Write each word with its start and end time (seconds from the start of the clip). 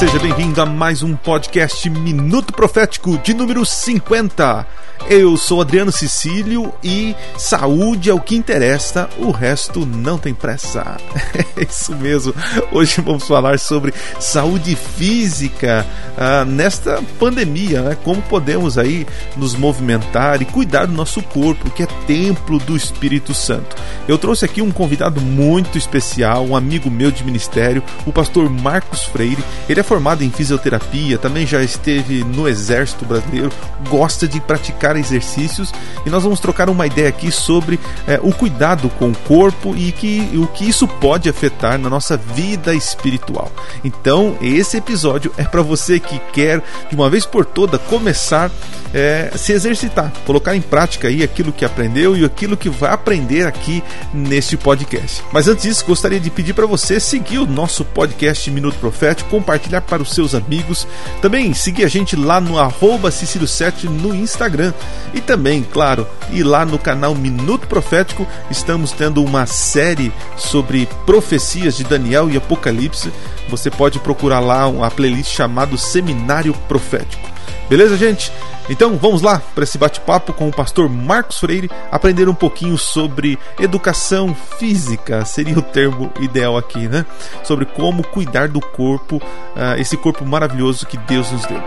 Seja 0.00 0.18
bem-vindo 0.18 0.62
a 0.62 0.64
mais 0.64 1.02
um 1.02 1.14
podcast 1.14 1.90
Minuto 1.90 2.54
Profético 2.54 3.18
de 3.18 3.34
número 3.34 3.66
50. 3.66 4.66
Eu 5.08 5.36
sou 5.36 5.60
Adriano 5.60 5.90
Cecílio 5.90 6.72
e 6.84 7.16
saúde 7.36 8.10
é 8.10 8.14
o 8.14 8.20
que 8.20 8.36
interessa, 8.36 9.08
o 9.18 9.30
resto 9.30 9.84
não 9.84 10.18
tem 10.18 10.34
pressa. 10.34 10.96
É 11.60 11.64
isso 11.64 11.94
mesmo. 11.94 12.34
Hoje 12.72 13.02
vamos 13.02 13.26
falar 13.26 13.58
sobre 13.58 13.92
saúde 14.18 14.74
física 14.74 15.86
ah, 16.16 16.42
nesta 16.44 17.02
pandemia, 17.18 17.82
né? 17.82 17.98
Como 18.02 18.22
podemos 18.22 18.78
aí 18.78 19.06
nos 19.36 19.54
movimentar 19.54 20.40
e 20.40 20.46
cuidar 20.46 20.86
do 20.86 20.92
nosso 20.92 21.22
corpo, 21.22 21.70
que 21.70 21.82
é 21.82 21.86
templo 22.06 22.58
do 22.58 22.74
Espírito 22.74 23.34
Santo. 23.34 23.76
Eu 24.08 24.16
trouxe 24.16 24.46
aqui 24.46 24.62
um 24.62 24.70
convidado 24.70 25.20
muito 25.20 25.76
especial, 25.76 26.46
um 26.46 26.56
amigo 26.56 26.90
meu 26.90 27.10
de 27.10 27.22
ministério, 27.22 27.82
o 28.06 28.12
pastor 28.12 28.48
Marcos 28.48 29.04
Freire. 29.04 29.44
Ele 29.68 29.80
é 29.80 29.82
formado 29.82 30.24
em 30.24 30.30
fisioterapia, 30.30 31.18
também 31.18 31.46
já 31.46 31.62
esteve 31.62 32.24
no 32.24 32.48
Exército 32.48 33.04
Brasileiro, 33.04 33.52
gosta 33.90 34.26
de 34.26 34.40
praticar 34.40 34.89
exercícios 34.96 35.72
e 36.04 36.10
nós 36.10 36.22
vamos 36.22 36.40
trocar 36.40 36.68
uma 36.68 36.86
ideia 36.86 37.08
aqui 37.08 37.30
sobre 37.30 37.78
é, 38.06 38.18
o 38.22 38.32
cuidado 38.32 38.88
com 38.90 39.10
o 39.10 39.16
corpo 39.16 39.74
e 39.76 39.92
que, 39.92 40.30
o 40.34 40.46
que 40.46 40.68
isso 40.68 40.86
pode 40.86 41.28
afetar 41.28 41.78
na 41.78 41.90
nossa 41.90 42.16
vida 42.16 42.74
espiritual. 42.74 43.50
Então, 43.84 44.36
esse 44.40 44.76
episódio 44.76 45.32
é 45.36 45.44
para 45.44 45.62
você 45.62 45.98
que 46.00 46.18
quer, 46.32 46.62
de 46.88 46.94
uma 46.94 47.10
vez 47.10 47.24
por 47.26 47.44
toda, 47.44 47.78
começar 47.78 48.50
é, 48.92 49.30
se 49.36 49.52
exercitar, 49.52 50.12
colocar 50.26 50.54
em 50.54 50.60
prática 50.60 51.08
aí 51.08 51.22
aquilo 51.22 51.52
que 51.52 51.64
aprendeu 51.64 52.16
e 52.16 52.24
aquilo 52.24 52.56
que 52.56 52.68
vai 52.68 52.92
aprender 52.92 53.46
aqui 53.46 53.82
neste 54.12 54.56
podcast. 54.56 55.22
Mas 55.32 55.48
antes 55.48 55.62
disso, 55.62 55.84
gostaria 55.86 56.18
de 56.18 56.30
pedir 56.30 56.54
para 56.54 56.66
você 56.66 56.98
seguir 56.98 57.38
o 57.38 57.46
nosso 57.46 57.84
podcast 57.84 58.50
Minuto 58.50 58.78
Profético, 58.78 59.30
compartilhar 59.30 59.82
para 59.82 60.02
os 60.02 60.12
seus 60.12 60.34
amigos, 60.34 60.86
também 61.22 61.54
seguir 61.54 61.84
a 61.84 61.88
gente 61.88 62.16
lá 62.16 62.40
no 62.40 62.58
arroba 62.58 63.10
Cicílio7 63.10 63.84
no 63.84 64.14
Instagram 64.14 64.72
e 65.12 65.20
também, 65.20 65.62
claro, 65.62 66.06
ir 66.30 66.42
lá 66.42 66.64
no 66.64 66.78
canal 66.78 67.14
Minuto 67.14 67.66
Profético, 67.66 68.26
estamos 68.50 68.92
tendo 68.92 69.22
uma 69.24 69.46
série 69.46 70.12
sobre 70.36 70.88
profecias 71.04 71.76
de 71.76 71.84
Daniel 71.84 72.30
e 72.30 72.36
Apocalipse. 72.36 73.12
Você 73.48 73.70
pode 73.70 73.98
procurar 73.98 74.40
lá 74.40 74.66
uma 74.68 74.90
playlist 74.90 75.32
chamado 75.32 75.76
Seminário 75.76 76.54
Profético. 76.68 77.28
Beleza, 77.68 77.96
gente? 77.96 78.32
Então 78.68 78.96
vamos 78.96 79.22
lá 79.22 79.42
para 79.54 79.64
esse 79.64 79.78
bate-papo 79.78 80.32
com 80.32 80.48
o 80.48 80.52
pastor 80.52 80.88
Marcos 80.88 81.38
Freire, 81.38 81.70
aprender 81.90 82.28
um 82.28 82.34
pouquinho 82.34 82.78
sobre 82.78 83.38
educação 83.58 84.34
física, 84.58 85.24
seria 85.24 85.58
o 85.58 85.62
termo 85.62 86.12
ideal 86.20 86.56
aqui, 86.56 86.86
né? 86.86 87.04
Sobre 87.42 87.64
como 87.64 88.06
cuidar 88.06 88.48
do 88.48 88.60
corpo, 88.60 89.16
uh, 89.16 89.78
esse 89.78 89.96
corpo 89.96 90.24
maravilhoso 90.24 90.86
que 90.86 90.96
Deus 90.96 91.30
nos 91.32 91.44
deu. 91.46 91.62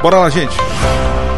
Bora 0.00 0.18
lá, 0.18 0.30
gente! 0.30 0.56
Hoje 0.56 1.35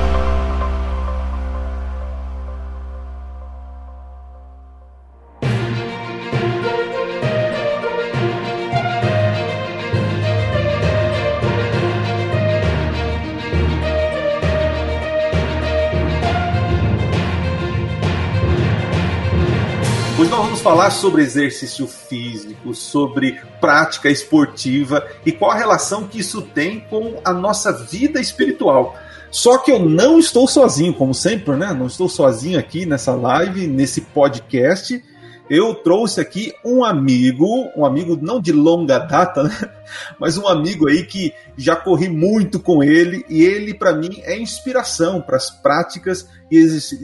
falar 20.88 20.90
sobre 20.90 21.22
exercício 21.22 21.86
físico, 21.86 22.74
sobre 22.74 23.40
prática 23.60 24.10
esportiva 24.10 25.06
e 25.24 25.30
qual 25.30 25.50
a 25.50 25.54
relação 25.54 26.06
que 26.06 26.20
isso 26.20 26.42
tem 26.42 26.80
com 26.80 27.20
a 27.24 27.32
nossa 27.32 27.72
vida 27.72 28.20
espiritual. 28.20 28.96
Só 29.30 29.58
que 29.58 29.70
eu 29.70 29.78
não 29.78 30.18
estou 30.18 30.48
sozinho, 30.48 30.94
como 30.94 31.14
sempre, 31.14 31.54
né? 31.56 31.74
Não 31.74 31.86
estou 31.86 32.08
sozinho 32.08 32.58
aqui 32.58 32.86
nessa 32.86 33.14
live, 33.14 33.66
nesse 33.66 34.00
podcast. 34.00 35.02
Eu 35.50 35.74
trouxe 35.74 36.20
aqui 36.20 36.52
um 36.64 36.84
amigo, 36.84 37.68
um 37.76 37.84
amigo 37.84 38.18
não 38.20 38.40
de 38.40 38.52
longa 38.52 38.98
data, 38.98 39.42
né? 39.42 39.70
mas 40.18 40.36
um 40.38 40.46
amigo 40.46 40.88
aí 40.88 41.04
que 41.04 41.32
já 41.56 41.76
corri 41.76 42.08
muito 42.08 42.60
com 42.60 42.82
ele 42.82 43.24
e 43.28 43.42
ele 43.42 43.74
para 43.74 43.94
mim 43.94 44.20
é 44.24 44.38
inspiração 44.38 45.20
para 45.20 45.36
as 45.36 45.50
práticas 45.50 46.28
e 46.50 46.58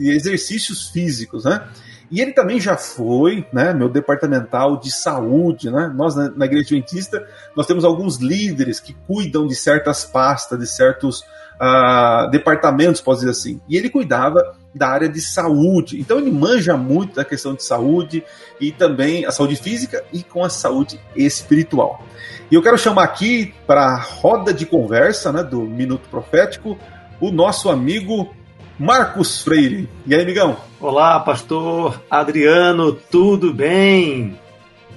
exercícios 0.09 0.89
físicos, 0.89 1.45
né? 1.45 1.67
E 2.11 2.21
ele 2.21 2.31
também 2.31 2.59
já 2.59 2.77
foi, 2.77 3.45
né, 3.51 3.73
meu 3.73 3.89
departamental 3.89 4.77
de 4.79 4.91
saúde, 4.91 5.71
né? 5.71 5.91
Nós 5.95 6.15
na, 6.15 6.45
Igreja 6.45 6.75
Adventista, 6.75 7.25
nós 7.55 7.65
temos 7.65 7.83
alguns 7.83 8.17
líderes 8.17 8.79
que 8.79 8.93
cuidam 9.07 9.47
de 9.47 9.55
certas 9.55 10.05
pastas, 10.05 10.59
de 10.59 10.67
certos 10.67 11.21
uh, 11.55 12.29
departamentos, 12.29 13.01
posso 13.01 13.19
dizer 13.19 13.31
assim. 13.31 13.59
E 13.67 13.75
ele 13.75 13.89
cuidava 13.89 14.55
da 14.73 14.89
área 14.89 15.09
de 15.09 15.21
saúde. 15.21 15.99
Então 15.99 16.19
ele 16.19 16.31
manja 16.31 16.75
muito 16.75 17.15
da 17.15 17.25
questão 17.25 17.55
de 17.55 17.63
saúde 17.63 18.23
e 18.59 18.71
também 18.71 19.25
a 19.25 19.31
saúde 19.31 19.55
física 19.55 20.03
e 20.11 20.21
com 20.21 20.43
a 20.43 20.49
saúde 20.49 20.99
espiritual. 21.15 22.03
E 22.51 22.55
eu 22.55 22.61
quero 22.61 22.77
chamar 22.77 23.03
aqui 23.03 23.53
para 23.65 23.85
a 23.85 23.99
roda 23.99 24.53
de 24.53 24.65
conversa, 24.65 25.31
né, 25.31 25.43
do 25.43 25.61
Minuto 25.61 26.07
Profético, 26.09 26.77
o 27.19 27.31
nosso 27.31 27.69
amigo 27.69 28.35
Marcos 28.77 29.41
Freire. 29.41 29.87
E 30.05 30.13
aí, 30.13 30.21
amigão? 30.21 30.57
Olá, 30.81 31.17
pastor 31.21 32.03
Adriano, 32.09 32.91
tudo 32.91 33.53
bem? 33.53 34.37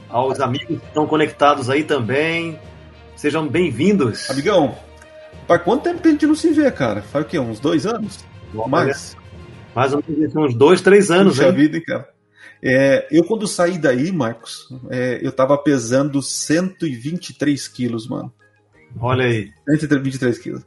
Aos 0.09 0.41
amigos 0.41 0.81
que 0.81 0.87
estão 0.87 1.07
conectados 1.07 1.71
aí 1.71 1.85
também, 1.85 2.59
sejam 3.15 3.47
bem-vindos. 3.47 4.29
Amigão, 4.31 4.77
faz 5.47 5.63
quanto 5.63 5.85
tempo 5.85 6.03
que 6.03 6.09
a 6.09 6.11
gente 6.11 6.27
não 6.27 6.35
se 6.35 6.51
vê, 6.53 6.69
cara? 6.73 7.03
Faz 7.03 7.25
o 7.25 7.29
quê? 7.29 7.39
Uns 7.39 7.61
dois 7.61 7.87
anos? 7.87 8.25
Mais? 8.67 9.17
Mais 9.77 9.95
ou 9.95 10.03
menos 10.09 10.35
uns 10.35 10.55
dois, 10.57 10.81
três 10.81 11.09
anos, 11.11 11.37
Puxa 11.37 11.49
hein? 11.49 11.55
vida, 11.55 11.81
cara. 11.81 12.09
É, 12.61 13.07
eu, 13.13 13.23
quando 13.23 13.47
saí 13.47 13.79
daí, 13.79 14.11
Marcos, 14.11 14.69
é, 14.91 15.21
eu 15.23 15.31
tava 15.31 15.57
pesando 15.57 16.21
123 16.21 17.69
quilos, 17.69 18.09
mano. 18.09 18.33
Olha 18.99 19.27
aí. 19.27 19.53
123 19.69 20.37
quilos 20.39 20.67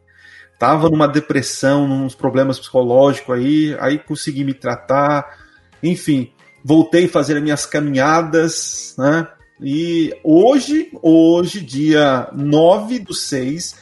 tava 0.61 0.91
numa 0.91 1.07
depressão, 1.07 1.87
nos 1.87 2.13
problemas 2.13 2.59
psicológicos 2.59 3.35
aí, 3.35 3.75
aí 3.79 3.97
consegui 3.97 4.43
me 4.43 4.53
tratar, 4.53 5.39
enfim, 5.81 6.31
voltei 6.63 7.05
a 7.05 7.09
fazer 7.09 7.35
as 7.35 7.41
minhas 7.41 7.65
caminhadas, 7.65 8.93
né? 8.95 9.27
E 9.59 10.15
hoje, 10.23 10.91
hoje, 11.01 11.61
dia 11.61 12.29
9 12.31 12.99
do 12.99 13.11
6, 13.11 13.75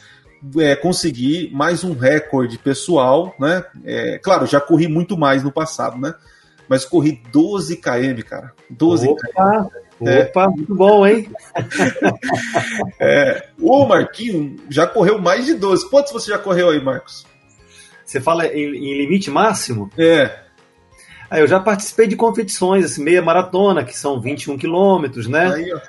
é, 0.56 0.74
consegui 0.74 1.50
mais 1.52 1.84
um 1.84 1.92
recorde 1.92 2.56
pessoal, 2.56 3.34
né? 3.38 3.62
É, 3.84 4.18
claro, 4.18 4.46
já 4.46 4.58
corri 4.58 4.88
muito 4.88 5.18
mais 5.18 5.42
no 5.42 5.52
passado, 5.52 5.98
né? 5.98 6.14
Mas 6.70 6.84
corri 6.84 7.20
12 7.32 7.78
km, 7.78 8.22
cara. 8.24 8.52
12 8.70 9.08
Opa. 9.08 9.20
km. 9.26 10.08
É. 10.08 10.22
Opa, 10.22 10.48
muito 10.48 10.72
bom, 10.72 11.04
hein? 11.04 11.28
é, 13.00 13.48
o 13.60 13.84
Marquinho 13.84 14.54
já 14.68 14.86
correu 14.86 15.18
mais 15.20 15.46
de 15.46 15.54
12. 15.54 15.90
Quantos 15.90 16.12
você 16.12 16.30
já 16.30 16.38
correu 16.38 16.70
aí, 16.70 16.80
Marcos? 16.80 17.26
Você 18.04 18.20
fala 18.20 18.46
em, 18.46 18.68
em 18.68 18.96
limite 18.96 19.32
máximo? 19.32 19.90
É. 19.98 20.44
Ah, 21.28 21.40
eu 21.40 21.48
já 21.48 21.58
participei 21.58 22.06
de 22.06 22.14
competições, 22.14 22.84
assim, 22.84 23.02
meia 23.02 23.20
maratona, 23.20 23.84
que 23.84 23.98
são 23.98 24.20
21 24.20 24.56
quilômetros, 24.56 25.26
né? 25.26 25.52
Aí, 25.52 25.72
ó. 25.72 25.80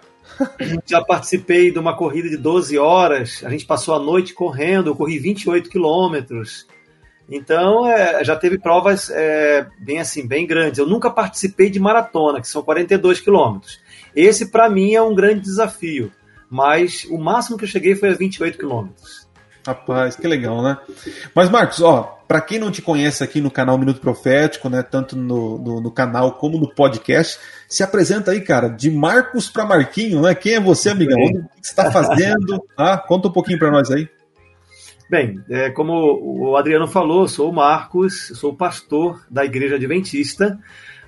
já 0.83 1.03
participei 1.03 1.71
de 1.71 1.77
uma 1.77 1.95
corrida 1.95 2.27
de 2.27 2.37
12 2.37 2.75
horas, 2.79 3.43
a 3.45 3.49
gente 3.51 3.65
passou 3.65 3.93
a 3.93 3.99
noite 3.99 4.33
correndo, 4.33 4.89
eu 4.89 4.95
corri 4.95 5.19
28 5.19 5.69
quilômetros. 5.69 6.65
Então, 7.31 7.87
é, 7.87 8.23
já 8.25 8.35
teve 8.35 8.59
provas 8.59 9.09
é, 9.09 9.65
bem 9.79 9.99
assim, 9.99 10.27
bem 10.27 10.45
grandes. 10.45 10.79
Eu 10.79 10.85
nunca 10.85 11.09
participei 11.09 11.69
de 11.69 11.79
maratona, 11.79 12.41
que 12.41 12.47
são 12.47 12.61
42 12.61 13.21
quilômetros. 13.21 13.79
Esse, 14.13 14.47
para 14.47 14.69
mim, 14.69 14.93
é 14.93 15.01
um 15.01 15.15
grande 15.15 15.39
desafio. 15.39 16.11
Mas 16.49 17.05
o 17.09 17.17
máximo 17.17 17.57
que 17.57 17.63
eu 17.63 17.69
cheguei 17.69 17.95
foi 17.95 18.09
a 18.09 18.13
28 18.13 18.57
quilômetros. 18.57 19.25
Rapaz, 19.65 20.17
que 20.17 20.27
legal, 20.27 20.61
né? 20.61 20.77
Mas, 21.33 21.49
Marcos, 21.49 21.81
ó, 21.81 22.19
para 22.27 22.41
quem 22.41 22.59
não 22.59 22.71
te 22.71 22.81
conhece 22.81 23.23
aqui 23.23 23.39
no 23.39 23.49
canal 23.51 23.77
Minuto 23.77 24.01
Profético, 24.01 24.67
né, 24.67 24.81
tanto 24.81 25.15
no, 25.15 25.57
no, 25.57 25.81
no 25.81 25.91
canal 25.91 26.33
como 26.33 26.57
no 26.57 26.73
podcast, 26.73 27.39
se 27.69 27.83
apresenta 27.83 28.31
aí, 28.31 28.41
cara, 28.41 28.67
de 28.67 28.91
Marcos 28.91 29.49
para 29.49 29.65
Marquinho, 29.65 30.21
né? 30.21 30.35
Quem 30.35 30.55
é 30.55 30.59
você, 30.59 30.89
amigão? 30.89 31.17
O 31.17 31.27
que 31.27 31.67
você 31.67 31.71
está 31.71 31.91
fazendo? 31.91 32.61
Ah, 32.75 32.97
conta 32.97 33.27
um 33.27 33.31
pouquinho 33.31 33.59
para 33.59 33.69
nós 33.69 33.91
aí. 33.91 34.09
Bem, 35.11 35.43
é, 35.49 35.69
como 35.69 35.91
o 36.23 36.55
Adriano 36.55 36.87
falou, 36.87 37.27
sou 37.27 37.49
o 37.49 37.53
Marcos, 37.53 38.31
sou 38.33 38.55
pastor 38.55 39.21
da 39.29 39.43
Igreja 39.43 39.75
Adventista 39.75 40.57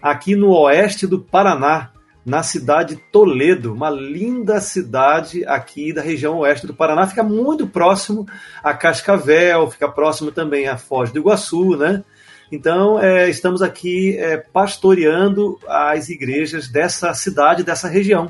aqui 0.02 0.36
no 0.36 0.50
oeste 0.50 1.08
do 1.08 1.22
Paraná, 1.22 1.90
na 2.26 2.44
cidade 2.44 2.96
de 2.96 3.02
Toledo, 3.14 3.72
uma 3.72 3.90
linda 3.90 4.60
cidade 4.60 5.46
aqui 5.46 5.94
da 5.94 6.02
região 6.02 6.40
oeste 6.40 6.68
do 6.68 6.74
Paraná, 6.74 7.08
fica 7.08 7.24
muito 7.24 7.66
próximo 7.66 8.28
a 8.62 8.74
Cascavel, 8.74 9.72
fica 9.72 9.88
próximo 9.88 10.34
também 10.34 10.68
a 10.68 10.76
Foz 10.76 11.10
do 11.10 11.20
Iguaçu, 11.20 11.78
né? 11.78 12.04
Então, 12.52 13.00
é, 13.00 13.30
estamos 13.30 13.62
aqui 13.62 14.18
é, 14.18 14.36
pastoreando 14.36 15.58
as 15.66 16.10
igrejas 16.10 16.68
dessa 16.68 17.14
cidade, 17.14 17.64
dessa 17.64 17.88
região. 17.88 18.30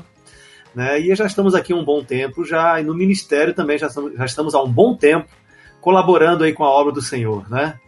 Né? 0.72 1.00
E 1.00 1.14
já 1.16 1.26
estamos 1.26 1.52
aqui 1.52 1.74
um 1.74 1.84
bom 1.84 2.04
tempo 2.04 2.44
já, 2.44 2.80
e 2.80 2.84
no 2.84 2.94
ministério 2.94 3.52
também 3.52 3.76
já 3.76 3.88
estamos, 3.88 4.14
já 4.14 4.24
estamos 4.24 4.54
há 4.54 4.62
um 4.62 4.70
bom 4.70 4.96
tempo 4.96 5.26
colaborando 5.84 6.44
aí 6.44 6.54
com 6.54 6.64
a 6.64 6.70
obra 6.70 6.90
do 6.90 7.02
Senhor, 7.02 7.46
né? 7.50 7.78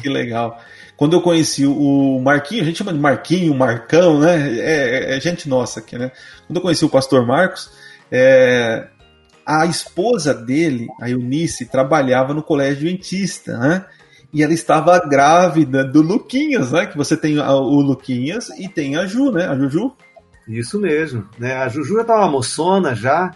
Que 0.00 0.08
legal. 0.08 0.60
Quando 0.96 1.14
eu 1.14 1.20
conheci 1.20 1.66
o 1.66 2.20
Marquinho, 2.20 2.62
a 2.62 2.64
gente 2.64 2.78
chama 2.78 2.92
de 2.92 2.98
Marquinho, 3.00 3.52
Marcão, 3.54 4.20
né? 4.20 4.56
É, 4.58 5.16
é 5.16 5.20
gente 5.20 5.48
nossa 5.48 5.80
aqui, 5.80 5.98
né? 5.98 6.12
Quando 6.46 6.56
eu 6.56 6.62
conheci 6.62 6.84
o 6.84 6.88
pastor 6.88 7.26
Marcos, 7.26 7.72
é, 8.10 8.86
a 9.44 9.66
esposa 9.66 10.32
dele, 10.32 10.86
a 11.00 11.10
Eunice, 11.10 11.66
trabalhava 11.66 12.32
no 12.32 12.42
colégio 12.42 12.86
adventista, 12.86 13.58
né? 13.58 13.84
E 14.32 14.40
ela 14.40 14.52
estava 14.52 14.96
grávida 15.00 15.84
do 15.84 16.00
Luquinhas, 16.00 16.70
né? 16.70 16.86
Que 16.86 16.96
você 16.96 17.16
tem 17.16 17.36
o 17.40 17.80
Luquinhas 17.80 18.48
e 18.50 18.68
tem 18.68 18.96
a 18.96 19.06
Ju, 19.06 19.32
né? 19.32 19.48
A 19.48 19.56
Juju. 19.56 19.92
Isso 20.46 20.78
mesmo, 20.78 21.28
né? 21.36 21.56
A 21.56 21.68
Juju 21.68 21.94
já 21.96 22.02
estava 22.02 22.30
moçona 22.30 22.94
já. 22.94 23.34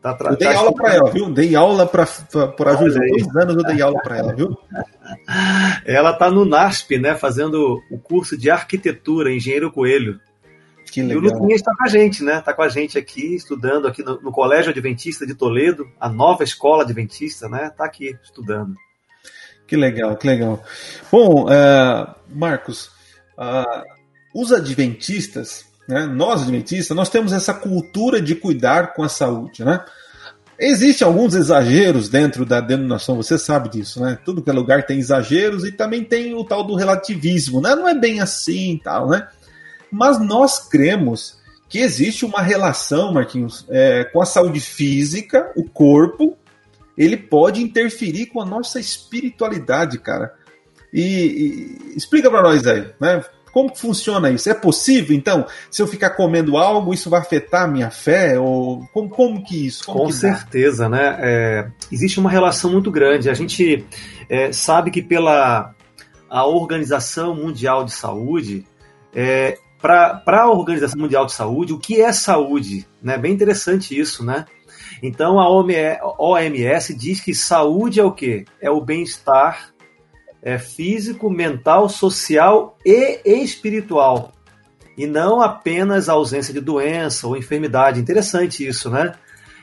Tá 0.00 0.16
eu 0.20 0.36
dei 0.36 0.54
aula 0.54 0.72
para 0.72 0.94
ela, 0.94 1.10
viu? 1.10 1.30
Dei 1.30 1.56
aula 1.56 1.86
para 1.86 2.04
a 2.04 2.76
Juju. 2.76 2.98
Dois 2.98 3.36
anos 3.36 3.56
eu 3.56 3.64
dei 3.64 3.82
aula 3.82 4.00
para 4.00 4.18
ela, 4.18 4.34
viu? 4.34 4.56
Ela 5.84 6.12
tá 6.12 6.30
no 6.30 6.44
NASP, 6.44 6.98
né? 6.98 7.16
Fazendo 7.16 7.82
o 7.90 7.98
curso 7.98 8.36
de 8.36 8.50
arquitetura, 8.50 9.32
Engenheiro 9.32 9.72
Coelho. 9.72 10.20
Que 10.90 11.02
legal. 11.02 11.22
E 11.22 11.26
o 11.26 11.32
Luquinhas 11.32 11.60
está 11.60 11.74
com 11.74 11.84
a 11.84 11.88
gente, 11.88 12.22
né? 12.22 12.38
Está 12.38 12.52
com 12.52 12.62
a 12.62 12.68
gente 12.68 12.98
aqui, 12.98 13.34
estudando 13.34 13.86
aqui 13.88 14.02
no, 14.02 14.20
no, 14.20 14.30
Colégio 14.30 14.70
Adventista 14.70 15.26
de 15.26 15.34
Toledo, 15.34 15.86
a 15.98 16.08
nova 16.08 16.44
escola 16.44 16.82
adventista, 16.82 17.48
né? 17.48 17.66
Está 17.66 17.84
aqui 17.84 18.16
estudando. 18.22 18.74
Que 19.66 19.76
legal, 19.76 20.16
que 20.16 20.26
legal. 20.26 20.62
Bom, 21.10 21.44
uh, 21.44 22.14
Marcos, 22.28 22.90
uh, 23.36 23.82
os 24.34 24.52
adventistas, 24.52 25.66
né, 25.88 26.06
nós 26.06 26.42
adventistas, 26.42 26.94
nós 26.94 27.08
temos 27.08 27.32
essa 27.32 27.54
cultura 27.54 28.20
de 28.20 28.34
cuidar 28.34 28.92
com 28.92 29.02
a 29.02 29.08
saúde, 29.08 29.64
né? 29.64 29.82
Existem 30.60 31.06
alguns 31.06 31.34
exageros 31.34 32.08
dentro 32.08 32.44
da 32.44 32.60
denominação, 32.60 33.16
você 33.16 33.38
sabe 33.38 33.68
disso, 33.68 34.02
né? 34.02 34.18
Tudo 34.24 34.42
que 34.42 34.50
é 34.50 34.52
lugar 34.52 34.84
tem 34.84 34.98
exageros 34.98 35.64
e 35.64 35.72
também 35.72 36.04
tem 36.04 36.34
o 36.34 36.44
tal 36.44 36.64
do 36.64 36.74
relativismo, 36.74 37.60
né? 37.60 37.74
Não 37.74 37.88
é 37.88 37.94
bem 37.94 38.20
assim 38.20 38.72
e 38.72 38.80
tal, 38.80 39.08
né? 39.08 39.26
Mas 39.90 40.20
nós 40.20 40.68
cremos 40.68 41.38
que 41.68 41.78
existe 41.78 42.24
uma 42.24 42.42
relação, 42.42 43.12
Marquinhos, 43.12 43.64
é, 43.70 44.04
com 44.04 44.20
a 44.20 44.26
saúde 44.26 44.60
física, 44.60 45.52
o 45.54 45.64
corpo, 45.64 46.36
ele 46.96 47.16
pode 47.16 47.62
interferir 47.62 48.26
com 48.26 48.40
a 48.40 48.46
nossa 48.46 48.80
espiritualidade, 48.80 49.98
cara. 49.98 50.34
E, 50.92 51.02
e 51.92 51.96
explica 51.96 52.30
para 52.30 52.42
nós 52.42 52.66
aí, 52.66 52.86
né? 53.00 53.22
Como 53.50 53.74
funciona 53.74 54.30
isso? 54.30 54.48
É 54.48 54.54
possível, 54.54 55.16
então, 55.16 55.46
se 55.70 55.82
eu 55.82 55.86
ficar 55.86 56.10
comendo 56.10 56.56
algo, 56.56 56.94
isso 56.94 57.10
vai 57.10 57.20
afetar 57.20 57.64
a 57.64 57.68
minha 57.68 57.90
fé? 57.90 58.38
Ou 58.38 58.86
como, 58.92 59.08
como 59.08 59.44
que 59.44 59.66
isso? 59.66 59.84
Como 59.84 60.00
Com 60.00 60.06
que 60.06 60.14
certeza, 60.14 60.88
né? 60.88 61.16
É, 61.20 61.68
existe 61.90 62.20
uma 62.20 62.30
relação 62.30 62.70
muito 62.70 62.90
grande. 62.90 63.30
A 63.30 63.34
gente 63.34 63.84
é, 64.28 64.52
sabe 64.52 64.90
que 64.90 65.02
pela 65.02 65.74
a 66.30 66.46
Organização 66.46 67.34
Mundial 67.34 67.84
de 67.84 67.92
Saúde, 67.92 68.66
é, 69.14 69.58
para 69.80 70.22
a 70.26 70.50
Organização 70.50 71.00
Mundial 71.00 71.24
de 71.24 71.32
Saúde, 71.32 71.72
o 71.72 71.78
que 71.78 72.00
é 72.00 72.12
saúde? 72.12 72.86
Né? 73.02 73.16
Bem 73.16 73.32
interessante 73.32 73.98
isso, 73.98 74.24
né? 74.24 74.44
Então 75.02 75.38
a 75.38 75.48
OMS 76.18 76.94
diz 76.94 77.20
que 77.20 77.34
saúde 77.34 78.00
é 78.00 78.04
o 78.04 78.12
quê? 78.12 78.44
É 78.60 78.70
o 78.70 78.80
bem-estar 78.80 79.72
é, 80.48 80.58
físico, 80.58 81.28
mental, 81.28 81.90
social 81.90 82.78
e 82.82 83.20
espiritual. 83.26 84.32
E 84.96 85.06
não 85.06 85.42
apenas 85.42 86.08
a 86.08 86.14
ausência 86.14 86.54
de 86.54 86.60
doença 86.60 87.26
ou 87.26 87.36
enfermidade. 87.36 88.00
Interessante 88.00 88.66
isso, 88.66 88.88
né? 88.88 89.12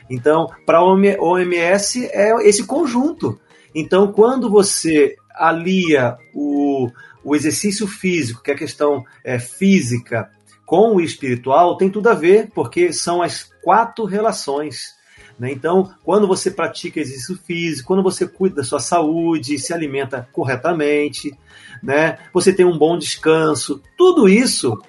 Então, 0.07 0.47
para 0.63 0.77
a 0.77 0.83
OMS 0.83 2.05
é 2.13 2.31
esse 2.47 2.65
conjunto. 2.65 3.39
Então, 3.73 4.11
quando 4.11 4.47
você 4.47 5.15
alia 5.33 6.15
o, 6.35 6.87
o 7.23 7.35
exercício 7.35 7.87
físico, 7.87 8.43
que 8.43 8.51
é 8.51 8.53
a 8.53 8.57
questão 8.57 9.03
é, 9.23 9.39
física, 9.39 10.29
com 10.67 10.95
o 10.95 11.01
espiritual, 11.01 11.77
tem 11.77 11.89
tudo 11.89 12.09
a 12.09 12.13
ver, 12.13 12.51
porque 12.53 12.93
são 12.93 13.23
as 13.23 13.49
quatro 13.63 14.05
relações. 14.05 14.94
Né? 15.37 15.51
Então, 15.51 15.93
quando 16.03 16.27
você 16.27 16.49
pratica 16.49 16.99
exercício 16.99 17.37
físico, 17.37 17.87
quando 17.87 18.03
você 18.03 18.27
cuida 18.27 18.57
da 18.57 18.63
sua 18.63 18.79
saúde, 18.79 19.59
se 19.59 19.73
alimenta 19.73 20.27
corretamente, 20.31 21.37
né? 21.83 22.17
você 22.33 22.53
tem 22.53 22.65
um 22.65 22.77
bom 22.77 22.97
descanso, 22.97 23.81
tudo 23.97 24.29
isso 24.29 24.81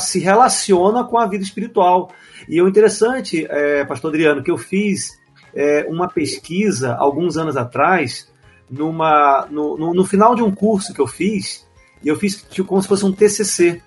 se 0.00 0.18
relaciona 0.18 1.04
com 1.04 1.18
a 1.18 1.26
vida 1.26 1.42
espiritual. 1.42 2.10
E 2.48 2.60
o 2.60 2.68
interessante, 2.68 3.46
é, 3.48 3.84
Pastor 3.84 4.10
Adriano, 4.10 4.42
que 4.42 4.50
eu 4.50 4.58
fiz 4.58 5.18
é, 5.54 5.86
uma 5.88 6.08
pesquisa 6.08 6.94
alguns 6.94 7.36
anos 7.36 7.56
atrás, 7.56 8.32
numa, 8.70 9.46
no, 9.50 9.76
no, 9.76 9.94
no 9.94 10.04
final 10.04 10.34
de 10.34 10.42
um 10.42 10.50
curso 10.50 10.92
que 10.92 11.00
eu 11.00 11.06
fiz, 11.06 11.66
e 12.02 12.08
eu 12.08 12.16
fiz 12.16 12.42
tipo, 12.50 12.68
como 12.68 12.82
se 12.82 12.88
fosse 12.88 13.04
um 13.04 13.12
TCC. 13.12 13.80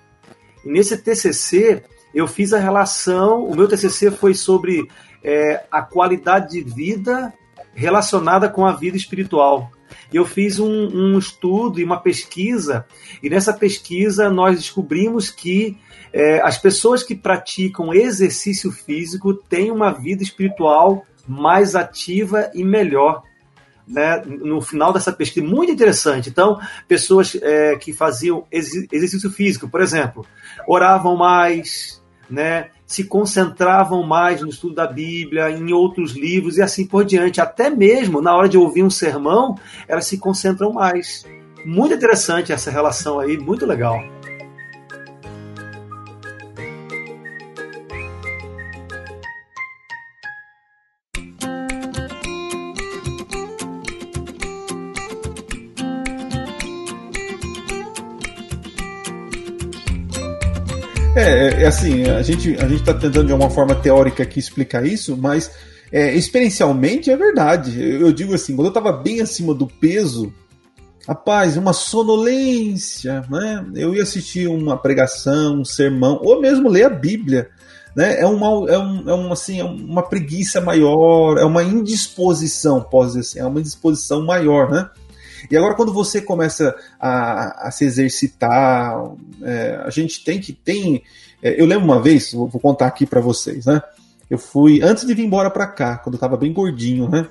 E 0.64 0.68
nesse 0.68 0.96
TCC, 0.98 1.84
eu 2.14 2.26
fiz 2.26 2.52
a 2.52 2.58
relação. 2.58 3.44
O 3.44 3.54
meu 3.54 3.68
TCC 3.68 4.10
foi 4.10 4.34
sobre 4.34 4.88
é, 5.28 5.62
a 5.70 5.82
qualidade 5.82 6.48
de 6.48 6.74
vida 6.74 7.34
relacionada 7.74 8.48
com 8.48 8.64
a 8.64 8.72
vida 8.72 8.96
espiritual. 8.96 9.70
Eu 10.10 10.24
fiz 10.24 10.58
um, 10.58 10.66
um, 10.66 11.18
estudo 11.18 11.78
e 11.78 11.84
uma 11.84 12.00
pesquisa, 12.00 12.86
e 13.22 13.28
nessa 13.28 13.52
pesquisa 13.52 14.30
nós 14.30 14.56
descobrimos 14.56 15.28
que 15.28 15.76
é, 16.14 16.40
as 16.40 16.56
pessoas 16.56 17.02
que 17.02 17.14
praticam 17.14 17.92
exercício 17.92 18.72
físico 18.72 19.34
têm 19.34 19.70
uma 19.70 19.92
vida 19.92 20.22
espiritual 20.22 21.04
mais 21.26 21.76
ativa 21.76 22.50
e 22.54 22.64
melhor 22.64 23.22
né, 23.86 24.22
no 24.24 24.62
final 24.62 24.94
dessa 24.94 25.12
pesquisa, 25.12 25.46
muito 25.46 25.70
interessante. 25.70 26.30
Então, 26.30 26.58
pessoas 26.86 27.36
é, 27.42 27.76
que 27.76 27.92
faziam 27.92 28.46
exercício 28.50 29.30
físico, 29.30 29.68
por 29.68 29.82
exemplo, 29.82 30.24
oravam 30.66 31.16
mais, 31.16 32.02
né, 32.30 32.70
se 32.88 33.04
concentravam 33.04 34.02
mais 34.02 34.40
no 34.40 34.48
estudo 34.48 34.74
da 34.74 34.86
Bíblia, 34.86 35.50
em 35.50 35.72
outros 35.74 36.12
livros 36.12 36.56
e 36.56 36.62
assim 36.62 36.86
por 36.86 37.04
diante. 37.04 37.38
Até 37.38 37.68
mesmo 37.68 38.22
na 38.22 38.34
hora 38.34 38.48
de 38.48 38.56
ouvir 38.56 38.82
um 38.82 38.88
sermão, 38.88 39.56
elas 39.86 40.06
se 40.06 40.16
concentram 40.16 40.72
mais. 40.72 41.26
Muito 41.66 41.94
interessante 41.94 42.50
essa 42.50 42.70
relação 42.70 43.20
aí, 43.20 43.36
muito 43.36 43.66
legal. 43.66 44.02
É, 61.18 61.62
é, 61.64 61.66
assim, 61.66 62.04
a 62.04 62.22
gente 62.22 62.56
a 62.60 62.66
está 62.68 62.94
tentando 62.94 63.26
de 63.26 63.32
alguma 63.32 63.50
forma 63.50 63.74
teórica 63.74 64.22
aqui 64.22 64.38
explicar 64.38 64.86
isso, 64.86 65.16
mas 65.16 65.50
é, 65.90 66.14
experiencialmente 66.14 67.10
é 67.10 67.16
verdade. 67.16 67.82
Eu 67.82 68.12
digo 68.12 68.34
assim, 68.34 68.54
quando 68.54 68.66
eu 68.66 68.70
estava 68.70 68.92
bem 68.92 69.20
acima 69.20 69.52
do 69.52 69.66
peso, 69.66 70.32
rapaz, 71.08 71.56
uma 71.56 71.72
sonolência, 71.72 73.24
né? 73.28 73.66
Eu 73.74 73.96
ia 73.96 74.04
assistir 74.04 74.46
uma 74.46 74.76
pregação, 74.76 75.62
um 75.62 75.64
sermão, 75.64 76.20
ou 76.22 76.40
mesmo 76.40 76.68
ler 76.68 76.84
a 76.84 76.90
Bíblia. 76.90 77.48
Né? 77.96 78.20
É, 78.20 78.26
uma, 78.26 78.70
é, 78.70 78.78
um, 78.78 79.10
é 79.10 79.14
uma, 79.14 79.32
assim, 79.32 79.58
é 79.58 79.64
uma 79.64 80.08
preguiça 80.08 80.60
maior, 80.60 81.36
é 81.36 81.44
uma 81.44 81.64
indisposição, 81.64 82.80
posso 82.80 83.08
dizer 83.08 83.20
assim, 83.20 83.38
é 83.40 83.44
uma 83.44 83.58
indisposição 83.58 84.24
maior, 84.24 84.70
né? 84.70 84.88
E 85.50 85.56
agora, 85.56 85.74
quando 85.74 85.92
você 85.92 86.20
começa 86.20 86.74
a, 86.98 87.68
a 87.68 87.70
se 87.70 87.84
exercitar, 87.84 88.94
é, 89.42 89.80
a 89.84 89.90
gente 89.90 90.24
tem 90.24 90.40
que. 90.40 90.52
tem 90.52 91.02
é, 91.42 91.60
Eu 91.60 91.66
lembro 91.66 91.84
uma 91.84 92.00
vez, 92.00 92.32
vou, 92.32 92.48
vou 92.48 92.60
contar 92.60 92.86
aqui 92.86 93.06
para 93.06 93.20
vocês, 93.20 93.66
né? 93.66 93.82
Eu 94.28 94.38
fui, 94.38 94.82
antes 94.82 95.06
de 95.06 95.14
vir 95.14 95.24
embora 95.24 95.50
para 95.50 95.66
cá, 95.66 95.96
quando 95.98 96.14
eu 96.14 96.20
tava 96.20 96.36
bem 96.36 96.52
gordinho, 96.52 97.08
né? 97.08 97.26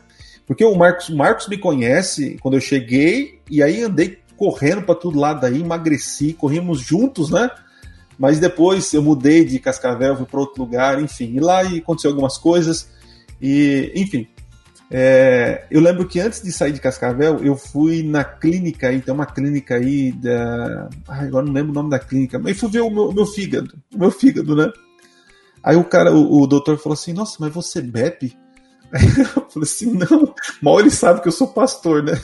Porque 0.45 0.63
o 0.63 0.75
Marcos, 0.75 1.09
Marcos 1.09 1.47
me 1.47 1.57
conhece 1.57 2.37
quando 2.41 2.55
eu 2.55 2.61
cheguei, 2.61 3.39
e 3.49 3.61
aí 3.61 3.83
andei 3.83 4.17
correndo 4.37 4.83
para 4.83 4.95
todo 4.95 5.19
lado 5.19 5.45
aí, 5.45 5.61
emagreci, 5.61 6.33
corrimos 6.33 6.79
juntos, 6.79 7.29
né? 7.29 7.49
Mas 8.17 8.39
depois 8.39 8.91
eu 8.93 9.01
mudei 9.01 9.45
de 9.45 9.59
Cascavel, 9.59 10.15
fui 10.15 10.25
para 10.25 10.39
outro 10.39 10.63
lugar, 10.63 11.01
enfim. 11.01 11.33
E 11.35 11.39
lá 11.39 11.61
aconteceu 11.61 12.11
algumas 12.11 12.37
coisas, 12.37 12.89
e 13.41 13.91
enfim. 13.95 14.27
É, 14.89 15.65
eu 15.69 15.81
lembro 15.81 16.07
que 16.07 16.19
antes 16.19 16.41
de 16.41 16.51
sair 16.51 16.71
de 16.71 16.79
Cascavel, 16.79 17.43
eu 17.43 17.57
fui 17.57 18.03
na 18.03 18.23
clínica 18.23 18.87
tem 19.01 19.13
uma 19.13 19.25
clínica 19.25 19.75
aí 19.75 20.13
da. 20.13 20.89
Ai, 21.07 21.27
agora 21.27 21.45
não 21.45 21.53
lembro 21.53 21.71
o 21.71 21.75
nome 21.75 21.89
da 21.89 21.99
clínica, 21.99 22.39
mas 22.39 22.57
fui 22.57 22.69
ver 22.69 22.81
o 22.81 22.89
meu, 22.89 23.11
meu 23.11 23.25
fígado, 23.25 23.77
o 23.93 23.97
meu 23.97 24.11
fígado, 24.11 24.55
né? 24.55 24.71
Aí 25.61 25.75
o 25.75 25.83
cara, 25.83 26.13
o, 26.13 26.41
o 26.41 26.47
doutor 26.47 26.77
falou 26.77 26.93
assim: 26.93 27.11
Nossa, 27.11 27.35
mas 27.39 27.53
você 27.53 27.81
bebe? 27.81 28.37
Aí 28.91 29.03
eu 29.19 29.49
falei 29.49 29.63
assim, 29.63 29.91
não, 29.93 30.33
mal 30.61 30.79
ele 30.79 30.89
sabe 30.89 31.21
que 31.21 31.27
eu 31.27 31.31
sou 31.31 31.47
pastor, 31.47 32.03
né? 32.03 32.19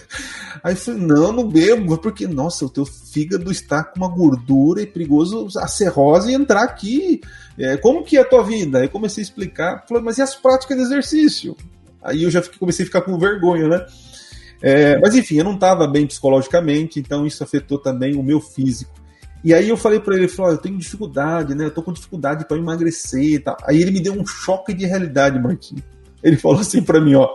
Aí 0.64 0.74
eu 0.74 0.78
falei, 0.78 1.02
não, 1.02 1.32
não 1.34 1.48
bebo, 1.48 1.98
porque, 1.98 2.26
nossa, 2.28 2.66
o 2.66 2.70
teu 2.70 2.86
fígado 2.86 3.52
está 3.52 3.84
com 3.84 3.98
uma 3.98 4.08
gordura 4.08 4.82
e 4.82 4.88
perigoso 4.88 5.48
a 5.60 5.68
cirrose 5.68 6.34
entrar 6.34 6.64
aqui. 6.64 7.20
É, 7.58 7.76
como 7.78 8.04
que 8.04 8.18
é 8.18 8.22
a 8.22 8.26
tua 8.26 8.44
vida? 8.44 8.80
Aí 8.80 8.88
comecei 8.88 9.22
a 9.22 9.26
explicar, 9.26 9.86
mas 10.02 10.18
e 10.18 10.22
as 10.22 10.36
práticas 10.36 10.78
de 10.78 10.84
exercício? 10.84 11.56
Aí 12.04 12.24
eu 12.24 12.32
já 12.32 12.42
fiquei, 12.42 12.60
comecei 12.60 12.84
a 12.84 12.86
ficar 12.86 13.02
com 13.02 13.18
vergonha, 13.18 13.68
né? 13.68 13.86
É, 14.62 14.98
mas 15.00 15.16
enfim, 15.16 15.38
eu 15.38 15.44
não 15.44 15.56
estava 15.56 15.88
bem 15.88 16.08
psicologicamente, 16.08 17.00
então 17.00 17.26
isso 17.26 17.44
afetou 17.44 17.78
também 17.78 18.16
o 18.16 18.24
meu 18.24 18.40
físico. 18.40 18.94
E 19.44 19.54
aí 19.54 19.68
eu 19.68 19.76
falei 19.76 20.00
para 20.00 20.16
ele, 20.16 20.28
falou, 20.28 20.54
eu 20.54 20.58
tenho 20.58 20.78
dificuldade, 20.78 21.54
né? 21.54 21.66
Eu 21.66 21.72
tô 21.72 21.84
com 21.84 21.92
dificuldade 21.92 22.46
para 22.46 22.58
emagrecer 22.58 23.22
e 23.22 23.40
tal. 23.40 23.58
Aí 23.66 23.82
ele 23.82 23.92
me 23.92 24.00
deu 24.00 24.14
um 24.14 24.26
choque 24.26 24.74
de 24.74 24.86
realidade, 24.86 25.38
Marquinhos. 25.38 25.84
Ele 26.24 26.38
falou 26.38 26.60
assim 26.62 26.82
para 26.82 27.02
mim, 27.02 27.16
ó, 27.16 27.28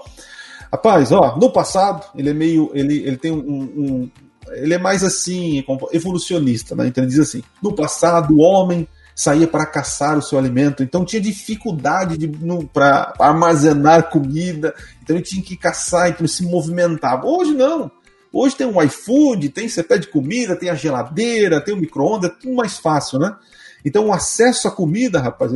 rapaz, 0.72 1.12
ó, 1.12 1.36
no 1.38 1.52
passado 1.52 2.06
ele 2.16 2.30
é 2.30 2.34
meio, 2.34 2.70
ele, 2.72 3.02
ele 3.06 3.18
tem 3.18 3.30
um, 3.30 3.62
um 3.62 4.10
ele 4.52 4.72
é 4.72 4.78
mais 4.78 5.04
assim 5.04 5.62
evolucionista, 5.92 6.74
né? 6.74 6.86
Então 6.86 7.04
ele 7.04 7.10
diz 7.10 7.20
assim, 7.20 7.42
no 7.62 7.74
passado 7.74 8.34
o 8.34 8.40
homem 8.40 8.88
saía 9.18 9.48
para 9.48 9.66
caçar 9.66 10.16
o 10.16 10.22
seu 10.22 10.38
alimento, 10.38 10.80
então 10.80 11.04
tinha 11.04 11.20
dificuldade 11.20 12.16
para 12.72 13.12
armazenar 13.18 14.10
comida, 14.10 14.72
então 15.02 15.16
ele 15.16 15.24
tinha 15.24 15.42
que 15.42 15.56
caçar, 15.56 16.08
então 16.08 16.20
ele 16.20 16.28
se 16.28 16.44
movimentava. 16.44 17.26
Hoje 17.26 17.52
não. 17.52 17.90
Hoje 18.32 18.54
tem 18.54 18.64
um 18.64 18.80
iFood, 18.80 19.48
tem 19.48 19.68
você 19.68 19.82
pede 19.82 20.06
comida, 20.06 20.54
tem 20.54 20.70
a 20.70 20.76
geladeira, 20.76 21.60
tem 21.60 21.74
o 21.74 21.76
micro-ondas, 21.76 22.30
é 22.30 22.34
tudo 22.34 22.54
mais 22.54 22.78
fácil, 22.78 23.18
né? 23.18 23.34
Então 23.84 24.06
o 24.06 24.12
acesso 24.12 24.68
à 24.68 24.70
comida, 24.70 25.18
rapaz, 25.18 25.50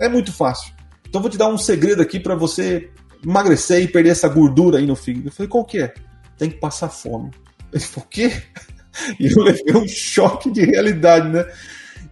é 0.00 0.08
muito 0.08 0.32
fácil. 0.32 0.74
Então 1.08 1.20
vou 1.20 1.30
te 1.30 1.38
dar 1.38 1.46
um 1.46 1.58
segredo 1.58 2.02
aqui 2.02 2.18
para 2.18 2.34
você 2.34 2.90
emagrecer 3.24 3.84
e 3.84 3.86
perder 3.86 4.10
essa 4.10 4.26
gordura 4.26 4.78
aí 4.78 4.86
no 4.86 4.96
fígado. 4.96 5.28
Eu 5.28 5.32
falei, 5.32 5.48
qual 5.48 5.64
que 5.64 5.78
é? 5.78 5.94
Tem 6.36 6.50
que 6.50 6.58
passar 6.58 6.88
fome. 6.88 7.30
Ele 7.72 7.84
falou, 7.84 8.04
o 8.04 8.10
quê? 8.10 8.32
E 9.20 9.28
eu 9.28 9.44
levei 9.44 9.76
um 9.76 9.86
choque 9.86 10.50
de 10.50 10.64
realidade, 10.64 11.28
né? 11.28 11.46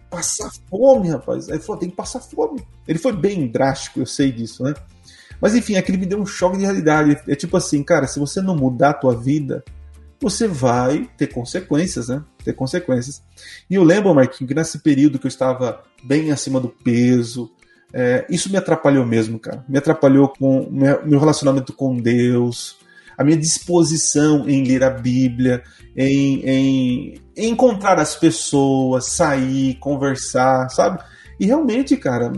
Passar 0.09 0.51
fome, 0.69 1.09
rapaz. 1.09 1.49
Aí 1.49 1.55
ele 1.55 1.63
falou, 1.63 1.79
tem 1.79 1.89
que 1.89 1.95
passar 1.95 2.19
fome. 2.19 2.65
Ele 2.87 2.99
foi 2.99 3.13
bem 3.13 3.47
drástico, 3.47 3.99
eu 3.99 4.05
sei 4.05 4.31
disso, 4.31 4.63
né? 4.63 4.73
Mas 5.41 5.55
enfim, 5.55 5.75
aquele 5.75 5.97
me 5.97 6.05
deu 6.05 6.19
um 6.19 6.25
choque 6.25 6.57
de 6.57 6.63
realidade. 6.63 7.17
É 7.27 7.35
tipo 7.35 7.55
assim, 7.55 7.83
cara, 7.83 8.07
se 8.07 8.19
você 8.19 8.41
não 8.41 8.55
mudar 8.55 8.89
a 8.89 8.93
tua 8.93 9.15
vida, 9.15 9.63
você 10.19 10.47
vai 10.47 11.09
ter 11.17 11.27
consequências, 11.27 12.09
né? 12.09 12.23
Ter 12.43 12.53
consequências. 12.53 13.21
E 13.69 13.75
eu 13.75 13.83
lembro, 13.83 14.13
Marquinhos, 14.13 14.49
que 14.49 14.55
nesse 14.55 14.79
período 14.79 15.17
que 15.17 15.27
eu 15.27 15.29
estava 15.29 15.83
bem 16.03 16.31
acima 16.31 16.59
do 16.59 16.69
peso, 16.69 17.49
é, 17.93 18.25
isso 18.29 18.51
me 18.51 18.57
atrapalhou 18.57 19.05
mesmo, 19.05 19.39
cara. 19.39 19.63
Me 19.67 19.77
atrapalhou 19.77 20.29
com 20.29 20.69
meu 20.69 21.19
relacionamento 21.19 21.73
com 21.73 21.95
Deus, 21.95 22.77
a 23.19 23.23
minha 23.25 23.35
disposição 23.35 24.47
em 24.47 24.63
ler 24.63 24.81
a 24.81 24.89
Bíblia, 24.89 25.61
em, 25.95 26.41
em, 26.45 27.21
encontrar 27.35 27.99
as 27.99 28.15
pessoas, 28.15 29.07
sair, 29.07 29.75
conversar, 29.75 30.69
sabe? 30.69 31.03
E 31.37 31.45
realmente, 31.45 31.97
cara, 31.97 32.31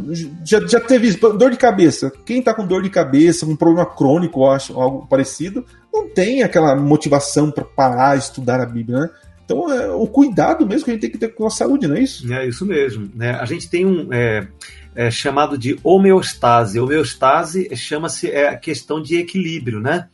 já, 0.44 0.60
já 0.66 0.80
teve 0.80 1.12
dor 1.14 1.52
de 1.52 1.58
cabeça. 1.58 2.12
Quem 2.26 2.42
tá 2.42 2.52
com 2.52 2.66
dor 2.66 2.82
de 2.82 2.90
cabeça, 2.90 3.46
um 3.46 3.56
problema 3.56 3.86
crônico, 3.86 4.42
eu 4.42 4.50
acho, 4.50 4.80
algo 4.80 5.06
parecido, 5.06 5.64
não 5.94 6.10
tem 6.10 6.42
aquela 6.42 6.76
motivação 6.76 7.52
para 7.52 7.64
parar, 7.64 8.18
estudar 8.18 8.60
a 8.60 8.66
Bíblia, 8.66 9.02
né? 9.02 9.10
Então, 9.46 9.72
é 9.72 9.92
o 9.92 10.08
cuidado 10.08 10.66
mesmo 10.66 10.86
que 10.86 10.92
a 10.92 10.94
gente 10.94 11.02
tem 11.02 11.12
que 11.12 11.18
ter 11.18 11.36
com 11.36 11.46
a 11.46 11.50
saúde, 11.50 11.88
não 11.88 11.96
é 11.96 12.00
isso? 12.00 12.34
É 12.34 12.48
isso 12.48 12.66
mesmo. 12.66 13.12
Né? 13.14 13.32
A 13.32 13.46
gente 13.46 13.70
tem 13.70 13.86
um. 13.86 14.12
É 14.12 14.48
é, 14.96 15.10
chamado 15.10 15.58
de 15.58 15.80
homeostase. 15.84 16.80
Homeostase 16.80 17.70
chama-se 17.76 18.30
é, 18.30 18.50
a 18.50 18.58
questão 18.58 19.02
de 19.02 19.18
equilíbrio, 19.18 19.80
né? 19.80 20.08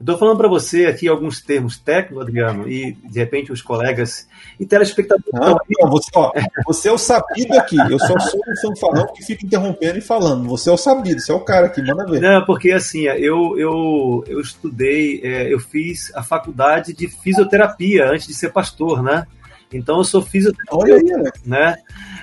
Estou 0.00 0.16
falando 0.16 0.38
para 0.38 0.48
você 0.48 0.86
aqui 0.86 1.06
alguns 1.06 1.42
termos 1.42 1.78
técnicos, 1.78 2.22
Adriano, 2.22 2.66
e 2.66 2.92
de 2.92 3.18
repente 3.18 3.52
os 3.52 3.60
colegas 3.60 4.26
e 4.58 4.64
telespectadores. 4.64 5.30
Não, 5.30 5.58
não 5.78 5.90
você, 5.90 6.10
ó, 6.14 6.32
você 6.64 6.88
é 6.88 6.92
o 6.92 6.96
sabido 6.96 7.52
aqui. 7.58 7.76
Eu 7.76 7.98
só 7.98 8.18
sou 8.18 8.40
um 8.40 8.56
fanfarrão 8.62 9.12
que 9.12 9.22
fica 9.22 9.44
interrompendo 9.44 9.98
e 9.98 10.00
falando. 10.00 10.48
Você 10.48 10.70
é 10.70 10.72
o 10.72 10.78
sabido, 10.78 11.20
você 11.20 11.30
é 11.30 11.34
o 11.34 11.40
cara 11.40 11.66
aqui, 11.66 11.82
manda 11.82 12.06
ver. 12.06 12.18
Não, 12.18 12.42
porque 12.46 12.72
assim, 12.72 13.02
eu, 13.02 13.58
eu, 13.58 14.24
eu 14.26 14.40
estudei, 14.40 15.20
é, 15.22 15.52
eu 15.52 15.60
fiz 15.60 16.10
a 16.14 16.22
faculdade 16.22 16.94
de 16.94 17.06
fisioterapia 17.06 18.10
antes 18.10 18.26
de 18.26 18.32
ser 18.32 18.50
pastor, 18.50 19.02
né? 19.02 19.26
Então 19.70 19.98
eu 19.98 20.04
sou 20.04 20.22
fisioterapeuta. 20.22 20.82
Olha 20.82 20.96
aí, 20.96 21.32
né? 21.44 21.76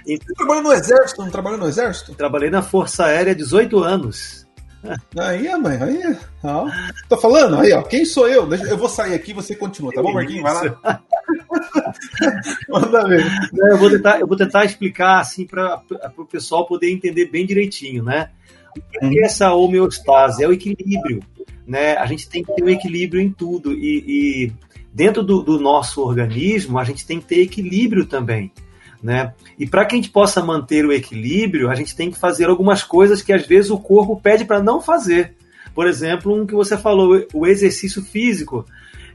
Então, 0.07 0.33
trabalhou 0.35 0.63
no 0.63 0.73
exército? 0.73 1.21
Não 1.21 1.29
trabalhou 1.29 1.59
no 1.59 1.67
exército? 1.67 2.15
Trabalhei 2.15 2.49
na 2.49 2.63
Força 2.63 3.05
Aérea 3.05 3.35
18 3.35 3.77
anos. 3.83 4.46
Aí, 5.17 5.55
mãe, 5.57 5.77
aí. 5.81 6.17
Ó. 6.43 6.69
Tô 7.09 7.17
falando, 7.17 7.57
aí, 7.57 7.73
ó. 7.73 7.81
Quem 7.81 8.05
sou 8.05 8.27
eu? 8.27 8.51
Eu 8.53 8.77
vou 8.77 8.89
sair 8.89 9.13
aqui 9.13 9.33
você 9.33 9.55
continua, 9.55 9.91
tá 9.91 10.01
bom, 10.01 10.13
Marquinhos? 10.13 10.43
Vai 10.43 10.69
lá. 10.69 11.03
Manda 12.69 13.07
ver. 13.07 13.25
Eu 13.53 13.77
vou 13.77 13.89
tentar, 13.89 14.19
eu 14.19 14.27
vou 14.27 14.37
tentar 14.37 14.65
explicar 14.65 15.19
assim 15.19 15.45
para 15.45 15.81
o 16.17 16.25
pessoal 16.25 16.65
poder 16.65 16.91
entender 16.91 17.25
bem 17.25 17.45
direitinho, 17.45 18.03
né? 18.03 18.29
O 18.75 19.09
que 19.09 19.19
é 19.19 19.25
essa 19.25 19.53
homeostase? 19.53 20.43
É 20.43 20.47
o 20.47 20.53
equilíbrio. 20.53 21.21
Né? 21.65 21.97
A 21.97 22.05
gente 22.05 22.29
tem 22.29 22.43
que 22.43 22.53
ter 22.53 22.63
um 22.63 22.69
equilíbrio 22.69 23.21
em 23.21 23.31
tudo. 23.31 23.73
E, 23.73 24.03
e 24.07 24.53
dentro 24.93 25.23
do, 25.23 25.41
do 25.41 25.59
nosso 25.59 26.01
organismo, 26.01 26.79
a 26.79 26.83
gente 26.83 27.05
tem 27.05 27.19
que 27.19 27.25
ter 27.25 27.41
equilíbrio 27.41 28.05
também. 28.05 28.51
Né? 29.01 29.33
E 29.59 29.67
para 29.67 29.85
que 29.85 29.93
a 29.93 29.97
gente 29.97 30.09
possa 30.09 30.43
manter 30.43 30.85
o 30.85 30.91
equilíbrio, 30.91 31.69
a 31.69 31.75
gente 31.75 31.95
tem 31.95 32.09
que 32.09 32.17
fazer 32.17 32.45
algumas 32.45 32.83
coisas 32.83 33.21
que 33.21 33.31
às 33.31 33.45
vezes 33.45 33.69
o 33.69 33.77
corpo 33.77 34.19
pede 34.19 34.43
para 34.43 34.61
não 34.61 34.81
fazer. 34.81 35.35
Por 35.73 35.87
exemplo, 35.87 36.33
um 36.33 36.47
que 36.47 36.55
você 36.55 36.75
falou, 36.77 37.23
o 37.33 37.45
exercício 37.45 38.01
físico. 38.01 38.65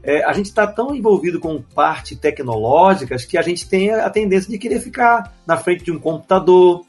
É, 0.01 0.23
a 0.23 0.33
gente 0.33 0.45
está 0.45 0.65
tão 0.65 0.95
envolvido 0.95 1.39
com 1.39 1.61
parte 1.61 2.15
tecnológicas 2.15 3.25
que 3.25 3.37
a 3.37 3.41
gente 3.41 3.67
tem 3.67 3.91
a 3.91 4.09
tendência 4.09 4.49
de 4.49 4.57
querer 4.57 4.79
ficar 4.79 5.33
na 5.45 5.57
frente 5.57 5.83
de 5.83 5.91
um 5.91 5.99
computador, 5.99 6.85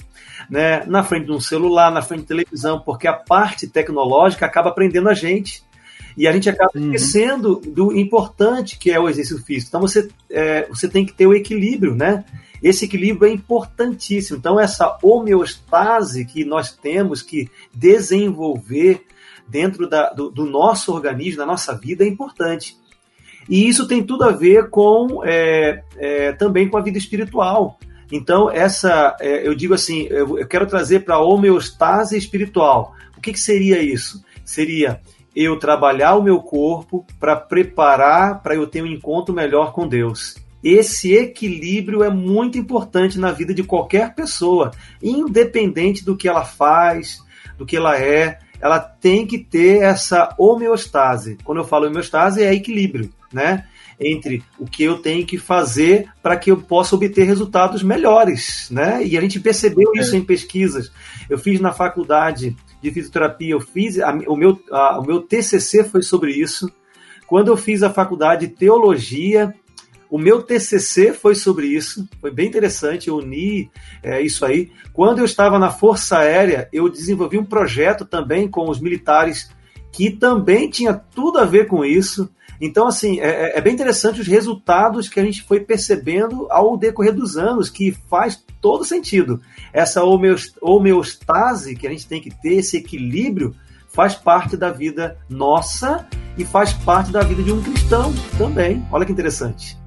né, 0.49 0.85
na 0.87 1.03
frente 1.03 1.27
de 1.27 1.33
um 1.33 1.41
celular, 1.41 1.91
na 1.91 2.03
frente 2.03 2.23
de 2.23 2.27
televisão, 2.27 2.81
porque 2.81 3.07
a 3.07 3.13
parte 3.13 3.67
tecnológica 3.67 4.47
acaba 4.47 4.73
prendendo 4.73 5.09
a 5.09 5.15
gente 5.15 5.63
e 6.17 6.27
a 6.29 6.33
gente 6.33 6.49
acaba 6.49 6.71
uhum. 6.75 6.93
esquecendo 6.93 7.61
do 7.67 7.97
importante 7.97 8.79
que 8.79 8.91
é 8.91 8.99
o 8.99 9.09
exercício 9.09 9.45
físico. 9.45 9.69
Então 9.69 9.81
você, 9.81 10.09
é, 10.31 10.67
você 10.69 10.89
tem 10.89 11.05
que 11.05 11.13
ter 11.13 11.27
o 11.27 11.35
equilíbrio, 11.35 11.95
né? 11.95 12.25
Esse 12.65 12.87
equilíbrio 12.87 13.31
é 13.31 13.35
importantíssimo. 13.35 14.39
Então, 14.39 14.59
essa 14.59 14.97
homeostase 15.03 16.25
que 16.25 16.47
nós 16.47 16.73
temos 16.73 17.21
que 17.21 17.51
desenvolver 17.75 19.05
dentro 19.47 19.87
da, 19.87 20.09
do, 20.09 20.31
do, 20.31 20.47
nosso 20.47 20.91
organismo, 20.91 21.37
da 21.37 21.45
nossa 21.45 21.77
vida, 21.77 22.05
é 22.05 22.09
importante. 22.09 22.79
E 23.51 23.69
isso 23.69 23.87
tem 23.87 24.03
tudo 24.03 24.25
a 24.25 24.31
ver 24.31 24.71
com 24.71 25.23
é, 25.23 25.83
é, 25.99 26.33
também 26.33 26.67
com 26.67 26.79
a 26.79 26.81
vida 26.81 26.97
espiritual. 26.97 27.79
Então, 28.11 28.51
essa, 28.51 29.15
é, 29.21 29.47
eu 29.47 29.55
digo 29.55 29.75
assim, 29.75 30.07
eu, 30.09 30.39
eu 30.39 30.49
quero 30.49 30.67
trazer 30.67 31.01
para 31.01 31.17
a 31.17 31.23
homeostase 31.23 32.17
espiritual. 32.17 32.95
O 33.15 33.21
que, 33.21 33.35
que 33.35 33.41
seria 33.41 33.83
isso? 33.83 34.25
Seria 34.43 35.03
eu 35.37 35.59
trabalhar 35.59 36.15
o 36.15 36.23
meu 36.23 36.41
corpo 36.41 37.05
para 37.21 37.37
preparar 37.37 38.43
para 38.43 38.55
eu 38.55 38.67
ter 38.67 38.83
um 38.83 38.87
encontro 38.87 39.35
melhor 39.35 39.75
com 39.75 39.87
Deus. 39.87 40.43
Esse 40.65 41.13
equilíbrio 41.13 42.03
é 42.03 42.09
muito 42.09 42.57
importante 42.57 43.19
na 43.19 43.31
vida 43.31 43.53
de 43.53 43.63
qualquer 43.63 44.15
pessoa, 44.15 44.71
independente 45.03 46.03
do 46.03 46.17
que 46.17 46.27
ela 46.27 46.43
faz, 46.43 47.23
do 47.59 47.67
que 47.67 47.77
ela 47.77 48.01
é, 48.01 48.39
ela 48.59 48.81
tem 48.81 49.27
que 49.27 49.39
ter 49.39 49.83
essa 49.83 50.35
homeostase. 50.39 51.37
Quando 51.45 51.59
eu 51.59 51.65
falo 51.65 51.87
homeostase, 51.87 52.43
é 52.43 52.55
equilíbrio, 52.55 53.11
né? 53.31 53.67
Entre 54.01 54.43
o 54.59 54.65
que 54.65 54.83
eu 54.83 54.97
tenho 54.97 55.27
que 55.27 55.37
fazer 55.37 56.09
para 56.23 56.35
que 56.35 56.51
eu 56.51 56.57
possa 56.57 56.97
obter 56.97 57.25
resultados 57.25 57.83
melhores, 57.83 58.69
né? 58.71 59.05
E 59.05 59.19
a 59.19 59.21
gente 59.21 59.39
percebeu 59.39 59.93
isso 59.95 60.17
em 60.17 60.25
pesquisas. 60.25 60.91
Eu 61.29 61.39
fiz 61.39 61.61
na 61.61 61.73
faculdade 61.73 62.57
de 62.81 62.91
fisioterapia, 62.91 63.53
eu 63.53 63.61
fiz 63.61 64.01
a, 64.01 64.13
o, 64.27 64.35
meu, 64.35 64.59
a, 64.73 64.99
o 64.99 65.07
meu 65.07 65.21
TCC 65.21 65.85
foi 65.85 66.01
sobre 66.01 66.33
isso. 66.33 66.73
Quando 67.27 67.49
eu 67.49 67.57
fiz 67.57 67.83
a 67.83 67.91
faculdade 67.91 68.47
de 68.47 68.55
teologia, 68.55 69.55
o 70.15 70.19
meu 70.19 70.41
TCC 70.41 71.13
foi 71.13 71.35
sobre 71.35 71.67
isso, 71.67 72.09
foi 72.21 72.31
bem 72.31 72.47
interessante, 72.47 73.09
eu 73.09 73.17
uni 73.17 73.69
é, 74.01 74.23
isso 74.23 74.47
aí. 74.47 74.71
Quando 74.93 75.19
eu 75.19 75.25
estava 75.25 75.59
na 75.59 75.73
Força 75.73 76.19
Aérea, 76.19 76.69
eu 76.73 76.89
desenvolvi 76.89 77.37
um 77.37 77.45
projeto 77.45 78.05
também 78.05 78.47
com 78.47 78.71
os 78.71 78.79
militares 78.79 79.51
que 79.91 80.13
também 80.13 80.71
tinha 80.71 80.95
tudo 80.95 81.41
a 81.41 81.45
ver 81.45 81.67
com 81.67 81.85
isso. 81.85 82.31
Então, 82.61 82.87
assim, 82.87 83.19
é, 83.19 83.27
é, 83.55 83.59
é 83.59 83.61
bem 83.61 83.75
interessante 83.75 84.21
os 84.21 84.29
resultados 84.29 85.09
que 85.09 85.19
a 85.19 85.25
gente 85.25 85.43
foi 85.43 85.59
percebendo 85.59 86.47
ao 86.49 86.77
decorrer 86.77 87.13
dos 87.13 87.37
anos, 87.37 87.69
que 87.69 87.91
faz 88.09 88.41
todo 88.61 88.85
sentido. 88.85 89.41
Essa 89.73 90.01
homeostase 90.61 91.75
que 91.75 91.89
a 91.89 91.91
gente 91.91 92.07
tem 92.07 92.23
que 92.23 92.31
ter, 92.31 92.55
esse 92.59 92.77
equilíbrio, 92.77 93.53
faz 93.89 94.15
parte 94.15 94.57
da 94.57 94.71
vida 94.71 95.19
nossa 95.29 96.07
e 96.39 96.45
faz 96.45 96.73
parte 96.73 97.11
da 97.11 97.23
vida 97.23 97.43
de 97.43 97.51
um 97.51 97.61
cristão 97.61 98.15
também. 98.39 98.87
Olha 98.93 99.05
que 99.05 99.11
interessante. 99.11 99.83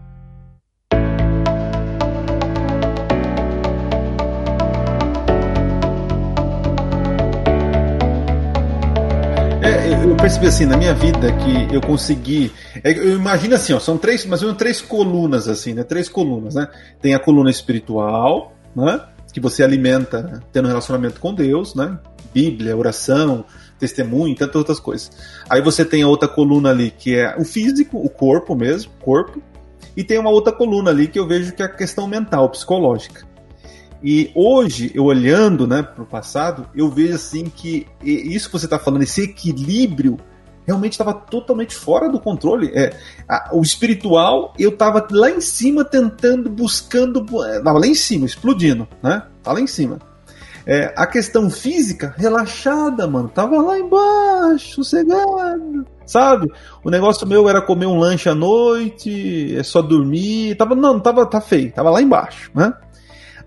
Eu 10.09 10.15
percebi 10.15 10.47
assim 10.47 10.65
na 10.65 10.77
minha 10.77 10.93
vida 10.93 11.31
que 11.33 11.75
eu 11.75 11.81
consegui. 11.81 12.51
É, 12.83 12.97
eu 12.97 13.15
imagino 13.15 13.55
assim, 13.55 13.73
ó, 13.73 13.79
são 13.79 13.97
três, 13.97 14.25
mas 14.25 14.41
três 14.57 14.81
colunas 14.81 15.47
assim, 15.49 15.73
né? 15.73 15.83
Três 15.83 16.07
colunas, 16.07 16.55
né? 16.55 16.67
Tem 17.01 17.13
a 17.13 17.19
coluna 17.19 17.49
espiritual, 17.49 18.53
né? 18.75 19.01
Que 19.33 19.39
você 19.39 19.63
alimenta 19.63 20.41
tendo 20.51 20.67
relacionamento 20.67 21.19
com 21.19 21.33
Deus, 21.33 21.75
né? 21.75 21.99
Bíblia, 22.33 22.77
oração, 22.77 23.43
testemunho, 23.77 24.35
tantas 24.35 24.55
outras 24.55 24.79
coisas. 24.79 25.11
Aí 25.49 25.61
você 25.61 25.83
tem 25.83 26.03
a 26.03 26.07
outra 26.07 26.27
coluna 26.27 26.69
ali 26.69 26.89
que 26.89 27.15
é 27.15 27.35
o 27.37 27.43
físico, 27.43 27.97
o 27.97 28.09
corpo 28.09 28.55
mesmo, 28.55 28.91
corpo, 29.01 29.41
e 29.95 30.03
tem 30.03 30.17
uma 30.17 30.29
outra 30.29 30.53
coluna 30.53 30.89
ali 30.89 31.07
que 31.07 31.19
eu 31.19 31.27
vejo 31.27 31.51
que 31.51 31.61
é 31.61 31.65
a 31.65 31.69
questão 31.69 32.07
mental, 32.07 32.49
psicológica. 32.49 33.26
E 34.03 34.31
hoje, 34.35 34.91
eu 34.93 35.05
olhando 35.05 35.67
né, 35.67 35.81
para 35.81 36.03
o 36.03 36.05
passado, 36.05 36.67
eu 36.75 36.89
vejo 36.89 37.15
assim 37.15 37.45
que 37.45 37.87
isso 38.03 38.47
que 38.47 38.59
você 38.59 38.65
está 38.65 38.77
falando, 38.77 39.03
esse 39.03 39.23
equilíbrio, 39.23 40.17
realmente 40.67 40.91
estava 40.91 41.13
totalmente 41.13 41.73
fora 41.73 42.09
do 42.09 42.19
controle. 42.19 42.71
É, 42.75 42.95
a, 43.27 43.49
o 43.53 43.61
espiritual, 43.61 44.53
eu 44.59 44.69
estava 44.69 45.07
lá 45.09 45.31
em 45.31 45.41
cima 45.41 45.85
tentando, 45.85 46.49
buscando, 46.49 47.25
estava 47.55 47.79
lá 47.79 47.87
em 47.87 47.95
cima, 47.95 48.25
explodindo, 48.25 48.87
né? 49.01 49.23
Tá 49.41 49.53
lá 49.53 49.61
em 49.61 49.67
cima. 49.67 49.97
É, 50.65 50.93
a 50.97 51.07
questão 51.07 51.49
física, 51.49 52.13
relaxada, 52.17 53.07
mano. 53.07 53.29
Tava 53.29 53.61
lá 53.61 53.79
embaixo, 53.79 54.83
sossegado. 54.83 55.85
Sabe? 56.05 56.51
O 56.83 56.89
negócio 56.89 57.25
meu 57.25 57.47
era 57.47 57.61
comer 57.61 57.85
um 57.85 57.97
lanche 57.97 58.27
à 58.27 58.35
noite, 58.35 59.55
é 59.55 59.63
só 59.63 59.81
dormir. 59.81 60.55
Tava, 60.57 60.75
não, 60.75 60.99
tava, 60.99 61.25
tá 61.25 61.39
feio, 61.39 61.71
tava 61.71 61.89
lá 61.89 62.01
embaixo, 62.01 62.51
né? 62.53 62.73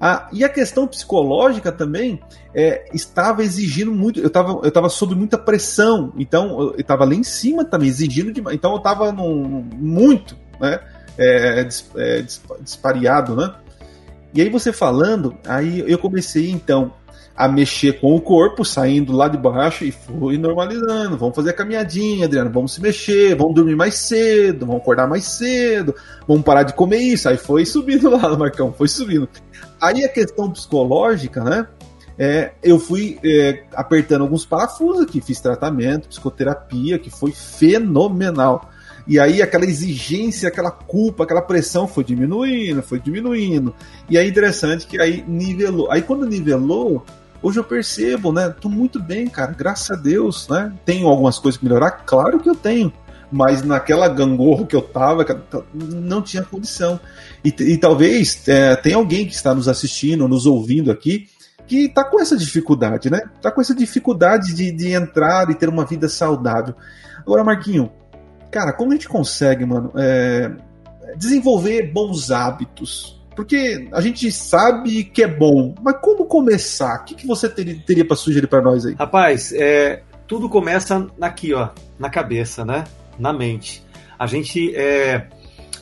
Ah, 0.00 0.28
e 0.32 0.42
a 0.42 0.48
questão 0.48 0.86
psicológica 0.86 1.70
também 1.70 2.20
é, 2.54 2.88
estava 2.94 3.42
exigindo 3.42 3.92
muito. 3.92 4.18
Eu 4.18 4.28
estava 4.28 4.58
eu 4.62 4.70
tava 4.70 4.88
sob 4.88 5.14
muita 5.14 5.36
pressão, 5.36 6.12
então 6.16 6.58
eu 6.58 6.74
estava 6.78 7.04
lá 7.04 7.14
em 7.14 7.22
cima 7.22 7.66
também, 7.66 7.88
exigindo 7.88 8.32
demais. 8.32 8.56
Então 8.56 8.72
eu 8.72 8.78
estava 8.78 9.12
muito 9.12 10.34
né, 10.58 10.80
é, 11.18 11.68
é, 11.96 12.24
dispariado, 12.62 13.36
né? 13.36 13.54
E 14.32 14.40
aí 14.40 14.48
você 14.48 14.72
falando, 14.72 15.36
aí 15.46 15.84
eu 15.86 15.98
comecei 15.98 16.50
então 16.50 16.94
a 17.36 17.48
mexer 17.48 18.00
com 18.00 18.14
o 18.14 18.20
corpo, 18.20 18.64
saindo 18.64 19.12
lá 19.12 19.26
de 19.26 19.38
baixo 19.38 19.84
e 19.84 19.90
fui 19.90 20.36
normalizando. 20.36 21.16
Vamos 21.16 21.34
fazer 21.34 21.50
a 21.50 21.54
caminhadinha, 21.54 22.26
Adriano, 22.26 22.50
vamos 22.50 22.74
se 22.74 22.82
mexer, 22.82 23.34
vamos 23.34 23.54
dormir 23.54 23.76
mais 23.76 23.94
cedo, 23.94 24.66
vamos 24.66 24.82
acordar 24.82 25.08
mais 25.08 25.24
cedo, 25.24 25.94
vamos 26.28 26.42
parar 26.42 26.64
de 26.64 26.74
comer 26.74 26.98
isso. 26.98 27.28
Aí 27.28 27.36
foi 27.36 27.64
subindo 27.64 28.08
lá, 28.10 28.36
Marcão, 28.36 28.72
foi 28.72 28.88
subindo. 28.88 29.28
Aí 29.80 30.04
a 30.04 30.08
questão 30.08 30.50
psicológica, 30.50 31.42
né? 31.42 31.66
É, 32.18 32.52
eu 32.62 32.78
fui 32.78 33.18
é, 33.24 33.64
apertando 33.74 34.20
alguns 34.20 34.44
parafusos 34.44 35.02
aqui, 35.02 35.22
fiz 35.22 35.40
tratamento, 35.40 36.08
psicoterapia, 36.08 36.98
que 36.98 37.08
foi 37.08 37.32
fenomenal. 37.32 38.68
E 39.06 39.18
aí 39.18 39.40
aquela 39.40 39.64
exigência, 39.64 40.48
aquela 40.48 40.70
culpa, 40.70 41.24
aquela 41.24 41.40
pressão 41.40 41.88
foi 41.88 42.04
diminuindo, 42.04 42.82
foi 42.82 43.00
diminuindo. 43.00 43.74
E 44.08 44.18
é 44.18 44.26
interessante 44.26 44.86
que 44.86 45.00
aí 45.00 45.24
nivelou. 45.26 45.90
Aí 45.90 46.02
quando 46.02 46.26
nivelou, 46.26 47.04
hoje 47.42 47.58
eu 47.58 47.64
percebo, 47.64 48.32
né? 48.32 48.54
Tô 48.60 48.68
muito 48.68 49.02
bem, 49.02 49.26
cara, 49.26 49.52
graças 49.56 49.90
a 49.90 49.96
Deus, 49.96 50.46
né? 50.48 50.72
Tenho 50.84 51.08
algumas 51.08 51.38
coisas 51.38 51.58
que 51.58 51.64
melhorar? 51.64 52.02
Claro 52.04 52.38
que 52.38 52.50
eu 52.50 52.54
tenho. 52.54 52.92
Mas 53.32 53.62
naquela 53.62 54.08
gangorra 54.08 54.66
que 54.66 54.76
eu 54.76 54.82
tava, 54.82 55.24
não 55.72 56.20
tinha 56.20 56.42
condição. 56.42 57.00
E, 57.44 57.48
e 57.48 57.78
talvez 57.78 58.46
é, 58.48 58.76
tenha 58.76 58.96
alguém 58.96 59.26
que 59.26 59.34
está 59.34 59.54
nos 59.54 59.68
assistindo, 59.68 60.28
nos 60.28 60.46
ouvindo 60.46 60.90
aqui, 60.90 61.28
que 61.66 61.86
está 61.86 62.04
com 62.04 62.20
essa 62.20 62.36
dificuldade, 62.36 63.10
né? 63.10 63.20
Está 63.36 63.50
com 63.50 63.60
essa 63.60 63.74
dificuldade 63.74 64.54
de, 64.54 64.72
de 64.72 64.92
entrar 64.92 65.48
e 65.50 65.54
ter 65.54 65.68
uma 65.68 65.84
vida 65.84 66.08
saudável. 66.08 66.74
Agora, 67.20 67.44
Marquinho, 67.44 67.90
cara, 68.50 68.72
como 68.72 68.90
a 68.90 68.94
gente 68.94 69.08
consegue, 69.08 69.64
mano, 69.64 69.92
é, 69.96 70.50
desenvolver 71.16 71.92
bons 71.92 72.30
hábitos? 72.30 73.20
Porque 73.36 73.88
a 73.92 74.00
gente 74.00 74.30
sabe 74.32 75.04
que 75.04 75.22
é 75.22 75.28
bom, 75.28 75.74
mas 75.80 75.96
como 76.02 76.26
começar? 76.26 77.00
O 77.00 77.04
que, 77.04 77.14
que 77.14 77.26
você 77.26 77.48
teria, 77.48 77.80
teria 77.86 78.04
para 78.04 78.16
sugerir 78.16 78.48
para 78.48 78.60
nós 78.60 78.84
aí? 78.84 78.94
Rapaz, 78.94 79.52
é, 79.52 80.02
tudo 80.26 80.48
começa 80.48 81.06
aqui, 81.20 81.54
ó, 81.54 81.68
na 81.98 82.10
cabeça, 82.10 82.64
né? 82.64 82.84
Na 83.18 83.32
mente. 83.32 83.82
A 84.18 84.26
gente 84.26 84.74
é, 84.76 85.28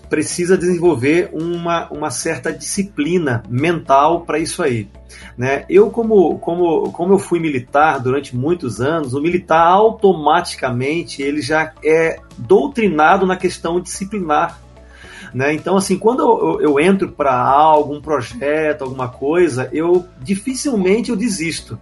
precisa 0.08 0.56
desenvolver 0.56 1.30
uma, 1.32 1.88
uma 1.90 2.10
certa 2.10 2.52
disciplina 2.52 3.42
mental 3.48 4.22
para 4.22 4.38
isso 4.38 4.62
aí. 4.62 4.88
Né? 5.36 5.64
Eu, 5.68 5.90
como, 5.90 6.38
como, 6.38 6.90
como 6.92 7.14
eu 7.14 7.18
fui 7.18 7.40
militar 7.40 8.00
durante 8.00 8.36
muitos 8.36 8.80
anos, 8.80 9.14
o 9.14 9.20
militar 9.20 9.62
automaticamente 9.62 11.22
ele 11.22 11.40
já 11.40 11.72
é 11.84 12.18
doutrinado 12.36 13.26
na 13.26 13.36
questão 13.36 13.80
disciplinar. 13.80 14.60
Né? 15.32 15.54
Então, 15.54 15.76
assim, 15.76 15.98
quando 15.98 16.20
eu, 16.22 16.60
eu 16.60 16.80
entro 16.80 17.10
para 17.10 17.38
algum 17.38 18.00
projeto, 18.00 18.82
alguma 18.82 19.08
coisa, 19.08 19.68
eu 19.72 20.06
dificilmente 20.20 21.10
eu 21.10 21.16
desisto. 21.16 21.78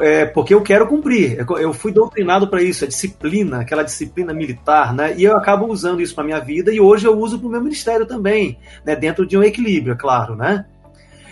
É, 0.00 0.24
porque 0.24 0.54
eu 0.54 0.62
quero 0.62 0.86
cumprir. 0.86 1.44
Eu 1.60 1.72
fui 1.74 1.92
doutrinado 1.92 2.48
para 2.48 2.62
isso, 2.62 2.84
a 2.84 2.88
disciplina, 2.88 3.60
aquela 3.60 3.82
disciplina 3.82 4.32
militar, 4.32 4.94
né? 4.94 5.14
E 5.16 5.24
eu 5.24 5.36
acabo 5.36 5.66
usando 5.66 6.00
isso 6.00 6.14
para 6.14 6.24
minha 6.24 6.40
vida 6.40 6.72
e 6.72 6.80
hoje 6.80 7.06
eu 7.06 7.18
uso 7.18 7.38
para 7.38 7.48
o 7.48 7.50
meu 7.50 7.60
ministério 7.60 8.06
também, 8.06 8.58
né? 8.84 8.96
Dentro 8.96 9.26
de 9.26 9.36
um 9.36 9.42
equilíbrio, 9.42 9.92
é 9.92 9.96
claro, 9.96 10.36
né? 10.36 10.64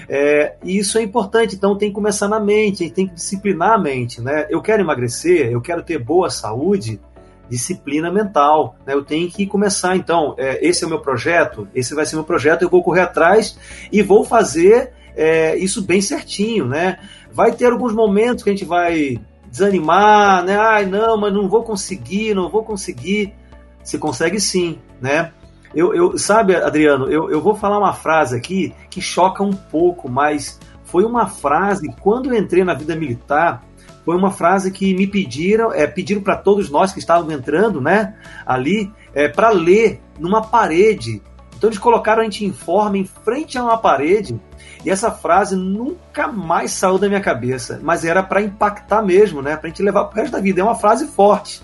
É, 0.08 0.56
e 0.62 0.76
isso 0.76 0.98
é 0.98 1.02
importante, 1.02 1.54
então 1.54 1.78
tem 1.78 1.88
que 1.88 1.94
começar 1.94 2.28
na 2.28 2.38
mente, 2.38 2.90
tem 2.90 3.06
que 3.06 3.14
disciplinar 3.14 3.72
a 3.72 3.78
mente, 3.78 4.20
né? 4.20 4.46
Eu 4.50 4.60
quero 4.60 4.82
emagrecer, 4.82 5.50
eu 5.50 5.60
quero 5.60 5.82
ter 5.82 5.98
boa 5.98 6.28
saúde, 6.28 7.00
disciplina 7.48 8.10
mental. 8.10 8.76
Né? 8.86 8.94
Eu 8.94 9.04
tenho 9.04 9.30
que 9.30 9.46
começar, 9.46 9.96
então, 9.96 10.34
é, 10.38 10.66
esse 10.66 10.84
é 10.84 10.86
o 10.86 10.90
meu 10.90 11.00
projeto, 11.00 11.68
esse 11.74 11.94
vai 11.94 12.06
ser 12.06 12.16
meu 12.16 12.24
projeto, 12.24 12.62
eu 12.62 12.68
vou 12.68 12.82
correr 12.82 13.02
atrás 13.02 13.58
e 13.90 14.02
vou 14.02 14.24
fazer 14.24 14.92
é, 15.16 15.56
isso 15.56 15.82
bem 15.82 16.00
certinho, 16.00 16.66
né? 16.66 16.98
Vai 17.32 17.52
ter 17.52 17.72
alguns 17.72 17.94
momentos 17.94 18.42
que 18.42 18.50
a 18.50 18.52
gente 18.52 18.64
vai 18.64 19.20
desanimar, 19.50 20.44
né? 20.44 20.56
Ai, 20.56 20.86
não, 20.86 21.16
mas 21.16 21.32
não 21.32 21.48
vou 21.48 21.62
conseguir, 21.62 22.34
não 22.34 22.50
vou 22.50 22.64
conseguir. 22.64 23.34
Você 23.82 23.98
consegue 23.98 24.40
sim, 24.40 24.78
né? 25.00 25.32
Eu, 25.74 25.94
eu 25.94 26.18
sabe, 26.18 26.54
Adriano, 26.54 27.10
eu, 27.10 27.30
eu 27.30 27.40
vou 27.40 27.54
falar 27.54 27.78
uma 27.78 27.94
frase 27.94 28.36
aqui 28.36 28.74
que 28.90 29.00
choca 29.00 29.42
um 29.42 29.52
pouco, 29.52 30.10
mas 30.10 30.60
foi 30.84 31.04
uma 31.04 31.26
frase 31.26 31.90
quando 32.00 32.32
eu 32.32 32.38
entrei 32.38 32.62
na 32.62 32.74
vida 32.74 32.94
militar 32.94 33.62
foi 34.04 34.16
uma 34.16 34.30
frase 34.30 34.70
que 34.70 34.94
me 34.94 35.06
pediram, 35.06 35.72
é, 35.72 35.86
pediram 35.86 36.20
para 36.20 36.36
todos 36.36 36.68
nós 36.70 36.92
que 36.92 36.98
estávamos 36.98 37.32
entrando, 37.32 37.80
né, 37.80 38.14
ali, 38.44 38.92
é, 39.14 39.28
para 39.28 39.50
ler 39.50 40.00
numa 40.18 40.42
parede. 40.42 41.22
Então 41.56 41.68
eles 41.68 41.78
colocaram 41.78 42.22
a 42.22 42.24
gente 42.24 42.44
em 42.44 42.52
forma 42.52 42.98
em 42.98 43.04
frente 43.04 43.56
a 43.56 43.62
uma 43.62 43.78
parede 43.78 44.38
e 44.84 44.90
essa 44.90 45.10
frase 45.10 45.54
nunca 45.54 46.28
mais 46.28 46.72
saiu 46.72 46.98
da 46.98 47.08
minha 47.08 47.20
cabeça, 47.20 47.80
mas 47.82 48.04
era 48.04 48.22
para 48.22 48.42
impactar 48.42 49.02
mesmo, 49.02 49.40
né, 49.40 49.56
para 49.56 49.66
a 49.66 49.68
gente 49.68 49.82
levar 49.82 50.04
para 50.06 50.18
o 50.18 50.20
resto 50.20 50.32
da 50.32 50.40
vida. 50.40 50.60
É 50.60 50.64
uma 50.64 50.74
frase 50.74 51.06
forte. 51.06 51.62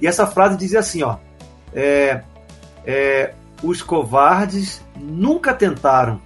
E 0.00 0.06
essa 0.06 0.26
frase 0.26 0.56
dizia 0.56 0.78
assim, 0.80 1.02
ó, 1.02 1.16
é, 1.74 2.22
é, 2.86 3.34
os 3.62 3.82
covardes 3.82 4.84
nunca 4.96 5.52
tentaram, 5.52 6.20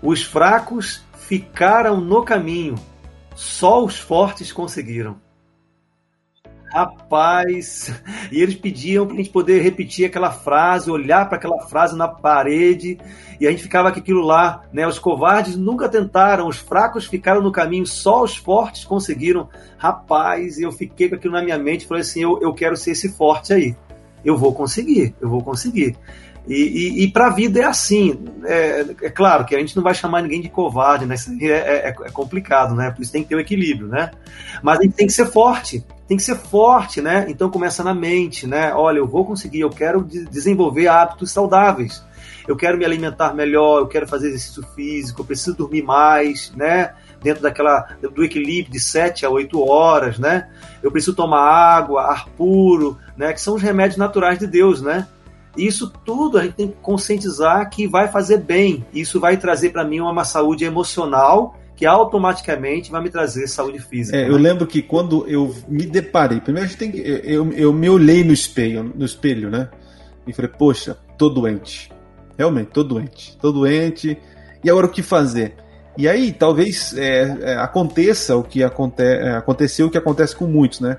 os 0.00 0.22
fracos 0.22 1.02
ficaram 1.14 2.00
no 2.00 2.22
caminho 2.22 2.76
só 3.34 3.84
os 3.84 3.98
fortes 3.98 4.52
conseguiram. 4.52 5.16
Rapaz, 6.74 7.94
e 8.32 8.42
eles 8.42 8.56
pediam 8.56 9.06
para 9.06 9.14
a 9.14 9.18
gente 9.18 9.30
poder 9.30 9.62
repetir 9.62 10.06
aquela 10.06 10.32
frase, 10.32 10.90
olhar 10.90 11.28
para 11.28 11.38
aquela 11.38 11.60
frase 11.68 11.96
na 11.96 12.08
parede, 12.08 12.98
e 13.40 13.46
a 13.46 13.50
gente 13.52 13.62
ficava 13.62 13.92
com 13.92 14.00
aquilo 14.00 14.22
lá, 14.22 14.64
né? 14.72 14.84
Os 14.84 14.98
covardes 14.98 15.54
nunca 15.54 15.88
tentaram, 15.88 16.48
os 16.48 16.56
fracos 16.56 17.06
ficaram 17.06 17.40
no 17.40 17.52
caminho, 17.52 17.86
só 17.86 18.24
os 18.24 18.36
fortes 18.36 18.84
conseguiram. 18.84 19.48
Rapaz, 19.78 20.58
eu 20.58 20.72
fiquei 20.72 21.08
com 21.08 21.14
aquilo 21.14 21.34
na 21.34 21.44
minha 21.44 21.56
mente 21.56 21.86
falei 21.86 22.00
assim: 22.00 22.22
eu, 22.22 22.40
eu 22.42 22.52
quero 22.52 22.76
ser 22.76 22.90
esse 22.90 23.08
forte 23.08 23.52
aí. 23.52 23.76
Eu 24.24 24.36
vou 24.36 24.52
conseguir, 24.52 25.14
eu 25.20 25.28
vou 25.28 25.44
conseguir. 25.44 25.96
E, 26.48 26.54
e, 26.54 27.04
e 27.04 27.10
para 27.12 27.28
a 27.28 27.30
vida 27.30 27.60
é 27.60 27.64
assim. 27.64 28.18
É, 28.44 28.80
é, 29.02 29.10
claro 29.10 29.44
que 29.44 29.54
a 29.54 29.60
gente 29.60 29.76
não 29.76 29.82
vai 29.84 29.94
chamar 29.94 30.22
ninguém 30.22 30.40
de 30.40 30.48
covarde, 30.48 31.06
né? 31.06 31.14
Isso 31.14 31.30
é, 31.40 31.46
é, 31.46 31.88
é, 31.88 32.10
complicado, 32.10 32.74
né? 32.74 32.90
Por 32.90 33.00
isso 33.00 33.12
tem 33.12 33.22
que 33.22 33.28
ter 33.28 33.36
o 33.36 33.38
um 33.38 33.40
equilíbrio, 33.40 33.86
né? 33.86 34.10
Mas 34.60 34.80
a 34.80 34.82
gente 34.82 34.94
tem 34.94 35.06
que 35.06 35.12
ser 35.12 35.26
forte, 35.26 35.84
tem 36.06 36.16
que 36.16 36.22
ser 36.22 36.36
forte, 36.36 37.00
né? 37.00 37.26
Então 37.28 37.50
começa 37.50 37.82
na 37.82 37.94
mente, 37.94 38.46
né? 38.46 38.74
Olha, 38.74 38.98
eu 38.98 39.06
vou 39.06 39.24
conseguir, 39.24 39.60
eu 39.60 39.70
quero 39.70 40.02
desenvolver 40.02 40.88
hábitos 40.88 41.30
saudáveis. 41.30 42.04
Eu 42.46 42.56
quero 42.56 42.76
me 42.76 42.84
alimentar 42.84 43.34
melhor, 43.34 43.80
eu 43.80 43.86
quero 43.86 44.06
fazer 44.06 44.28
exercício 44.28 44.62
físico, 44.74 45.22
eu 45.22 45.24
preciso 45.24 45.56
dormir 45.56 45.82
mais, 45.82 46.52
né? 46.54 46.94
Dentro 47.22 47.42
daquela 47.42 47.88
do 48.14 48.22
equilíbrio 48.22 48.70
de 48.70 48.78
7 48.78 49.24
a 49.24 49.30
8 49.30 49.66
horas, 49.66 50.18
né? 50.18 50.50
Eu 50.82 50.90
preciso 50.90 51.16
tomar 51.16 51.40
água, 51.40 52.02
ar 52.02 52.28
puro, 52.36 52.98
né? 53.16 53.32
Que 53.32 53.40
são 53.40 53.54
os 53.54 53.62
remédios 53.62 53.96
naturais 53.96 54.38
de 54.38 54.46
Deus, 54.46 54.82
né? 54.82 55.08
Isso 55.56 55.90
tudo 56.04 56.36
a 56.36 56.42
gente 56.42 56.54
tem 56.54 56.68
que 56.68 56.76
conscientizar 56.82 57.70
que 57.70 57.86
vai 57.86 58.08
fazer 58.08 58.38
bem. 58.38 58.84
Isso 58.92 59.18
vai 59.18 59.36
trazer 59.38 59.70
para 59.70 59.84
mim 59.84 60.00
uma 60.00 60.24
saúde 60.24 60.64
emocional 60.64 61.56
que 61.76 61.84
automaticamente 61.84 62.90
vai 62.90 63.02
me 63.02 63.10
trazer 63.10 63.46
saúde 63.48 63.80
física. 63.80 64.16
É, 64.16 64.22
né? 64.22 64.28
Eu 64.28 64.36
lembro 64.36 64.66
que 64.66 64.80
quando 64.80 65.26
eu 65.26 65.54
me 65.68 65.86
deparei, 65.86 66.40
primeiro 66.40 66.66
a 66.66 66.68
gente 66.68 66.78
tem 66.78 66.90
que, 66.90 66.98
eu, 66.98 67.50
eu 67.52 67.72
me 67.72 67.88
olhei 67.88 68.22
no 68.22 68.32
espelho, 68.32 68.92
no 68.94 69.04
espelho, 69.04 69.50
né? 69.50 69.68
E 70.26 70.32
falei, 70.32 70.50
poxa, 70.56 70.96
tô 71.18 71.28
doente. 71.28 71.90
Realmente, 72.38 72.68
tô 72.68 72.82
doente. 72.82 73.36
Tô 73.40 73.52
doente. 73.52 74.16
E 74.62 74.70
agora 74.70 74.86
o 74.86 74.90
que 74.90 75.02
fazer? 75.02 75.54
E 75.96 76.08
aí, 76.08 76.32
talvez 76.32 76.96
é, 76.96 77.38
é, 77.40 77.56
aconteça 77.56 78.36
o 78.36 78.42
que 78.42 78.62
aconte, 78.62 79.02
é, 79.02 79.36
aconteceu, 79.36 79.86
o 79.86 79.90
que 79.90 79.98
acontece 79.98 80.34
com 80.34 80.46
muitos, 80.46 80.80
né? 80.80 80.98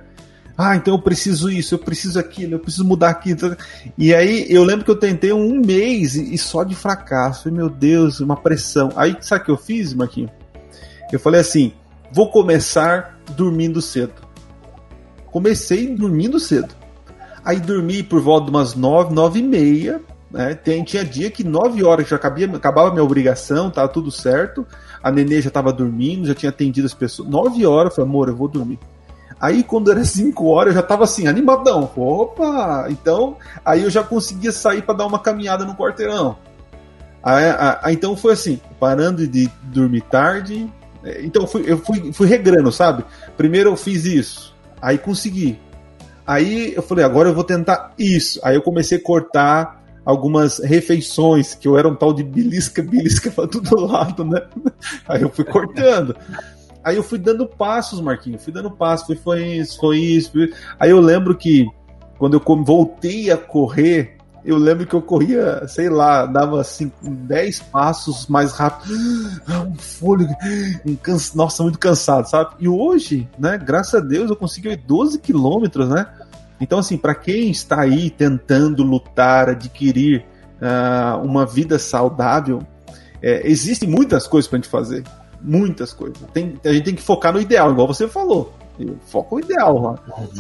Ah, 0.58 0.74
então 0.76 0.94
eu 0.94 1.02
preciso 1.02 1.50
isso, 1.50 1.76
eu 1.76 1.80
preciso 1.80 2.18
aquilo, 2.18 2.54
eu 2.54 2.60
preciso 2.60 2.86
mudar 2.86 3.10
aquilo. 3.10 3.58
E 3.98 4.16
aí 4.16 4.46
eu 4.50 4.64
lembro 4.64 4.86
que 4.86 4.92
eu 4.92 4.96
tentei 4.96 5.34
um 5.34 5.60
mês 5.60 6.16
e 6.16 6.38
só 6.38 6.64
de 6.64 6.74
fracasso. 6.74 7.44
Falei, 7.44 7.58
meu 7.58 7.70
Deus, 7.70 8.22
uma 8.22 8.38
pressão. 8.38 8.90
Aí 8.96 9.18
sabe 9.20 9.42
o 9.42 9.46
que 9.46 9.52
eu 9.52 9.58
fiz, 9.58 9.94
Marquinhos? 9.94 10.32
Eu 11.12 11.20
falei 11.20 11.42
assim: 11.42 11.74
vou 12.12 12.30
começar 12.30 13.20
dormindo 13.32 13.82
cedo. 13.82 14.14
Comecei 15.28 15.94
dormindo 15.96 16.40
cedo. 16.40 16.74
Aí 17.44 17.60
dormi 17.60 18.02
por 18.02 18.22
volta 18.22 18.46
de 18.46 18.52
umas 18.52 18.74
nove, 18.74 19.14
nove 19.14 19.40
e 19.40 19.44
meia. 19.44 20.02
Né? 20.32 20.56
Tem, 20.56 20.84
tinha 20.84 21.06
dia 21.06 21.30
que 21.30 21.44
nove 21.44 21.84
horas 21.84 22.08
já 22.08 22.16
acabia, 22.16 22.50
acabava 22.54 22.92
minha 22.92 23.04
obrigação, 23.04 23.70
tava 23.70 23.88
tudo 23.88 24.12
certo. 24.12 24.66
A 25.02 25.12
nenê 25.12 25.42
já 25.42 25.50
tava 25.50 25.72
dormindo, 25.72 26.28
já 26.28 26.34
tinha 26.34 26.50
atendido 26.50 26.88
as 26.88 26.94
pessoas. 26.94 27.30
Nove 27.30 27.66
horas, 27.66 27.92
eu 27.92 27.96
falei, 27.96 28.10
amor, 28.10 28.30
eu 28.30 28.36
vou 28.36 28.48
dormir. 28.48 28.80
Aí 29.40 29.64
quando 29.64 29.92
era 29.92 30.04
5 30.04 30.46
horas 30.48 30.74
eu 30.74 30.82
já 30.82 30.88
tava 30.88 31.04
assim, 31.04 31.28
animadão. 31.28 31.90
Opa! 31.96 32.88
Então, 32.90 33.38
aí 33.64 33.84
eu 33.84 33.90
já 33.90 34.04
conseguia 34.04 34.52
sair 34.52 34.82
para 34.82 34.96
dar 34.96 35.06
uma 35.06 35.20
caminhada 35.20 35.66
no 35.66 35.76
quarteirão. 35.76 36.38
Aí, 37.22 37.94
então 37.94 38.16
foi 38.16 38.34
assim, 38.34 38.60
parando 38.80 39.28
de 39.28 39.50
dormir 39.64 40.02
tarde. 40.02 40.72
Então 41.24 41.44
eu 41.44 41.48
fui, 41.48 41.64
eu 41.66 41.78
fui, 41.78 42.14
fui 42.14 42.28
regrando, 42.28 42.72
sabe? 42.72 43.04
Primeiro 43.38 43.70
eu 43.70 43.76
fiz 43.76 44.06
isso, 44.06 44.56
aí 44.82 44.98
consegui. 44.98 45.60
Aí 46.26 46.74
eu 46.76 46.82
falei, 46.82 47.06
agora 47.06 47.30
eu 47.30 47.36
vou 47.36 47.44
tentar 47.44 47.94
isso. 48.00 48.40
Aí 48.44 48.56
eu 48.56 48.62
comecei 48.62 48.98
a 48.98 49.02
cortar 49.02 49.84
algumas 50.04 50.60
refeições, 50.60 51.56
que 51.56 51.68
eu 51.68 51.78
era 51.78 51.88
um 51.88 51.96
tal 51.96 52.14
de 52.14 52.24
belisca, 52.24 52.82
belisca 52.82 53.30
pra 53.30 53.48
todo 53.48 53.76
lado, 53.86 54.24
né? 54.24 54.42
Aí 55.08 55.22
eu 55.22 55.30
fui 55.30 55.46
cortando. 55.46 56.16
Aí 56.84 56.96
eu 56.96 57.04
fui 57.04 57.18
dando 57.18 57.48
passos, 57.48 58.00
Marquinhos, 58.00 58.44
fui 58.44 58.54
dando 58.54 58.70
passos, 58.70 59.08
foi, 59.08 59.16
foi 59.16 59.44
isso, 59.44 59.80
foi 59.80 59.98
isso. 59.98 60.32
Aí 60.80 60.92
eu 60.92 61.00
lembro 61.00 61.36
que 61.36 61.66
quando 62.18 62.36
eu 62.36 62.64
voltei 62.64 63.32
a 63.32 63.38
correr, 63.38 64.18
eu 64.46 64.58
lembro 64.58 64.86
que 64.86 64.94
eu 64.94 65.02
corria, 65.02 65.68
sei 65.68 65.90
lá, 65.90 66.26
dava 66.26 66.62
assim, 66.62 66.92
10 67.02 67.60
passos 67.64 68.28
mais 68.28 68.54
rápido, 68.54 68.94
ah, 69.48 69.62
um 69.62 69.76
fôlego, 69.76 70.34
um 70.86 70.96
cansa... 70.96 71.36
nossa, 71.36 71.64
muito 71.64 71.80
cansado, 71.80 72.30
sabe? 72.30 72.56
E 72.60 72.68
hoje, 72.68 73.28
né, 73.40 73.58
graças 73.58 73.96
a 73.96 74.00
Deus, 74.00 74.30
eu 74.30 74.36
consigo 74.36 74.68
ir 74.68 74.78
12 74.78 75.20
quilômetros, 75.20 75.90
né? 75.90 76.06
Então, 76.62 76.80
assim, 76.80 76.96
para 76.96 77.16
quem 77.16 77.50
está 77.50 77.82
aí 77.82 78.10
tentando 78.10 78.84
lutar, 78.84 79.50
adquirir 79.50 80.24
uh, 80.62 81.22
uma 81.24 81.46
vida 81.46 81.80
saudável, 81.80 82.62
é, 83.22 83.42
existem 83.50 83.90
muitas 83.90 84.28
coisas 84.28 84.48
para 84.48 84.58
a 84.58 84.62
gente 84.62 84.70
fazer 84.70 85.04
muitas 85.42 85.94
coisas. 85.94 86.18
Tem, 86.34 86.60
a 86.64 86.72
gente 86.72 86.86
tem 86.86 86.96
que 86.96 87.02
focar 87.02 87.34
no 87.34 87.42
ideal, 87.42 87.72
igual 87.72 87.88
você 87.88 88.08
falou. 88.08 88.54
Foca 89.08 89.36
o 89.36 89.40
ideal 89.40 89.82
lá. 89.82 89.96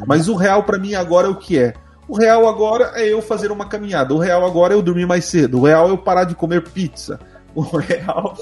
Mas 0.05 0.27
o 0.27 0.35
real 0.35 0.63
para 0.63 0.77
mim 0.77 0.93
agora 0.93 1.27
é 1.27 1.29
o 1.29 1.35
que 1.35 1.57
é. 1.57 1.73
O 2.07 2.17
real 2.17 2.47
agora 2.47 2.91
é 2.95 3.11
eu 3.11 3.21
fazer 3.21 3.51
uma 3.51 3.67
caminhada. 3.67 4.13
O 4.13 4.19
real 4.19 4.45
agora 4.45 4.73
é 4.73 4.77
eu 4.77 4.81
dormir 4.81 5.07
mais 5.07 5.25
cedo. 5.25 5.59
O 5.59 5.65
real 5.65 5.87
é 5.87 5.91
eu 5.91 5.97
parar 5.97 6.23
de 6.25 6.35
comer 6.35 6.63
pizza. 6.63 7.19
O 7.55 7.61
real 7.61 8.35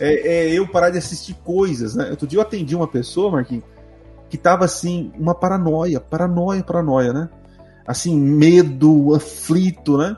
é, 0.00 0.48
é 0.48 0.50
eu 0.50 0.66
parar 0.66 0.90
de 0.90 0.98
assistir 0.98 1.34
coisas, 1.44 1.94
né? 1.94 2.10
Outro 2.10 2.26
dia 2.26 2.36
eu 2.36 2.42
atendi 2.42 2.74
uma 2.74 2.88
pessoa, 2.88 3.30
Marquinhos, 3.30 3.62
que 4.28 4.36
tava 4.36 4.64
assim, 4.64 5.12
uma 5.16 5.36
paranoia, 5.36 6.00
paranoia, 6.00 6.64
paranoia, 6.64 7.12
né? 7.12 7.28
Assim, 7.86 8.18
medo, 8.18 9.14
aflito, 9.14 9.96
né? 9.96 10.16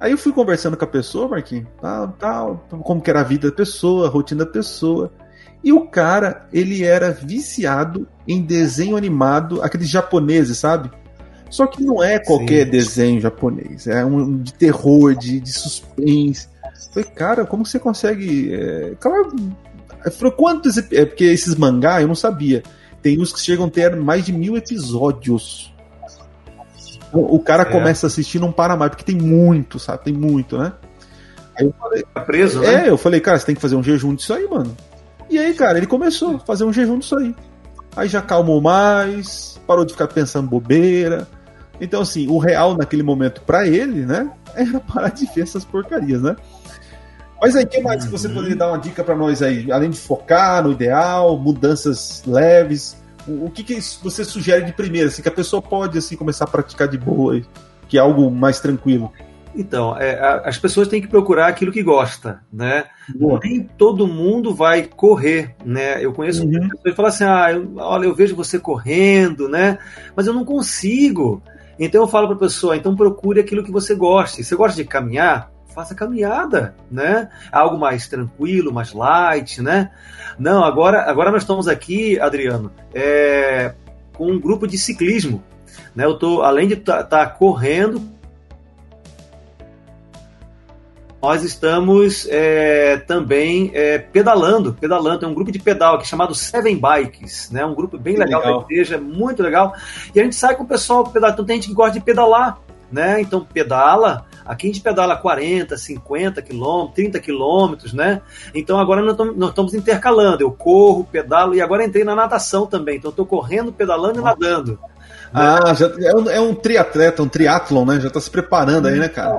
Aí 0.00 0.10
eu 0.10 0.18
fui 0.18 0.32
conversando 0.32 0.76
com 0.76 0.84
a 0.84 0.88
pessoa, 0.88 1.28
Marquinhos, 1.28 1.68
tal, 1.80 2.08
tal, 2.18 2.66
como 2.82 3.00
que 3.00 3.08
era 3.08 3.20
a 3.20 3.22
vida 3.22 3.50
da 3.50 3.56
pessoa, 3.56 4.08
a 4.08 4.10
rotina 4.10 4.44
da 4.44 4.50
pessoa. 4.50 5.12
E 5.62 5.72
o 5.72 5.86
cara, 5.86 6.48
ele 6.52 6.82
era 6.82 7.12
viciado 7.12 8.08
em 8.26 8.42
desenho 8.42 8.96
animado, 8.96 9.62
aqueles 9.62 9.88
japoneses, 9.88 10.58
sabe? 10.58 10.90
Só 11.54 11.68
que 11.68 11.84
não 11.84 12.02
é 12.02 12.18
qualquer 12.18 12.64
Sim. 12.64 12.70
desenho 12.72 13.20
japonês, 13.20 13.86
é 13.86 14.04
um 14.04 14.38
de 14.38 14.52
terror, 14.52 15.14
de, 15.14 15.38
de 15.38 15.52
suspense. 15.52 16.48
Falei, 16.92 17.08
cara, 17.10 17.46
como 17.46 17.64
você 17.64 17.78
consegue. 17.78 18.52
É... 18.52 18.96
Claro. 18.98 19.36
Falei, 20.18 20.32
quantos. 20.32 20.76
É 20.78 21.04
porque 21.04 21.22
esses 21.22 21.54
mangá 21.54 22.02
eu 22.02 22.08
não 22.08 22.14
sabia. 22.16 22.60
Tem 23.00 23.20
uns 23.20 23.32
que 23.32 23.38
chegam 23.40 23.66
a 23.66 23.70
ter 23.70 23.94
mais 23.94 24.26
de 24.26 24.32
mil 24.32 24.56
episódios. 24.56 25.72
O, 27.12 27.38
cara 27.38 27.62
é. 27.62 27.66
começa 27.66 28.06
a 28.06 28.08
assistir 28.08 28.38
e 28.38 28.40
não 28.40 28.50
para 28.50 28.76
mais, 28.76 28.90
porque 28.90 29.04
tem 29.04 29.16
muito, 29.16 29.78
sabe? 29.78 30.06
Tem 30.06 30.12
muito, 30.12 30.58
né? 30.58 30.72
Aí 31.56 31.66
eu 31.66 31.74
falei. 31.78 32.04
Tá 32.12 32.20
preso, 32.22 32.58
né? 32.62 32.86
É, 32.86 32.90
eu 32.90 32.98
falei, 32.98 33.20
cara, 33.20 33.38
você 33.38 33.46
tem 33.46 33.54
que 33.54 33.60
fazer 33.60 33.76
um 33.76 33.82
jejum 33.82 34.12
disso 34.12 34.34
aí, 34.34 34.44
mano. 34.48 34.76
E 35.30 35.38
aí, 35.38 35.54
cara, 35.54 35.78
ele 35.78 35.86
começou 35.86 36.34
a 36.34 36.38
fazer 36.40 36.64
um 36.64 36.72
jejum 36.72 36.98
disso 36.98 37.16
aí. 37.16 37.32
Aí 37.94 38.08
já 38.08 38.20
calmou 38.20 38.60
mais, 38.60 39.60
parou 39.68 39.84
de 39.84 39.92
ficar 39.92 40.08
pensando 40.08 40.50
bobeira. 40.50 41.28
Então, 41.80 42.02
assim, 42.02 42.28
o 42.28 42.38
real 42.38 42.76
naquele 42.76 43.02
momento 43.02 43.42
para 43.42 43.66
ele, 43.66 44.06
né? 44.06 44.30
Era 44.54 44.80
parar 44.80 45.10
de 45.10 45.26
ver 45.26 45.42
essas 45.42 45.64
porcarias, 45.64 46.22
né? 46.22 46.36
Mas 47.40 47.56
aí, 47.56 47.64
o 47.64 47.68
que 47.68 47.80
mais 47.80 48.04
você 48.06 48.28
uhum. 48.28 48.34
poderia 48.34 48.56
dar 48.56 48.68
uma 48.68 48.78
dica 48.78 49.02
para 49.04 49.14
nós 49.14 49.42
aí? 49.42 49.70
Além 49.70 49.90
de 49.90 49.98
focar 49.98 50.62
no 50.62 50.72
ideal, 50.72 51.36
mudanças 51.38 52.22
leves, 52.26 52.96
o 53.26 53.50
que, 53.50 53.62
que 53.62 53.78
você 54.02 54.24
sugere 54.24 54.64
de 54.64 54.72
primeira, 54.72 55.08
assim, 55.08 55.22
que 55.22 55.28
a 55.28 55.32
pessoa 55.32 55.60
pode 55.60 55.98
assim 55.98 56.16
começar 56.16 56.44
a 56.44 56.48
praticar 56.48 56.88
de 56.88 56.98
boa, 56.98 57.40
que 57.88 57.98
é 57.98 58.00
algo 58.00 58.30
mais 58.30 58.60
tranquilo? 58.60 59.12
Então, 59.56 59.96
é, 59.96 60.18
as 60.44 60.58
pessoas 60.58 60.88
têm 60.88 61.00
que 61.00 61.06
procurar 61.06 61.46
aquilo 61.46 61.70
que 61.70 61.82
gosta, 61.82 62.40
né? 62.52 62.86
Boa. 63.14 63.38
Nem 63.42 63.62
todo 63.62 64.06
mundo 64.06 64.52
vai 64.52 64.82
correr, 64.82 65.54
né? 65.64 66.04
Eu 66.04 66.12
conheço 66.12 66.44
uhum. 66.44 66.50
pessoas 66.50 66.82
que 66.82 66.92
falam 66.92 67.08
assim, 67.08 67.24
ah, 67.24 67.52
eu, 67.52 67.72
olha, 67.76 68.06
eu 68.06 68.14
vejo 68.14 68.34
você 68.34 68.58
correndo, 68.58 69.48
né? 69.48 69.78
Mas 70.16 70.26
eu 70.26 70.34
não 70.34 70.44
consigo. 70.44 71.40
Então 71.78 72.02
eu 72.02 72.08
falo 72.08 72.26
para 72.28 72.36
a 72.36 72.40
pessoa, 72.40 72.76
então 72.76 72.96
procure 72.96 73.40
aquilo 73.40 73.64
que 73.64 73.72
você 73.72 73.94
gosta. 73.94 74.42
Você 74.42 74.56
gosta 74.56 74.76
de 74.76 74.88
caminhar? 74.88 75.50
Faça 75.74 75.94
caminhada, 75.94 76.76
né? 76.88 77.28
Algo 77.50 77.76
mais 77.76 78.06
tranquilo, 78.06 78.72
mais 78.72 78.92
light, 78.92 79.60
né? 79.60 79.90
Não, 80.38 80.62
agora, 80.62 81.02
agora 81.10 81.32
nós 81.32 81.42
estamos 81.42 81.66
aqui, 81.66 82.18
Adriano, 82.20 82.70
é, 82.94 83.74
com 84.16 84.30
um 84.30 84.40
grupo 84.40 84.66
de 84.68 84.78
ciclismo. 84.78 85.42
Né? 85.94 86.04
Eu 86.04 86.16
tô, 86.16 86.42
além 86.42 86.68
de 86.68 86.74
estar 86.74 87.02
tá, 87.04 87.24
tá 87.24 87.26
correndo, 87.26 88.00
nós 91.24 91.42
estamos 91.42 92.28
é, 92.28 92.98
também 92.98 93.70
é, 93.72 93.96
pedalando, 93.96 94.74
pedalando. 94.74 95.20
Tem 95.20 95.28
um 95.28 95.32
grupo 95.32 95.50
de 95.50 95.58
pedal 95.58 95.94
aqui 95.94 96.06
chamado 96.06 96.34
Seven 96.34 96.78
Bikes, 96.78 97.50
né? 97.50 97.64
Um 97.64 97.74
grupo 97.74 97.96
bem 97.96 98.14
legal, 98.14 98.42
legal 98.42 98.58
da 98.58 98.64
igreja, 98.66 98.98
muito 98.98 99.42
legal. 99.42 99.74
E 100.14 100.20
a 100.20 100.22
gente 100.22 100.36
sai 100.36 100.54
com 100.54 100.64
o 100.64 100.68
pessoal 100.68 101.02
pedalando. 101.04 101.32
Então 101.32 101.46
tem 101.46 101.56
gente 101.56 101.68
que 101.68 101.74
gosta 101.74 101.98
de 101.98 102.04
pedalar, 102.04 102.58
né? 102.92 103.22
Então 103.22 103.42
pedala. 103.42 104.26
Aqui 104.44 104.66
a 104.66 104.70
gente 104.70 104.82
pedala 104.82 105.16
40, 105.16 105.74
50 105.78 106.42
quilômetros, 106.42 106.94
30 106.94 107.20
quilômetros, 107.20 107.94
né? 107.94 108.20
Então 108.54 108.78
agora 108.78 109.00
nós 109.00 109.12
estamos, 109.12 109.34
nós 109.34 109.48
estamos 109.48 109.72
intercalando. 109.72 110.42
Eu 110.42 110.52
corro, 110.52 111.08
pedalo 111.10 111.54
e 111.54 111.62
agora 111.62 111.86
entrei 111.86 112.04
na 112.04 112.14
natação 112.14 112.66
também. 112.66 112.98
Então 112.98 113.08
estou 113.08 113.24
correndo, 113.24 113.72
pedalando 113.72 114.20
e 114.20 114.22
nadando. 114.22 114.78
Né? 115.34 115.40
Ah, 115.40 115.74
já 115.74 115.86
é 115.86 116.14
um, 116.14 116.30
é 116.30 116.40
um 116.40 116.54
triatleta, 116.54 117.22
um 117.22 117.28
triatlon, 117.28 117.84
né? 117.84 117.98
Já 117.98 118.06
está 118.06 118.20
se 118.20 118.30
preparando 118.30 118.86
aí, 118.86 119.00
né, 119.00 119.08
cara? 119.08 119.36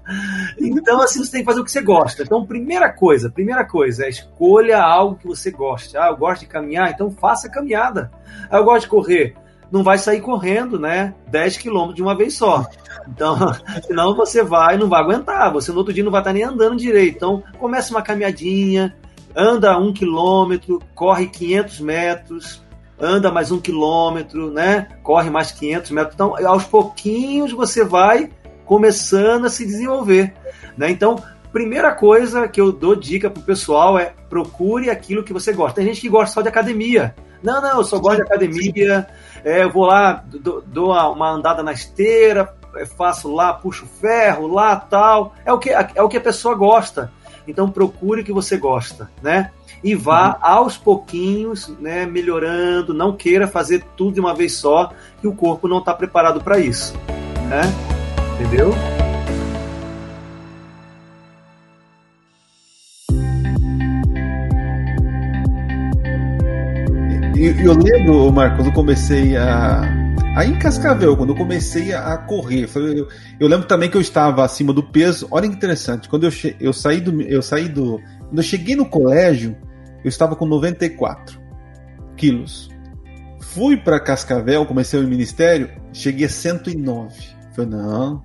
então, 0.58 1.02
assim, 1.02 1.22
você 1.22 1.30
tem 1.30 1.40
que 1.42 1.46
fazer 1.46 1.60
o 1.60 1.64
que 1.64 1.70
você 1.70 1.82
gosta. 1.82 2.22
Então, 2.22 2.46
primeira 2.46 2.90
coisa, 2.90 3.28
primeira 3.28 3.62
coisa, 3.66 4.06
é 4.06 4.08
escolha 4.08 4.80
algo 4.80 5.16
que 5.16 5.26
você 5.26 5.50
gosta. 5.50 6.02
Ah, 6.02 6.08
eu 6.08 6.16
gosto 6.16 6.40
de 6.40 6.46
caminhar, 6.46 6.90
então 6.90 7.10
faça 7.10 7.46
caminhada. 7.46 8.10
Ah, 8.50 8.56
eu 8.56 8.64
gosto 8.64 8.84
de 8.84 8.88
correr 8.88 9.34
não 9.70 9.82
vai 9.82 9.98
sair 9.98 10.20
correndo, 10.20 10.78
né? 10.78 11.14
10 11.26 11.58
quilômetros 11.58 11.96
de 11.96 12.02
uma 12.02 12.16
vez 12.16 12.34
só. 12.34 12.64
Então, 13.06 13.36
senão 13.86 14.16
você 14.16 14.42
vai 14.42 14.76
não 14.78 14.88
vai 14.88 15.02
aguentar. 15.02 15.52
Você 15.52 15.70
no 15.70 15.78
outro 15.78 15.92
dia 15.92 16.02
não 16.02 16.10
vai 16.10 16.22
estar 16.22 16.32
nem 16.32 16.42
andando 16.42 16.76
direito. 16.76 17.16
Então, 17.16 17.42
começa 17.58 17.90
uma 17.90 18.02
caminhadinha, 18.02 18.96
anda 19.36 19.78
um 19.78 19.92
quilômetro, 19.92 20.80
corre 20.94 21.26
500 21.26 21.80
metros, 21.80 22.62
anda 23.00 23.30
mais 23.30 23.50
um 23.50 23.60
quilômetro, 23.60 24.50
né? 24.50 24.88
Corre 25.02 25.30
mais 25.30 25.52
500 25.52 25.90
metros. 25.90 26.14
Então, 26.14 26.34
aos 26.46 26.64
pouquinhos 26.64 27.52
você 27.52 27.84
vai 27.84 28.30
começando 28.64 29.46
a 29.46 29.50
se 29.50 29.64
desenvolver, 29.64 30.34
né? 30.76 30.90
Então, 30.90 31.22
primeira 31.52 31.92
coisa 31.94 32.48
que 32.48 32.60
eu 32.60 32.70
dou 32.72 32.94
dica 32.94 33.30
pro 33.30 33.42
pessoal 33.42 33.98
é 33.98 34.12
procure 34.28 34.90
aquilo 34.90 35.24
que 35.24 35.32
você 35.32 35.52
gosta. 35.52 35.76
Tem 35.76 35.86
gente 35.86 36.00
que 36.00 36.08
gosta 36.08 36.34
só 36.34 36.42
de 36.42 36.48
academia. 36.48 37.14
Não, 37.42 37.62
não, 37.62 37.78
eu 37.78 37.84
só 37.84 37.98
gosto 37.98 38.16
de 38.16 38.22
academia, 38.22 39.06
é, 39.44 39.62
eu 39.62 39.70
vou 39.70 39.86
lá, 39.86 40.24
dou, 40.26 40.60
dou 40.66 40.90
uma 40.90 41.30
andada 41.30 41.62
na 41.62 41.72
esteira, 41.72 42.52
é, 42.74 42.84
faço 42.84 43.32
lá, 43.32 43.52
puxo 43.54 43.86
ferro, 43.86 44.48
lá 44.48 44.74
tal. 44.76 45.34
É 45.44 45.52
o 45.52 45.58
que, 45.58 45.70
é 45.70 46.02
o 46.02 46.08
que 46.08 46.16
a 46.16 46.20
pessoa 46.20 46.54
gosta. 46.54 47.12
Então 47.46 47.70
procure 47.70 48.20
o 48.20 48.24
que 48.24 48.32
você 48.32 48.56
gosta, 48.56 49.08
né? 49.22 49.52
E 49.82 49.94
vá 49.94 50.30
uhum. 50.30 50.36
aos 50.40 50.76
pouquinhos, 50.76 51.68
né, 51.80 52.06
melhorando, 52.06 52.92
não 52.92 53.16
queira 53.16 53.46
fazer 53.46 53.84
tudo 53.96 54.14
de 54.14 54.20
uma 54.20 54.34
vez 54.34 54.56
só, 54.56 54.92
que 55.20 55.26
o 55.26 55.34
corpo 55.34 55.68
não 55.68 55.78
está 55.78 55.94
preparado 55.94 56.40
para 56.40 56.58
isso, 56.58 56.94
né? 57.48 57.62
Entendeu? 58.34 58.74
Eu, 67.40 67.72
lembro, 67.72 68.32
Marcos, 68.32 68.58
quando 68.58 68.66
eu 68.68 68.74
comecei 68.74 69.36
a, 69.36 69.82
Aí 70.38 70.50
em 70.50 70.58
Cascavel, 70.58 71.16
quando 71.16 71.30
eu 71.30 71.36
comecei 71.36 71.92
a 71.92 72.16
correr, 72.16 72.68
eu, 72.72 73.08
eu, 73.40 73.48
lembro 73.48 73.66
também 73.66 73.90
que 73.90 73.96
eu 73.96 74.00
estava 74.00 74.44
acima 74.44 74.72
do 74.72 74.84
peso. 74.84 75.26
Olha 75.32 75.48
que 75.48 75.54
interessante, 75.56 76.08
quando 76.08 76.24
eu, 76.28 76.32
eu 76.60 76.72
saí 76.72 77.00
do. 77.00 77.20
Eu 77.22 77.42
saí 77.42 77.68
do. 77.68 78.00
Quando 78.28 78.38
eu 78.38 78.42
cheguei 78.44 78.76
no 78.76 78.86
colégio, 78.86 79.56
eu 80.04 80.08
estava 80.08 80.36
com 80.36 80.46
94 80.46 81.40
quilos. 82.16 82.68
Fui 83.40 83.76
para 83.76 84.00
Cascavel, 84.00 84.66
comecei 84.66 85.00
o 85.00 85.08
ministério, 85.08 85.70
cheguei 85.92 86.26
a 86.26 86.28
109. 86.28 87.14
Falei, 87.54 87.70
não, 87.70 88.22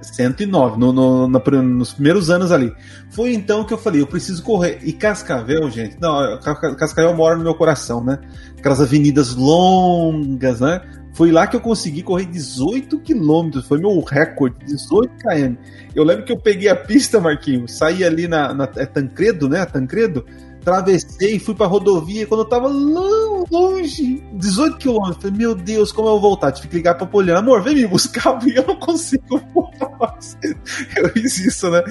109, 0.00 0.78
no, 0.78 0.92
no, 0.92 1.28
no, 1.28 1.62
nos 1.62 1.92
primeiros 1.92 2.30
anos 2.30 2.52
ali. 2.52 2.72
Foi 3.10 3.34
então 3.34 3.64
que 3.64 3.74
eu 3.74 3.78
falei, 3.78 4.00
eu 4.00 4.06
preciso 4.06 4.42
correr. 4.42 4.78
E 4.82 4.92
Cascavel, 4.92 5.68
gente, 5.70 5.96
não, 6.00 6.38
Cascavel 6.40 7.14
mora 7.14 7.36
no 7.36 7.42
meu 7.42 7.54
coração, 7.54 8.02
né? 8.02 8.18
Aquelas 8.56 8.80
avenidas 8.80 9.34
longas, 9.34 10.60
né? 10.60 10.80
Foi 11.14 11.30
lá 11.30 11.46
que 11.46 11.54
eu 11.54 11.60
consegui 11.60 12.02
correr 12.02 12.24
18 12.26 12.98
quilômetros, 13.00 13.66
foi 13.66 13.78
meu 13.78 14.00
recorde, 14.00 14.56
18 14.66 15.12
km. 15.18 15.54
Eu 15.94 16.02
lembro 16.02 16.24
que 16.24 16.32
eu 16.32 16.38
peguei 16.38 16.68
a 16.68 16.74
pista, 16.74 17.20
Marquinhos, 17.20 17.72
saí 17.72 18.02
ali 18.02 18.26
na, 18.26 18.52
na 18.52 18.68
é 18.76 18.86
Tancredo, 18.86 19.48
né? 19.48 19.64
Tancredo, 19.64 20.24
atravessei, 20.64 21.38
fui 21.38 21.54
pra 21.54 21.66
rodovia, 21.66 22.26
quando 22.26 22.40
eu 22.40 22.48
tava 22.48 22.68
longe, 22.68 24.24
18 24.32 24.78
quilômetros, 24.78 25.22
falei, 25.22 25.36
meu 25.36 25.54
Deus, 25.54 25.92
como 25.92 26.08
eu 26.08 26.12
vou 26.12 26.30
voltar? 26.30 26.52
Tive 26.52 26.68
que 26.68 26.76
ligar 26.76 26.94
pra 26.94 27.06
Poliana, 27.06 27.40
amor, 27.40 27.62
vem 27.62 27.74
me 27.74 27.86
buscar, 27.86 28.38
e 28.46 28.56
eu 28.56 28.66
não 28.66 28.76
consigo 28.76 29.40
Eu 30.96 31.08
fiz 31.10 31.38
isso, 31.38 31.70
né? 31.70 31.82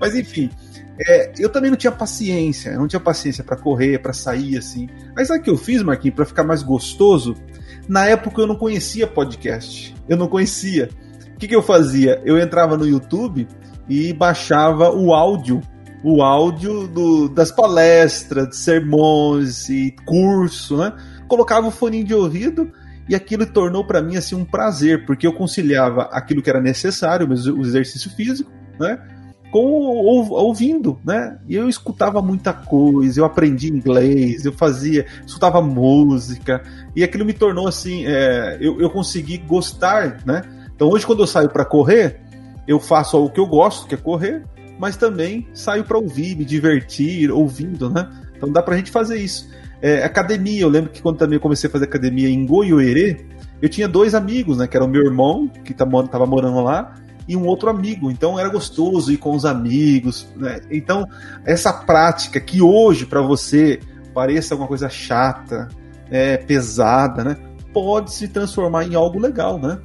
Mas 0.00 0.14
enfim, 0.14 0.50
é, 1.06 1.32
eu 1.38 1.50
também 1.50 1.70
não 1.70 1.76
tinha 1.76 1.92
paciência, 1.92 2.70
eu 2.70 2.78
não 2.78 2.88
tinha 2.88 3.00
paciência 3.00 3.44
para 3.44 3.56
correr, 3.56 3.98
para 3.98 4.12
sair 4.12 4.56
assim. 4.56 4.88
Mas 5.14 5.28
sabe 5.28 5.40
o 5.40 5.42
que 5.42 5.50
eu 5.50 5.56
fiz, 5.56 5.82
Marquinhos, 5.82 6.16
para 6.16 6.24
ficar 6.24 6.44
mais 6.44 6.62
gostoso? 6.62 7.34
Na 7.88 8.06
época 8.06 8.40
eu 8.40 8.46
não 8.46 8.56
conhecia 8.56 9.06
podcast. 9.06 9.94
Eu 10.08 10.16
não 10.16 10.28
conhecia. 10.28 10.88
O 11.34 11.38
que, 11.38 11.48
que 11.48 11.56
eu 11.56 11.62
fazia? 11.62 12.22
Eu 12.24 12.38
entrava 12.38 12.76
no 12.76 12.86
YouTube 12.86 13.46
e 13.88 14.12
baixava 14.12 14.90
o 14.90 15.12
áudio. 15.12 15.60
O 16.04 16.22
áudio 16.22 16.86
do, 16.86 17.28
das 17.28 17.50
palestras, 17.50 18.50
de 18.50 18.56
sermões 18.56 19.68
e 19.70 19.96
curso, 20.04 20.76
né? 20.76 20.92
Colocava 21.26 21.66
o 21.66 21.70
fone 21.70 22.04
de 22.04 22.14
ouvido 22.14 22.70
e 23.08 23.14
aquilo 23.14 23.46
tornou 23.46 23.84
para 23.84 24.02
mim 24.02 24.16
assim 24.16 24.34
um 24.34 24.44
prazer, 24.44 25.06
porque 25.06 25.26
eu 25.26 25.32
conciliava 25.32 26.02
aquilo 26.12 26.42
que 26.42 26.50
era 26.50 26.60
necessário, 26.60 27.26
o 27.28 27.62
exercício 27.62 28.10
físico, 28.10 28.50
né? 28.78 28.98
com 29.54 29.60
ouvindo, 29.60 30.98
né? 31.04 31.38
E 31.46 31.54
eu 31.54 31.68
escutava 31.68 32.20
muita 32.20 32.52
coisa, 32.52 33.20
eu 33.20 33.24
aprendi 33.24 33.68
inglês, 33.68 34.44
eu 34.44 34.52
fazia, 34.52 35.06
escutava 35.24 35.62
música, 35.62 36.60
e 36.96 37.04
aquilo 37.04 37.24
me 37.24 37.32
tornou 37.32 37.68
assim, 37.68 38.04
é, 38.04 38.58
eu, 38.60 38.80
eu 38.80 38.90
consegui 38.90 39.38
gostar, 39.38 40.24
né? 40.26 40.42
Então 40.74 40.88
hoje 40.88 41.06
quando 41.06 41.22
eu 41.22 41.26
saio 41.28 41.48
para 41.48 41.64
correr, 41.64 42.20
eu 42.66 42.80
faço 42.80 43.16
o 43.24 43.30
que 43.30 43.38
eu 43.38 43.46
gosto, 43.46 43.86
que 43.86 43.94
é 43.94 43.96
correr, 43.96 44.44
mas 44.78 44.96
também 44.96 45.46
saio 45.52 45.84
para 45.84 45.98
ouvir, 45.98 46.36
me 46.36 46.44
divertir, 46.44 47.30
ouvindo, 47.30 47.90
né? 47.90 48.08
Então 48.36 48.50
dá 48.50 48.62
pra 48.62 48.76
gente 48.76 48.90
fazer 48.90 49.18
isso. 49.18 49.48
É, 49.80 50.02
academia, 50.04 50.62
eu 50.62 50.68
lembro 50.68 50.90
que 50.90 51.02
quando 51.02 51.18
também 51.18 51.36
eu 51.36 51.40
comecei 51.40 51.68
a 51.68 51.72
fazer 51.72 51.84
academia 51.84 52.28
em 52.28 52.46
Goiôerê, 52.46 53.26
eu 53.60 53.68
tinha 53.68 53.88
dois 53.88 54.14
amigos, 54.14 54.58
né? 54.58 54.66
Que 54.66 54.76
era 54.76 54.84
o 54.84 54.88
meu 54.88 55.02
irmão, 55.02 55.48
que 55.48 55.74
tá, 55.74 55.86
tava 56.10 56.26
morando 56.26 56.62
lá, 56.62 56.94
e 57.28 57.36
um 57.36 57.46
outro 57.46 57.70
amigo. 57.70 58.10
Então 58.10 58.38
era 58.38 58.48
gostoso 58.48 59.12
ir 59.12 59.16
com 59.16 59.34
os 59.34 59.44
amigos. 59.44 60.26
Né? 60.36 60.60
Então, 60.70 61.04
essa 61.44 61.72
prática 61.72 62.40
que 62.40 62.60
hoje 62.60 63.06
para 63.06 63.20
você 63.20 63.80
pareça 64.12 64.54
alguma 64.54 64.68
coisa 64.68 64.88
chata, 64.88 65.68
é, 66.10 66.36
pesada, 66.36 67.24
né? 67.24 67.36
pode 67.74 68.12
se 68.12 68.28
transformar 68.28 68.84
em 68.84 68.94
algo 68.94 69.18
legal, 69.18 69.58
né? 69.58 69.78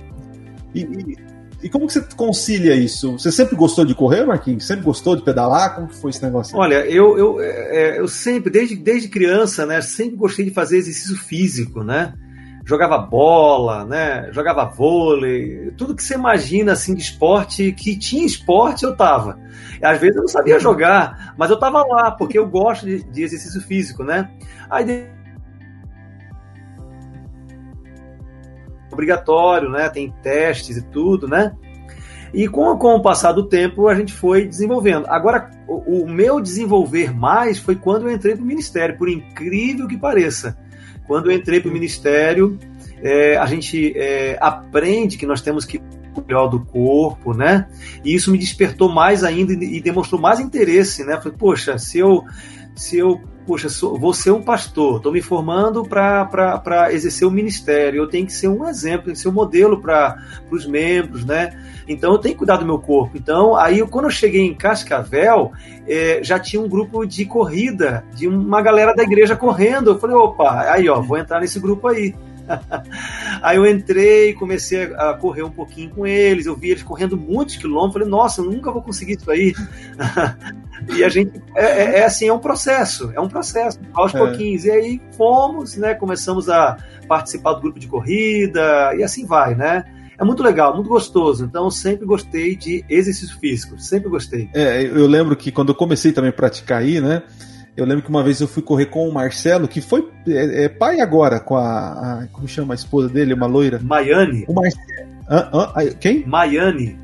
E, 0.75 0.81
e, 0.81 1.17
e, 1.61 1.69
como 1.69 1.87
que 1.87 1.93
você 1.93 2.01
concilia 2.15 2.75
isso? 2.75 3.13
Você 3.13 3.31
sempre 3.31 3.55
gostou 3.55 3.85
de 3.85 3.95
correr, 3.95 4.25
Marquinhos? 4.25 4.65
Sempre 4.65 4.85
gostou 4.85 5.15
de 5.15 5.23
pedalar? 5.23 5.75
Como 5.75 5.87
que 5.87 5.95
foi 5.95 6.11
esse 6.11 6.23
negócio? 6.23 6.57
Olha, 6.57 6.85
eu, 6.85 7.17
eu, 7.17 7.41
é, 7.41 7.99
eu 7.99 8.07
sempre, 8.07 8.49
desde, 8.49 8.75
desde 8.75 9.07
criança, 9.07 9.65
né, 9.65 9.81
sempre 9.81 10.15
gostei 10.15 10.45
de 10.45 10.51
fazer 10.51 10.77
exercício 10.77 11.17
físico, 11.17 11.83
né? 11.83 12.13
jogava 12.69 12.99
bola, 12.99 13.83
né? 13.83 14.29
Jogava 14.31 14.63
vôlei, 14.65 15.71
tudo 15.75 15.95
que 15.95 16.03
você 16.03 16.13
imagina 16.13 16.73
assim 16.73 16.93
de 16.93 17.01
esporte, 17.01 17.71
que 17.71 17.97
tinha 17.97 18.23
esporte, 18.23 18.83
eu 18.83 18.95
tava. 18.95 19.39
Às 19.81 19.99
vezes 19.99 20.17
eu 20.17 20.21
não 20.21 20.27
sabia 20.27 20.59
jogar, 20.59 21.33
mas 21.35 21.49
eu 21.49 21.57
tava 21.57 21.83
lá, 21.83 22.11
porque 22.11 22.37
eu 22.37 22.47
gosto 22.47 22.85
de, 22.85 23.03
de 23.03 23.23
exercício 23.23 23.59
físico, 23.61 24.03
né? 24.03 24.29
Aí 24.69 24.85
obrigatório, 28.99 29.69
né? 29.69 29.89
Tem 29.89 30.13
testes 30.21 30.77
e 30.77 30.81
tudo, 30.81 31.27
né? 31.27 31.53
E 32.33 32.47
com, 32.47 32.77
com 32.77 32.95
o 32.95 33.01
passar 33.01 33.31
do 33.31 33.47
tempo, 33.47 33.87
a 33.87 33.95
gente 33.95 34.13
foi 34.13 34.45
desenvolvendo. 34.45 35.05
Agora, 35.07 35.49
o, 35.67 36.03
o 36.03 36.09
meu 36.09 36.39
desenvolver 36.39 37.13
mais 37.13 37.57
foi 37.57 37.75
quando 37.75 38.07
eu 38.07 38.13
entrei 38.13 38.35
para 38.35 38.43
o 38.43 38.47
ministério, 38.47 38.97
por 38.97 39.09
incrível 39.09 39.87
que 39.87 39.97
pareça. 39.97 40.57
Quando 41.07 41.31
eu 41.31 41.35
entrei 41.35 41.59
para 41.59 41.69
o 41.69 41.73
ministério, 41.73 42.59
é, 43.01 43.37
a 43.37 43.45
gente 43.47 43.93
é, 43.95 44.37
aprende 44.39 45.17
que 45.17 45.25
nós 45.25 45.41
temos 45.41 45.65
que 45.65 45.81
melhor 46.27 46.47
do 46.47 46.59
corpo, 46.59 47.33
né? 47.33 47.67
E 48.03 48.13
isso 48.13 48.31
me 48.31 48.37
despertou 48.37 48.89
mais 48.89 49.23
ainda 49.23 49.53
e 49.53 49.79
demonstrou 49.79 50.19
mais 50.19 50.39
interesse, 50.39 51.03
né? 51.05 51.17
Falei, 51.17 51.37
poxa, 51.37 51.77
se 51.77 51.97
eu, 51.97 52.23
se 52.75 52.97
eu, 52.97 53.21
poxa, 53.49 53.67
sou, 53.67 53.97
vou 53.97 54.13
ser 54.13 54.29
um 54.29 54.43
pastor, 54.43 54.97
estou 54.97 55.11
me 55.11 55.23
formando 55.23 55.83
para 55.83 56.93
exercer 56.93 57.27
o 57.27 57.31
ministério, 57.31 58.03
eu 58.03 58.07
tenho 58.07 58.27
que 58.27 58.31
ser 58.31 58.47
um 58.47 58.69
exemplo, 58.69 59.05
tenho 59.05 59.15
que 59.15 59.21
ser 59.21 59.27
um 59.27 59.31
modelo 59.31 59.81
para 59.81 60.23
os 60.51 60.67
membros, 60.67 61.25
né? 61.25 61.59
Então 61.87 62.11
eu 62.11 62.19
tenho 62.19 62.35
que 62.35 62.37
cuidar 62.37 62.57
do 62.57 62.65
meu 62.65 62.77
corpo. 62.77 63.17
Então, 63.17 63.55
aí 63.55 63.81
quando 63.87 64.05
eu 64.05 64.11
cheguei 64.11 64.41
em 64.41 64.53
Cascavel, 64.53 65.51
é, 65.87 66.19
já 66.21 66.37
tinha 66.37 66.61
um 66.61 66.69
grupo 66.69 67.07
de 67.07 67.25
corrida, 67.25 68.05
de 68.13 68.27
uma 68.27 68.61
galera 68.61 68.93
da 68.93 69.01
igreja 69.01 69.35
correndo. 69.35 69.89
Eu 69.89 69.99
falei, 69.99 70.15
opa, 70.15 70.71
aí 70.71 70.87
ó, 70.87 71.01
vou 71.01 71.17
entrar 71.17 71.39
nesse 71.39 71.59
grupo 71.59 71.87
aí. 71.87 72.13
Aí 73.41 73.57
eu 73.57 73.65
entrei, 73.65 74.33
comecei 74.33 74.83
a 74.93 75.13
correr 75.13 75.43
um 75.43 75.51
pouquinho 75.51 75.89
com 75.89 76.05
eles, 76.05 76.45
eu 76.45 76.55
vi 76.55 76.71
eles 76.71 76.83
correndo 76.83 77.17
muitos 77.17 77.55
quilômetros, 77.55 77.93
falei, 77.93 78.07
nossa, 78.07 78.41
eu 78.41 78.45
nunca 78.45 78.71
vou 78.71 78.81
conseguir 78.81 79.17
isso 79.17 79.29
aí. 79.29 79.53
e 80.95 81.03
a 81.03 81.09
gente, 81.09 81.41
é, 81.55 81.65
é, 81.65 81.99
é, 81.99 82.05
assim, 82.05 82.27
é 82.27 82.33
um 82.33 82.39
processo, 82.39 83.11
é 83.15 83.19
um 83.19 83.29
processo, 83.29 83.79
aos 83.93 84.13
é. 84.13 84.17
pouquinhos. 84.17 84.65
E 84.65 84.71
aí 84.71 85.01
fomos, 85.15 85.75
né, 85.75 85.93
começamos 85.93 86.49
a 86.49 86.77
participar 87.07 87.53
do 87.53 87.61
grupo 87.61 87.79
de 87.79 87.87
corrida, 87.87 88.93
e 88.95 89.03
assim 89.03 89.25
vai, 89.25 89.55
né? 89.55 89.85
é 90.19 90.23
muito 90.23 90.43
legal, 90.43 90.75
muito 90.75 90.89
gostoso. 90.89 91.45
Então, 91.45 91.63
eu 91.63 91.71
sempre 91.71 92.05
gostei 92.05 92.55
de 92.55 92.83
exercício 92.89 93.39
físico, 93.39 93.79
sempre 93.79 94.09
gostei. 94.09 94.49
É, 94.53 94.83
eu 94.83 95.07
lembro 95.07 95.35
que 95.35 95.49
quando 95.49 95.69
eu 95.69 95.75
comecei 95.75 96.11
também 96.11 96.29
a 96.29 96.33
praticar 96.33 96.81
aí, 96.81 96.99
né? 96.99 97.23
Eu 97.77 97.85
lembro 97.85 98.03
que 98.03 98.09
uma 98.09 98.23
vez 98.23 98.41
eu 98.41 98.47
fui 98.47 98.61
correr 98.61 98.87
com 98.87 99.07
o 99.07 99.13
Marcelo, 99.13 99.67
que 99.67 99.79
foi 99.79 100.07
é, 100.27 100.65
é 100.65 100.69
pai 100.69 100.99
agora, 100.99 101.39
com 101.39 101.55
a, 101.55 102.21
a, 102.21 102.27
Como 102.31 102.47
chama 102.47 102.73
a 102.73 102.75
esposa 102.75 103.09
dele? 103.09 103.33
Uma 103.33 103.45
loira? 103.45 103.79
Maiane. 103.81 104.45
O 104.47 104.53
Marcelo. 104.53 105.09
Ah, 105.29 105.73
ah, 105.75 105.85
quem? 105.99 106.25
Maiane. 106.25 106.97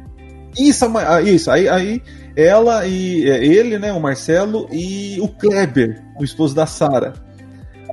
Isso, 0.58 0.86
isso. 1.25 1.51
Aí, 1.51 1.67
aí 1.67 2.01
ela 2.36 2.86
e 2.86 3.30
é, 3.30 3.45
ele, 3.45 3.80
né? 3.80 3.93
O 3.93 4.01
Marcelo 4.01 4.67
e 4.71 5.19
o 5.21 5.28
Kleber, 5.28 6.01
o 6.19 6.23
esposo 6.23 6.56
da 6.56 6.65
Sara. 6.65 7.13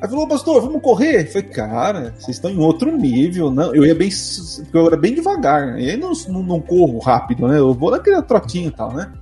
Aí 0.03 0.09
falou, 0.09 0.27
pastor, 0.27 0.61
vamos 0.61 0.83
correr? 0.83 1.23
Eu 1.23 1.27
falei, 1.29 1.49
cara, 1.49 2.15
vocês 2.19 2.37
estão 2.37 2.51
em 2.51 2.59
outro 2.59 2.97
nível, 2.97 3.53
não? 3.53 3.73
Eu 3.73 3.85
ia 3.85 3.95
bem, 3.95 4.11
eu 4.73 4.87
era 4.89 4.97
bem 4.97 5.15
devagar, 5.15 5.79
e 5.79 5.91
aí 5.91 5.97
não, 5.97 6.11
não, 6.29 6.43
não, 6.43 6.61
corro 6.61 6.99
rápido, 6.99 7.47
né? 7.47 7.59
Eu 7.59 7.73
vou 7.73 7.93
naquele 7.93 8.21
trotinho 8.23 8.67
e 8.67 8.73
tal, 8.73 8.93
né? 8.93 9.13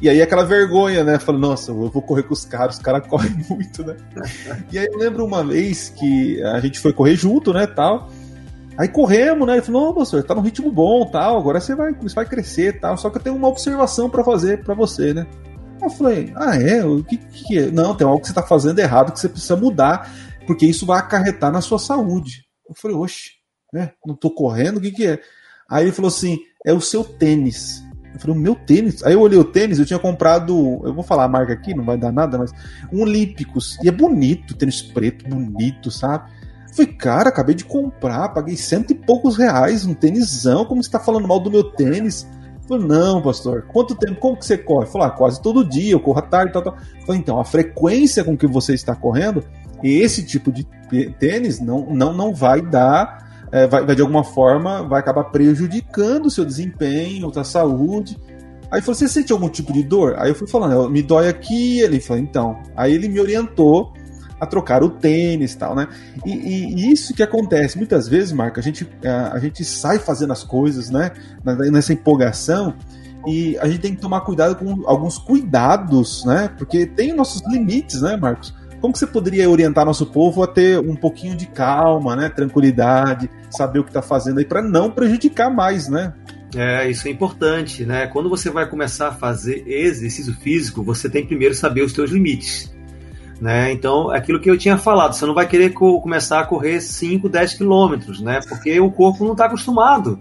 E 0.00 0.08
aí 0.08 0.22
aquela 0.22 0.44
vergonha, 0.44 1.02
né? 1.02 1.18
Falei, 1.18 1.40
nossa, 1.40 1.70
eu 1.70 1.90
vou 1.90 2.02
correr 2.02 2.22
com 2.22 2.32
os 2.32 2.44
caras, 2.44 2.76
os 2.76 2.82
caras 2.82 3.04
correm 3.08 3.36
muito, 3.48 3.84
né? 3.84 3.96
e 4.70 4.78
aí 4.78 4.86
eu 4.86 4.98
lembro 4.98 5.24
uma 5.24 5.44
vez 5.44 5.88
que 5.88 6.42
a 6.42 6.60
gente 6.60 6.78
foi 6.78 6.92
correr 6.92 7.16
junto, 7.16 7.52
né, 7.52 7.66
tal. 7.66 8.10
Aí 8.76 8.86
corremos, 8.86 9.46
né? 9.46 9.54
Ele 9.54 9.62
falou, 9.62 9.86
não, 9.86 9.94
pastor, 9.94 10.22
tá 10.22 10.34
num 10.36 10.40
ritmo 10.40 10.70
bom, 10.70 11.04
tal, 11.06 11.36
agora 11.36 11.60
você 11.60 11.74
vai, 11.74 11.92
você 11.94 12.14
vai 12.14 12.26
crescer, 12.26 12.78
tal. 12.78 12.96
Só 12.96 13.10
que 13.10 13.18
eu 13.18 13.22
tenho 13.22 13.34
uma 13.34 13.48
observação 13.48 14.08
para 14.08 14.22
fazer 14.22 14.62
para 14.62 14.74
você, 14.74 15.12
né? 15.12 15.26
Eu 15.82 15.90
falei, 15.90 16.32
ah, 16.36 16.56
é? 16.56 16.84
O 16.84 17.02
que, 17.02 17.16
que 17.16 17.58
é? 17.58 17.70
Não, 17.70 17.94
tem 17.94 18.06
algo 18.06 18.20
que 18.20 18.28
você 18.28 18.34
tá 18.34 18.42
fazendo 18.42 18.78
errado 18.78 19.12
que 19.12 19.18
você 19.18 19.28
precisa 19.28 19.56
mudar 19.56 20.08
porque 20.48 20.64
isso 20.64 20.86
vai 20.86 20.98
acarretar 20.98 21.52
na 21.52 21.60
sua 21.60 21.78
saúde. 21.78 22.46
Eu 22.66 22.74
falei, 22.74 22.96
oxe, 22.96 23.32
né? 23.70 23.92
Não 24.06 24.16
tô 24.16 24.30
correndo, 24.30 24.78
o 24.78 24.80
que, 24.80 24.90
que 24.90 25.06
é? 25.06 25.20
Aí 25.70 25.84
ele 25.84 25.92
falou 25.92 26.08
assim: 26.08 26.38
é 26.64 26.72
o 26.72 26.80
seu 26.80 27.04
tênis. 27.04 27.84
Eu 28.14 28.20
falei, 28.20 28.36
o 28.36 28.40
meu 28.40 28.54
tênis. 28.54 29.04
Aí 29.04 29.12
eu 29.12 29.20
olhei 29.20 29.38
o 29.38 29.44
tênis, 29.44 29.78
eu 29.78 29.86
tinha 29.86 29.98
comprado, 29.98 30.80
eu 30.84 30.92
vou 30.94 31.02
falar 31.02 31.24
a 31.24 31.28
marca 31.28 31.52
aqui, 31.52 31.74
não 31.74 31.84
vai 31.84 31.96
dar 31.96 32.12
nada, 32.12 32.38
mas 32.38 32.52
um 32.92 33.02
Olímpicos. 33.02 33.78
E 33.82 33.88
é 33.88 33.92
bonito, 33.92 34.56
tênis 34.56 34.82
preto, 34.82 35.28
bonito, 35.28 35.90
sabe? 35.90 36.30
Eu 36.68 36.74
falei, 36.74 36.92
cara, 36.92 37.28
acabei 37.28 37.54
de 37.54 37.64
comprar, 37.64 38.28
paguei 38.30 38.56
cento 38.56 38.90
e 38.90 38.94
poucos 38.94 39.36
reais, 39.36 39.84
um 39.84 39.94
tênisão, 39.94 40.64
como 40.64 40.82
você 40.82 40.90
tá 40.90 41.00
falando 41.00 41.26
mal 41.26 41.40
do 41.40 41.50
meu 41.50 41.64
tênis? 41.64 42.26
Eu 42.62 42.68
falei, 42.68 42.86
não, 42.86 43.22
pastor, 43.22 43.62
quanto 43.62 43.94
tempo, 43.94 44.20
como 44.20 44.36
que 44.36 44.44
você 44.44 44.58
corre? 44.58 44.86
Falei, 44.86 45.08
ah, 45.08 45.10
quase 45.10 45.40
todo 45.40 45.64
dia, 45.64 45.92
eu 45.92 46.00
corro 46.00 46.18
à 46.18 46.22
tarde, 46.22 46.52
tal, 46.52 46.62
tal. 46.62 46.74
Eu 46.74 47.06
falei, 47.06 47.20
então, 47.20 47.40
a 47.40 47.44
frequência 47.44 48.22
com 48.22 48.36
que 48.36 48.46
você 48.46 48.74
está 48.74 48.94
correndo, 48.94 49.42
esse 49.82 50.22
tipo 50.24 50.52
de 50.52 50.64
tênis 51.18 51.60
não, 51.60 51.86
não, 51.86 52.12
não 52.12 52.34
vai 52.34 52.60
dar 52.60 53.27
é, 53.52 53.66
vai, 53.66 53.84
vai, 53.84 53.94
de 53.94 54.02
alguma 54.02 54.24
forma 54.24 54.82
vai 54.82 55.00
acabar 55.00 55.24
prejudicando 55.24 56.26
o 56.26 56.30
seu 56.30 56.44
desempenho, 56.44 57.30
a 57.34 57.44
saúde. 57.44 58.18
Aí 58.70 58.80
falou: 58.80 58.94
Você 58.94 59.08
sente 59.08 59.32
algum 59.32 59.48
tipo 59.48 59.72
de 59.72 59.82
dor? 59.82 60.16
Aí 60.18 60.30
eu 60.30 60.34
fui 60.34 60.46
falando: 60.46 60.90
Me 60.90 61.02
dói 61.02 61.28
aqui. 61.28 61.80
Ele 61.80 62.00
falou: 62.00 62.22
Então. 62.22 62.58
Aí 62.76 62.92
ele 62.92 63.08
me 63.08 63.20
orientou 63.20 63.92
a 64.40 64.46
trocar 64.46 64.84
o 64.84 64.90
tênis 64.90 65.54
tal, 65.54 65.74
né? 65.74 65.88
E, 66.24 66.32
e, 66.32 66.92
isso 66.92 67.12
que 67.12 67.22
acontece 67.22 67.76
muitas 67.76 68.06
vezes, 68.06 68.30
Marco, 68.30 68.60
a 68.60 68.62
gente, 68.62 68.88
a, 69.04 69.32
a 69.34 69.38
gente 69.40 69.64
sai 69.64 69.98
fazendo 69.98 70.32
as 70.32 70.44
coisas, 70.44 70.90
né? 70.90 71.10
Nessa 71.44 71.92
empolgação 71.92 72.74
e 73.26 73.58
a 73.58 73.66
gente 73.66 73.80
tem 73.80 73.94
que 73.94 74.00
tomar 74.00 74.20
cuidado 74.20 74.56
com 74.56 74.86
alguns 74.86 75.18
cuidados, 75.18 76.24
né? 76.24 76.50
Porque 76.56 76.86
tem 76.86 77.12
nossos 77.12 77.42
limites, 77.50 78.00
né, 78.00 78.16
Marcos? 78.16 78.54
Como 78.80 78.92
que 78.92 78.98
você 78.98 79.06
poderia 79.06 79.48
orientar 79.50 79.84
nosso 79.84 80.06
povo 80.06 80.42
a 80.42 80.46
ter 80.46 80.78
um 80.78 80.94
pouquinho 80.94 81.36
de 81.36 81.46
calma, 81.46 82.14
né, 82.14 82.28
tranquilidade, 82.28 83.28
saber 83.50 83.80
o 83.80 83.84
que 83.84 83.90
está 83.90 84.02
fazendo 84.02 84.38
aí 84.38 84.44
para 84.44 84.62
não 84.62 84.90
prejudicar 84.90 85.50
mais, 85.50 85.88
né? 85.88 86.12
É, 86.54 86.88
isso 86.88 87.06
é 87.08 87.10
importante, 87.10 87.84
né? 87.84 88.06
Quando 88.06 88.30
você 88.30 88.50
vai 88.50 88.68
começar 88.68 89.08
a 89.08 89.12
fazer 89.12 89.64
exercício 89.66 90.32
físico, 90.34 90.82
você 90.82 91.08
tem 91.10 91.26
primeiro 91.26 91.54
saber 91.54 91.82
os 91.82 91.92
seus 91.92 92.10
limites. 92.10 92.72
Né? 93.40 93.70
Então, 93.70 94.10
aquilo 94.10 94.40
que 94.40 94.50
eu 94.50 94.58
tinha 94.58 94.76
falado, 94.76 95.14
você 95.14 95.24
não 95.24 95.34
vai 95.34 95.46
querer 95.46 95.70
co 95.70 96.00
começar 96.00 96.40
a 96.40 96.44
correr 96.44 96.80
5, 96.80 97.28
10 97.28 97.54
quilômetros, 97.54 98.20
né? 98.20 98.40
Porque 98.48 98.80
o 98.80 98.90
corpo 98.90 99.24
não 99.24 99.32
está 99.32 99.44
acostumado. 99.44 100.18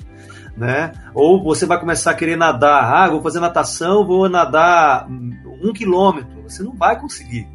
Né? 0.56 0.91
Ou 1.13 1.43
você 1.43 1.65
vai 1.65 1.80
começar 1.80 2.12
a 2.12 2.15
querer 2.15 2.36
nadar, 2.36 2.84
ah, 2.84 3.10
vou 3.10 3.22
fazer 3.22 3.39
natação, 3.39 4.06
vou 4.06 4.28
nadar 4.28 5.08
um 5.08 5.72
quilômetro. 5.72 6.43
Você 6.48 6.63
não 6.63 6.74
vai 6.74 7.00
conseguir 7.00 7.48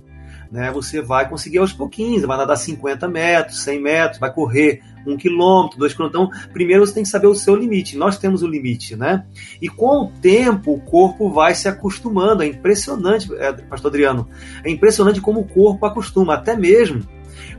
né, 0.52 0.70
você 0.70 1.00
vai 1.00 1.26
conseguir 1.26 1.58
aos 1.58 1.72
pouquinhos, 1.72 2.22
vai 2.24 2.36
nadar 2.36 2.56
50 2.56 3.08
metros, 3.08 3.62
100 3.62 3.80
metros, 3.80 4.20
vai 4.20 4.30
correr 4.30 4.82
um 5.06 5.16
quilômetro, 5.16 5.78
dois 5.78 5.94
quilômetros. 5.94 6.28
Então, 6.28 6.50
primeiro 6.52 6.86
você 6.86 6.92
tem 6.92 7.02
que 7.02 7.08
saber 7.08 7.26
o 7.26 7.34
seu 7.34 7.56
limite. 7.56 7.96
Nós 7.96 8.18
temos 8.18 8.42
o 8.42 8.46
limite, 8.46 8.94
né? 8.94 9.24
E 9.60 9.68
com 9.68 10.04
o 10.04 10.10
tempo, 10.20 10.74
o 10.74 10.80
corpo 10.80 11.30
vai 11.30 11.54
se 11.54 11.68
acostumando. 11.68 12.42
É 12.42 12.46
impressionante, 12.46 13.34
é, 13.34 13.50
Pastor 13.52 13.90
Adriano, 13.90 14.28
é 14.62 14.70
impressionante 14.70 15.22
como 15.22 15.40
o 15.40 15.48
corpo 15.48 15.86
acostuma, 15.86 16.34
até 16.34 16.54
mesmo 16.54 17.02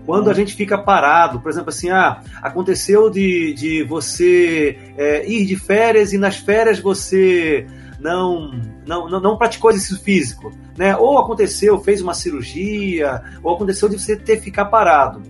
quando 0.06 0.30
a 0.30 0.34
gente 0.34 0.54
fica 0.54 0.78
parado, 0.78 1.40
por 1.40 1.50
exemplo, 1.50 1.70
assim, 1.70 1.90
ah, 1.90 2.22
aconteceu 2.42 3.10
de, 3.10 3.54
de 3.54 3.84
você 3.84 4.78
é, 4.98 5.28
ir 5.28 5.46
de 5.46 5.56
férias 5.56 6.12
e 6.14 6.18
nas 6.18 6.36
férias 6.36 6.80
você 6.80 7.66
não, 8.04 8.52
não, 8.86 9.10
não, 9.10 9.20
não 9.20 9.38
praticou 9.38 9.72
exercício 9.72 10.04
físico, 10.04 10.52
né? 10.78 10.96
Ou 10.98 11.18
aconteceu, 11.18 11.80
fez 11.80 12.02
uma 12.02 12.14
cirurgia, 12.14 13.24
ou 13.42 13.56
aconteceu 13.56 13.88
de 13.88 13.98
você 13.98 14.18
ter 14.18 14.38
que 14.38 14.44
ficar 14.44 14.66
parado. 14.66 15.22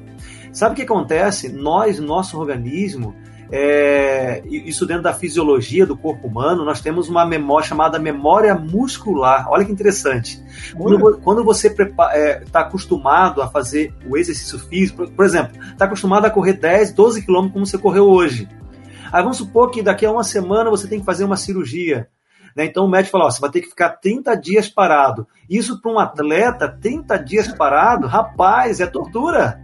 Sabe 0.51 0.73
o 0.73 0.75
que 0.75 0.81
acontece? 0.81 1.49
Nós, 1.49 1.99
nosso 1.99 2.39
organismo, 2.39 3.15
é, 3.51 4.41
isso 4.47 4.86
dentro 4.88 5.03
da 5.03 5.13
fisiologia 5.13 5.86
do 5.86 5.95
corpo 5.95 6.27
humano, 6.27 6.65
nós 6.65 6.81
temos 6.81 7.07
uma 7.09 7.25
memória 7.25 7.67
chamada 7.67 7.99
memória 7.99 8.55
muscular. 8.55 9.47
Olha 9.49 9.63
que 9.63 9.71
interessante. 9.71 10.43
Quando, 10.75 11.17
quando 11.19 11.43
você 11.43 11.67
está 11.67 11.86
é, 12.13 12.43
tá 12.51 12.62
acostumado 12.62 13.41
a 13.41 13.47
fazer 13.47 13.93
o 14.09 14.17
exercício 14.17 14.57
físico, 14.57 15.07
por 15.12 15.25
exemplo, 15.25 15.62
está 15.71 15.86
acostumado 15.86 16.25
a 16.25 16.31
correr 16.31 16.53
10, 16.53 16.93
12 16.93 17.23
quilômetros 17.23 17.53
como 17.53 17.65
você 17.67 17.77
correu 17.77 18.09
hoje. 18.09 18.49
Aí 19.12 19.21
vamos 19.21 19.38
supor 19.38 19.69
que 19.69 19.83
daqui 19.83 20.07
a 20.07 20.12
uma 20.12 20.23
semana 20.23 20.71
você 20.71 20.88
tem 20.88 20.99
que 20.99 21.05
fazer 21.05 21.23
uma 21.23 21.38
cirurgia. 21.38 22.07
Né? 22.55 22.65
Então 22.65 22.85
o 22.85 22.89
médico 22.89 23.11
falou: 23.11 23.29
você 23.29 23.41
vai 23.41 23.49
ter 23.49 23.61
que 23.61 23.69
ficar 23.69 23.89
30 23.89 24.35
dias 24.35 24.67
parado. 24.67 25.27
Isso 25.49 25.81
para 25.81 25.91
um 25.91 25.99
atleta, 25.99 26.67
30 26.67 27.17
dias 27.17 27.47
parado, 27.47 28.07
rapaz, 28.07 28.79
é 28.79 28.85
tortura. 28.85 29.59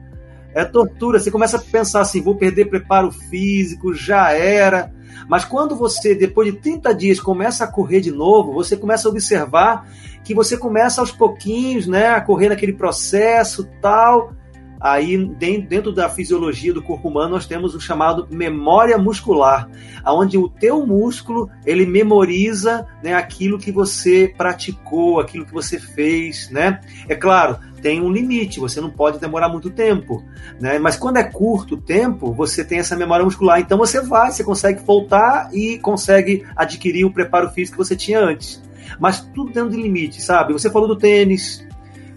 É 0.54 0.65
tortura. 0.65 1.19
Você 1.19 1.32
começa 1.32 1.58
a 1.58 1.62
pensar 1.62 2.02
assim: 2.02 2.21
vou 2.21 2.36
perder 2.36 2.65
preparo 2.65 3.12
físico, 3.12 3.93
já 3.93 4.32
era. 4.32 4.93
Mas 5.28 5.45
quando 5.45 5.75
você, 5.75 6.15
depois 6.15 6.52
de 6.52 6.60
30 6.60 6.93
dias, 6.93 7.19
começa 7.19 7.63
a 7.63 7.71
correr 7.71 8.02
de 8.02 8.12
novo, 8.12 8.54
você 8.54 8.75
começa 8.75 9.08
a 9.08 9.12
observar 9.12 9.88
que 10.23 10.34
você 10.34 10.58
começa 10.58 11.02
aos 11.02 11.12
pouquinhos, 11.12 11.88
né, 11.88 12.10
a 12.10 12.21
correr 12.21 12.49
naquele 12.49 12.73
processo 12.73 13.67
tal 13.82 14.34
aí 14.80 15.18
dentro 15.18 15.92
da 15.92 16.10
fisiologia 16.10 16.74
do 16.74 16.82
corpo 16.82 17.10
humano 17.10 17.32
nós 17.32 17.46
temos 17.46 17.76
o 17.76 17.82
chamado 17.82 18.28
memória 18.32 18.98
muscular, 18.98 19.70
onde 20.06 20.38
o 20.38 20.48
teu 20.48 20.86
músculo 20.86 21.50
ele 21.65 21.86
memoriza 21.86 22.88
né, 23.04 23.13
aquilo 23.13 23.60
que 23.60 23.72
você 23.72 24.34
praticou, 24.38 25.20
aquilo 25.20 25.46
que 25.46 25.54
você 25.54 25.80
fez, 25.80 26.50
né? 26.50 26.80
É 27.08 27.15
claro, 27.15 27.60
tem 27.82 28.02
um 28.02 28.12
limite, 28.12 28.60
você 28.60 28.80
não 28.80 28.89
pode 28.89 29.20
demorar 29.20 29.50
muito 29.50 29.70
tempo, 29.70 30.24
né? 30.60 30.80
Mas 30.80 30.96
quando 30.96 31.18
é 31.18 31.24
curto 31.24 31.76
o 31.76 31.82
tempo, 31.82 32.34
você 32.34 32.63
tem 32.63 32.80
essa 32.80 32.96
memória 32.96 33.26
muscular, 33.26 33.60
então 33.60 33.78
você 33.78 34.02
vai, 34.02 34.32
você 34.32 34.44
consegue 34.44 34.84
voltar 34.84 35.50
e 35.54 35.78
consegue 35.80 36.46
adquirir 36.56 37.06
o 37.06 37.12
preparo 37.12 37.50
físico 37.50 37.78
que 37.78 37.86
você 37.86 37.96
tinha 37.96 38.20
antes. 38.20 38.62
Mas 39.00 39.20
tudo 39.20 39.52
dentro 39.52 39.72
de 39.72 39.82
limite, 39.82 40.22
sabe? 40.22 40.54
Você 40.54 40.70
falou 40.70 40.88
do 40.88 40.96
tênis, 40.96 41.68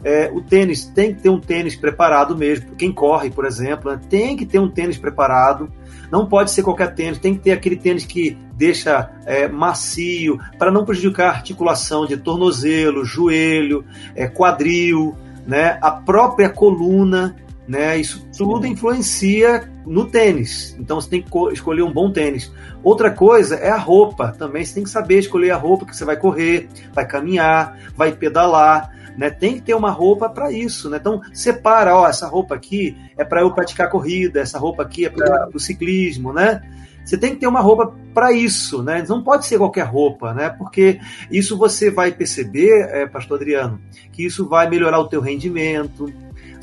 é, 0.04 0.30
o 0.32 0.40
tênis 0.40 0.84
tem 0.84 1.14
que 1.14 1.22
ter 1.22 1.28
um 1.28 1.38
tênis 1.38 1.76
preparado 1.76 2.36
mesmo. 2.36 2.74
Quem 2.74 2.92
corre, 2.92 3.30
por 3.30 3.44
exemplo, 3.44 3.90
né, 3.90 4.00
tem 4.08 4.36
que 4.36 4.44
ter 4.44 4.58
um 4.58 4.68
tênis 4.68 4.98
preparado. 4.98 5.70
Não 6.10 6.26
pode 6.26 6.50
ser 6.50 6.62
qualquer 6.62 6.94
tênis, 6.94 7.18
tem 7.18 7.34
que 7.34 7.40
ter 7.40 7.52
aquele 7.52 7.76
tênis 7.76 8.04
que 8.04 8.36
deixa 8.54 9.10
é, 9.24 9.48
macio, 9.48 10.38
para 10.58 10.70
não 10.70 10.84
prejudicar 10.84 11.28
a 11.28 11.36
articulação 11.36 12.04
de 12.04 12.16
tornozelo, 12.16 13.04
joelho, 13.04 13.84
é, 14.14 14.26
quadril, 14.26 15.16
né, 15.46 15.78
a 15.80 15.90
própria 15.90 16.50
coluna. 16.50 17.36
Né, 17.66 17.96
isso 17.96 18.27
tudo 18.37 18.66
influencia 18.66 19.70
no 19.87 20.07
tênis. 20.07 20.77
Então 20.81 21.01
você 21.01 21.09
tem 21.09 21.22
que 21.22 21.31
escolher 21.53 21.83
um 21.83 21.92
bom 21.92 22.11
tênis. 22.11 22.53
Outra 22.83 23.09
coisa 23.11 23.55
é 23.55 23.70
a 23.70 23.77
roupa. 23.77 24.35
Também 24.37 24.64
você 24.64 24.75
tem 24.75 24.83
que 24.83 24.90
saber 24.90 25.20
escolher 25.20 25.53
a 25.53 25.57
roupa 25.57 25.87
que 25.87 25.96
você 25.96 26.05
vai 26.05 26.16
correr, 26.16 26.68
vai 26.92 27.07
caminhar, 27.07 27.79
vai 27.96 28.12
pedalar 28.12 28.90
né? 29.16 29.31
Tem 29.31 29.55
que 29.55 29.62
ter 29.62 29.75
uma 29.75 29.90
roupa 29.90 30.29
para 30.29 30.51
isso, 30.51 30.88
né? 30.88 30.98
Então 31.01 31.20
separa, 31.33 31.94
ó, 31.96 32.09
essa 32.09 32.27
roupa 32.27 32.55
aqui 32.55 32.96
é 33.16 33.25
para 33.25 33.42
eu 33.42 33.53
praticar 33.53 33.90
corrida, 33.90 34.40
essa 34.40 34.59
roupa 34.59 34.83
aqui 34.83 35.07
é 35.07 35.11
para 35.11 35.48
o 35.55 35.61
ciclismo, 35.61 36.33
né? 36.33 36.62
Você 37.05 37.18
tem 37.18 37.31
que 37.31 37.40
ter 37.40 37.48
uma 37.48 37.61
roupa 37.61 37.92
para 38.14 38.33
isso, 38.33 38.83
né? 38.83 39.05
Não 39.09 39.22
pode 39.22 39.46
ser 39.46 39.59
qualquer 39.59 39.85
roupa, 39.85 40.33
né? 40.33 40.51
Porque 40.51 41.01
isso 41.31 41.59
você 41.59 41.90
vai 41.90 42.12
perceber, 42.12 42.88
é, 42.90 43.07
Pastor 43.07 43.38
Adriano, 43.38 43.81
que 44.12 44.25
isso 44.25 44.48
vai 44.48 44.70
melhorar 44.70 45.01
o 45.01 45.09
teu 45.09 45.20
rendimento, 45.20 46.12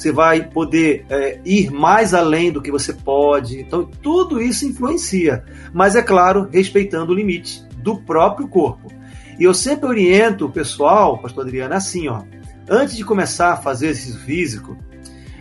você 0.02 0.12
vai 0.12 0.44
poder 0.44 1.06
é, 1.10 1.40
ir 1.44 1.70
mais 1.72 2.14
além 2.14 2.52
do 2.52 2.62
que 2.62 2.72
você 2.72 2.94
pode. 2.94 3.60
Então, 3.60 3.84
tudo 3.84 4.42
isso 4.42 4.66
influencia. 4.66 5.44
Mas, 5.74 5.96
é 5.96 6.02
claro, 6.02 6.48
respeitando 6.52 7.12
o 7.12 7.16
limite 7.16 7.64
do 7.78 7.98
próprio 7.98 8.48
corpo. 8.48 8.92
E 9.38 9.44
eu 9.44 9.54
sempre 9.54 9.88
oriento 9.88 10.46
o 10.46 10.52
pessoal, 10.52 11.18
Pastor 11.18 11.46
Adriano, 11.46 11.74
assim, 11.74 12.08
ó 12.08 12.24
antes 12.70 12.96
de 12.96 13.04
começar 13.04 13.54
a 13.54 13.58
fazer 13.58 13.88
exercício 13.88 14.20
físico, 14.20 14.78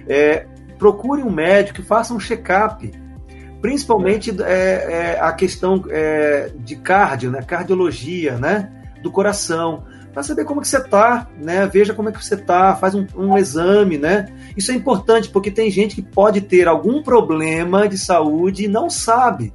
é, 0.09 0.47
procure 0.79 1.23
um 1.23 1.31
médico 1.31 1.83
que 1.83 1.87
faça 1.87 2.15
um 2.15 2.19
check-up, 2.19 2.91
principalmente 3.61 4.35
é, 4.43 5.15
é, 5.15 5.19
a 5.21 5.33
questão 5.33 5.85
é, 5.91 6.51
de 6.57 6.77
cardio, 6.77 7.31
né, 7.31 7.43
cardiologia, 7.43 8.39
né, 8.39 8.73
do 9.03 9.11
coração, 9.11 9.85
para 10.19 10.25
saber 10.25 10.45
como 10.45 10.61
que 10.61 10.67
você 10.67 10.79
está, 10.79 11.29
né, 11.41 11.65
veja 11.73 11.95
como 11.95 12.09
é 12.09 12.13
que 12.13 12.25
você 12.25 12.35
está, 12.35 12.75
faz 12.75 12.93
um, 12.93 13.07
um 13.17 13.39
exame, 13.39 13.99
né. 13.99 14.27
Isso 14.57 14.73
é 14.73 14.75
importante 14.75 15.29
porque 15.29 15.49
tem 15.49 15.71
gente 15.71 15.95
que 15.95 16.03
pode 16.03 16.41
ter 16.41 16.67
algum 16.67 17.05
problema 17.05 17.89
de 17.89 17.97
saúde 17.97 18.65
e 18.65 18.69
não 18.69 18.91
sabe. 18.91 19.53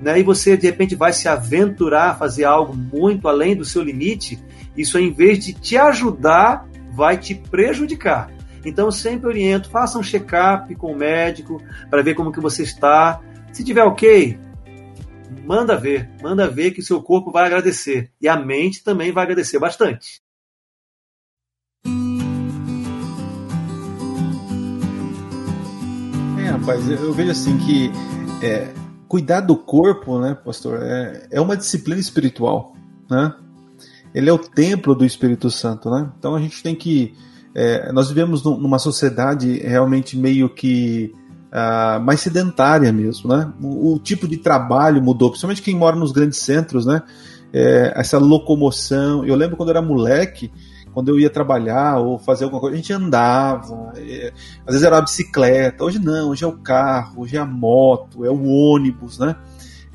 Né, 0.00 0.18
e 0.18 0.22
você 0.22 0.56
de 0.56 0.68
repente 0.68 0.94
vai 0.94 1.12
se 1.12 1.28
aventurar 1.28 2.12
a 2.12 2.14
fazer 2.14 2.44
algo 2.44 2.74
muito 2.74 3.28
além 3.28 3.54
do 3.54 3.62
seu 3.62 3.82
limite, 3.82 4.42
isso 4.74 4.98
em 4.98 5.12
vez 5.12 5.38
de 5.38 5.52
te 5.52 5.76
ajudar, 5.76 6.66
vai 6.94 7.18
te 7.18 7.34
prejudicar. 7.34 8.30
Então, 8.64 8.90
sempre 8.90 9.28
oriento, 9.28 9.68
faça 9.68 9.98
um 9.98 10.02
check-up 10.02 10.74
com 10.76 10.92
o 10.92 10.96
médico 10.96 11.62
para 11.90 12.02
ver 12.02 12.14
como 12.14 12.32
que 12.32 12.40
você 12.40 12.62
está. 12.62 13.20
Se 13.52 13.62
tiver 13.62 13.84
ok, 13.84 14.38
manda 15.44 15.76
ver, 15.76 16.10
manda 16.22 16.48
ver 16.48 16.72
que 16.72 16.82
seu 16.82 17.02
corpo 17.02 17.30
vai 17.30 17.46
agradecer 17.46 18.10
e 18.20 18.28
a 18.28 18.36
mente 18.36 18.82
também 18.82 19.12
vai 19.12 19.24
agradecer 19.24 19.58
bastante. 19.58 20.20
É, 26.38 26.48
rapaz, 26.50 26.88
eu 26.90 27.12
vejo 27.12 27.30
assim 27.30 27.58
que 27.58 27.90
é, 28.44 28.72
cuidar 29.08 29.40
do 29.40 29.56
corpo, 29.56 30.18
né, 30.18 30.34
pastor, 30.34 30.82
é, 30.82 31.28
é 31.30 31.40
uma 31.40 31.56
disciplina 31.56 32.00
espiritual, 32.00 32.74
né? 33.10 33.34
ele 34.16 34.30
é 34.30 34.32
o 34.32 34.38
templo 34.38 34.94
do 34.94 35.04
Espírito 35.04 35.50
Santo, 35.50 35.90
né? 35.90 36.10
Então 36.18 36.34
a 36.34 36.40
gente 36.40 36.62
tem 36.62 36.74
que 36.74 37.14
é, 37.54 37.92
nós 37.92 38.08
vivemos 38.08 38.42
numa 38.42 38.78
sociedade 38.78 39.58
realmente 39.58 40.16
meio 40.16 40.48
que 40.48 41.14
uh, 41.56 41.98
mais 42.00 42.20
sedentária 42.20 42.92
mesmo, 42.92 43.34
né? 43.34 43.50
O, 43.62 43.94
o, 43.94 43.98
tipo 43.98 44.28
de 44.28 44.36
trabalho 44.36 45.02
mudou, 45.02 45.30
principalmente 45.30 45.62
quem 45.62 45.74
mora 45.74 45.96
nos 45.96 46.12
grandes 46.12 46.38
centros, 46.38 46.84
né? 46.84 47.02
É, 47.52 47.94
essa 47.96 48.18
locomoção. 48.18 49.24
Eu 49.24 49.34
lembro 49.34 49.56
quando 49.56 49.70
eu 49.70 49.76
era 49.76 49.82
moleque, 49.82 50.52
quando 50.92 51.08
eu 51.08 51.18
ia 51.18 51.30
trabalhar 51.30 51.98
ou 51.98 52.18
fazer 52.18 52.44
alguma 52.44 52.60
coisa, 52.60 52.74
a 52.74 52.76
gente 52.76 52.92
andava, 52.92 53.92
é, 53.96 54.32
às 54.66 54.74
vezes 54.74 54.82
era 54.82 54.98
a 54.98 55.02
bicicleta, 55.02 55.84
hoje 55.84 55.98
não, 55.98 56.30
hoje 56.30 56.44
é 56.44 56.46
o 56.46 56.58
carro, 56.58 57.22
hoje 57.22 57.36
é 57.36 57.40
a 57.40 57.46
moto, 57.46 58.24
é 58.24 58.30
o 58.30 58.44
ônibus, 58.46 59.18
né? 59.18 59.36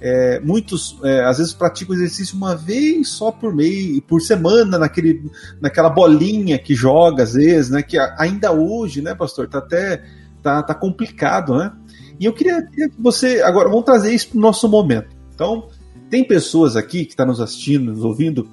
É, 0.03 0.39
muitos, 0.39 0.97
é, 1.03 1.23
às 1.25 1.37
vezes, 1.37 1.53
praticam 1.53 1.93
exercício 1.93 2.35
uma 2.35 2.55
vez 2.55 3.09
só 3.09 3.31
por 3.31 3.53
mês, 3.53 3.99
por 4.07 4.19
semana, 4.19 4.79
naquele, 4.79 5.29
naquela 5.61 5.91
bolinha 5.91 6.57
que 6.57 6.73
joga, 6.73 7.21
às 7.21 7.33
vezes, 7.33 7.69
né? 7.69 7.83
Que 7.83 7.99
ainda 8.17 8.51
hoje, 8.51 8.99
né, 8.99 9.13
pastor, 9.13 9.47
tá 9.47 9.59
até 9.59 10.01
tá, 10.41 10.61
tá 10.63 10.73
complicado, 10.73 11.55
né? 11.55 11.71
E 12.19 12.25
eu 12.25 12.33
queria, 12.33 12.61
queria 12.61 12.89
que 12.89 13.01
você. 13.01 13.41
Agora, 13.41 13.69
vamos 13.69 13.85
trazer 13.85 14.13
isso 14.13 14.29
para 14.29 14.37
o 14.37 14.41
nosso 14.41 14.67
momento. 14.69 15.15
Então, 15.33 15.67
tem 16.09 16.23
pessoas 16.23 16.75
aqui 16.75 17.05
que 17.05 17.11
estão 17.11 17.25
tá 17.25 17.31
nos 17.31 17.41
assistindo, 17.41 17.91
nos 17.91 18.03
ouvindo, 18.03 18.47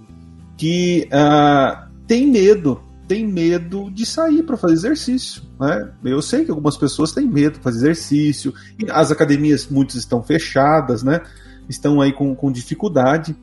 que 0.57 1.09
uh, 1.13 1.89
tem 2.07 2.27
medo, 2.27 2.81
tem 3.07 3.27
medo 3.27 3.91
de 3.91 4.07
sair 4.07 4.43
para 4.43 4.57
fazer 4.57 4.75
exercício. 4.75 5.43
Né? 5.61 5.91
Eu 6.05 6.23
sei 6.23 6.45
que 6.45 6.51
algumas 6.51 6.77
pessoas 6.77 7.13
têm 7.13 7.27
medo 7.27 7.59
de 7.59 7.61
fazer 7.61 7.79
exercício, 7.79 8.55
as 8.91 9.11
academias, 9.11 9.67
muitas 9.69 9.97
estão 9.97 10.23
fechadas, 10.23 11.03
né? 11.03 11.21
estão 11.69 12.01
aí 12.01 12.13
com, 12.13 12.35
com 12.35 12.51
dificuldade. 12.51 13.37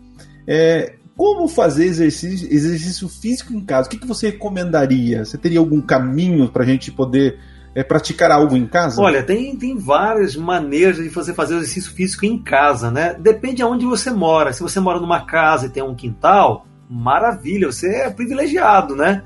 É, 0.48 0.96
como 1.18 1.48
fazer 1.48 1.86
exercício, 1.86 2.48
exercício 2.52 3.08
físico 3.08 3.54
em 3.54 3.62
casa? 3.62 3.88
O 3.88 3.92
que, 3.92 3.98
que 3.98 4.08
você 4.08 4.32
recomendaria? 4.32 5.24
Você 5.24 5.38
teria 5.38 5.60
algum 5.60 5.82
caminho 5.82 6.50
para 6.50 6.64
a 6.64 6.66
gente 6.66 6.92
poder 6.92 7.40
é, 7.76 7.84
praticar 7.84 8.32
algo 8.32 8.56
em 8.56 8.66
casa? 8.66 9.02
Olha, 9.02 9.22
tem, 9.22 9.56
tem 9.58 9.78
várias 9.78 10.36
maneiras 10.36 10.96
de 10.96 11.10
você 11.10 11.34
fazer 11.34 11.56
exercício 11.56 11.92
físico 11.92 12.26
em 12.26 12.42
casa, 12.42 12.90
né? 12.90 13.14
Depende 13.20 13.62
aonde 13.62 13.86
você 13.86 14.10
mora. 14.10 14.54
Se 14.54 14.62
você 14.62 14.80
mora 14.80 15.00
numa 15.00 15.26
casa 15.26 15.66
e 15.66 15.70
tem 15.70 15.84
um 15.84 15.94
quintal, 15.94 16.66
maravilha, 16.90 17.70
você 17.70 17.94
é 17.94 18.10
privilegiado, 18.10 18.96
né? 18.96 19.24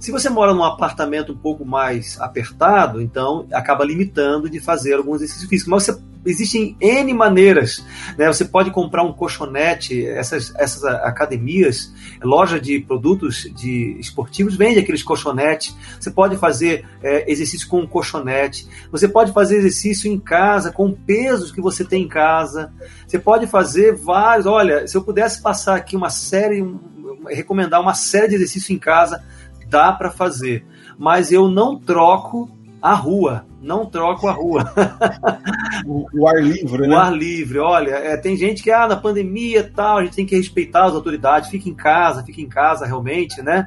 Se 0.00 0.10
você 0.10 0.30
mora 0.30 0.54
num 0.54 0.64
apartamento 0.64 1.32
um 1.32 1.36
pouco 1.36 1.62
mais 1.62 2.18
apertado, 2.18 3.02
então 3.02 3.46
acaba 3.52 3.84
limitando 3.84 4.48
de 4.48 4.58
fazer 4.58 4.94
alguns 4.94 5.16
exercícios 5.16 5.48
físicos. 5.50 5.70
Mas 5.70 5.82
você, 5.84 6.02
existem 6.24 6.76
N 6.80 7.12
maneiras. 7.14 7.84
Né? 8.16 8.26
Você 8.26 8.44
pode 8.44 8.70
comprar 8.70 9.02
um 9.02 9.12
colchonete, 9.12 10.06
essas, 10.06 10.54
essas 10.56 10.84
academias, 10.84 11.92
loja 12.22 12.60
de 12.60 12.80
produtos 12.80 13.48
de 13.54 13.96
esportivos 13.98 14.56
vende 14.56 14.78
aqueles 14.78 15.02
colchonetes. 15.02 15.76
Você 15.98 16.10
pode 16.10 16.36
fazer 16.36 16.86
é, 17.02 17.30
exercício 17.30 17.68
com 17.68 17.80
um 17.80 17.86
colchonete. 17.86 18.68
Você 18.90 19.08
pode 19.08 19.32
fazer 19.32 19.56
exercício 19.58 20.10
em 20.10 20.18
casa 20.18 20.70
com 20.70 20.92
pesos 20.92 21.52
que 21.52 21.60
você 21.60 21.84
tem 21.84 22.04
em 22.04 22.08
casa. 22.08 22.72
Você 23.06 23.18
pode 23.18 23.46
fazer 23.46 23.94
vários. 23.94 24.46
Olha, 24.46 24.86
se 24.86 24.96
eu 24.96 25.02
pudesse 25.02 25.42
passar 25.42 25.76
aqui 25.76 25.96
uma 25.96 26.10
série, 26.10 26.64
recomendar 27.28 27.80
uma 27.80 27.94
série 27.94 28.28
de 28.28 28.34
exercícios 28.36 28.70
em 28.70 28.78
casa 28.78 29.22
dá 29.70 29.92
para 29.92 30.10
fazer, 30.10 30.66
mas 30.98 31.30
eu 31.30 31.48
não 31.48 31.78
troco 31.78 32.50
a 32.80 32.94
rua, 32.94 33.46
não 33.60 33.86
troco 33.86 34.26
a 34.26 34.32
rua. 34.32 34.72
o, 35.86 36.06
o, 36.14 36.28
ar 36.28 36.42
livre, 36.42 36.86
né? 36.86 36.94
O 36.94 36.98
ar 36.98 37.12
livre, 37.12 37.58
olha, 37.58 37.90
é, 37.90 38.16
tem 38.16 38.36
gente 38.36 38.62
que, 38.62 38.70
ah, 38.70 38.86
na 38.86 38.96
pandemia 38.96 39.70
tal, 39.74 39.98
a 39.98 40.04
gente 40.04 40.16
tem 40.16 40.26
que 40.26 40.36
respeitar 40.36 40.86
as 40.86 40.94
autoridades, 40.94 41.50
fica 41.50 41.68
em 41.68 41.74
casa, 41.74 42.24
fica 42.24 42.40
em 42.40 42.48
casa 42.48 42.86
realmente, 42.86 43.42
né? 43.42 43.64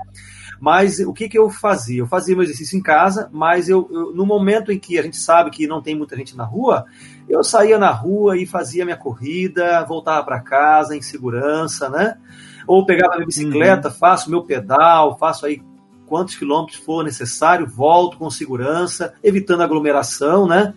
Mas 0.60 1.00
o 1.00 1.12
que, 1.12 1.28
que 1.28 1.38
eu 1.38 1.50
fazia? 1.50 2.00
Eu 2.00 2.08
fazia 2.08 2.34
meu 2.34 2.44
exercício 2.44 2.78
em 2.78 2.82
casa, 2.82 3.30
mas 3.34 3.68
eu, 3.68 3.86
eu, 3.92 4.14
no 4.16 4.26
momento 4.26 4.72
em 4.72 4.80
que 4.80 4.98
a 4.98 5.02
gente 5.02 5.18
sabe 5.18 5.52
que 5.52 5.68
não 5.68 5.82
tem 5.82 5.94
muita 5.94 6.16
gente 6.16 6.38
na 6.38 6.46
rua, 6.46 6.86
eu 7.28 7.44
saía 7.44 7.78
na 7.78 7.92
rua 7.92 8.38
e 8.38 8.46
fazia 8.46 8.86
minha 8.86 8.96
corrida, 8.96 9.84
voltava 9.84 10.24
para 10.24 10.40
casa 10.40 10.96
em 10.96 11.02
segurança, 11.02 11.90
né? 11.90 12.18
Ou 12.66 12.86
pegava 12.86 13.16
minha 13.16 13.26
bicicleta, 13.26 13.90
uhum. 13.90 13.94
faço 13.94 14.32
meu 14.32 14.44
pedal, 14.44 15.18
faço 15.18 15.46
aí 15.46 15.62
quantos 16.06 16.36
quilômetros 16.36 16.78
for 16.78 17.04
necessário, 17.04 17.68
volto 17.68 18.18
com 18.18 18.30
segurança, 18.30 19.14
evitando 19.24 19.64
aglomeração, 19.64 20.48
né? 20.48 20.74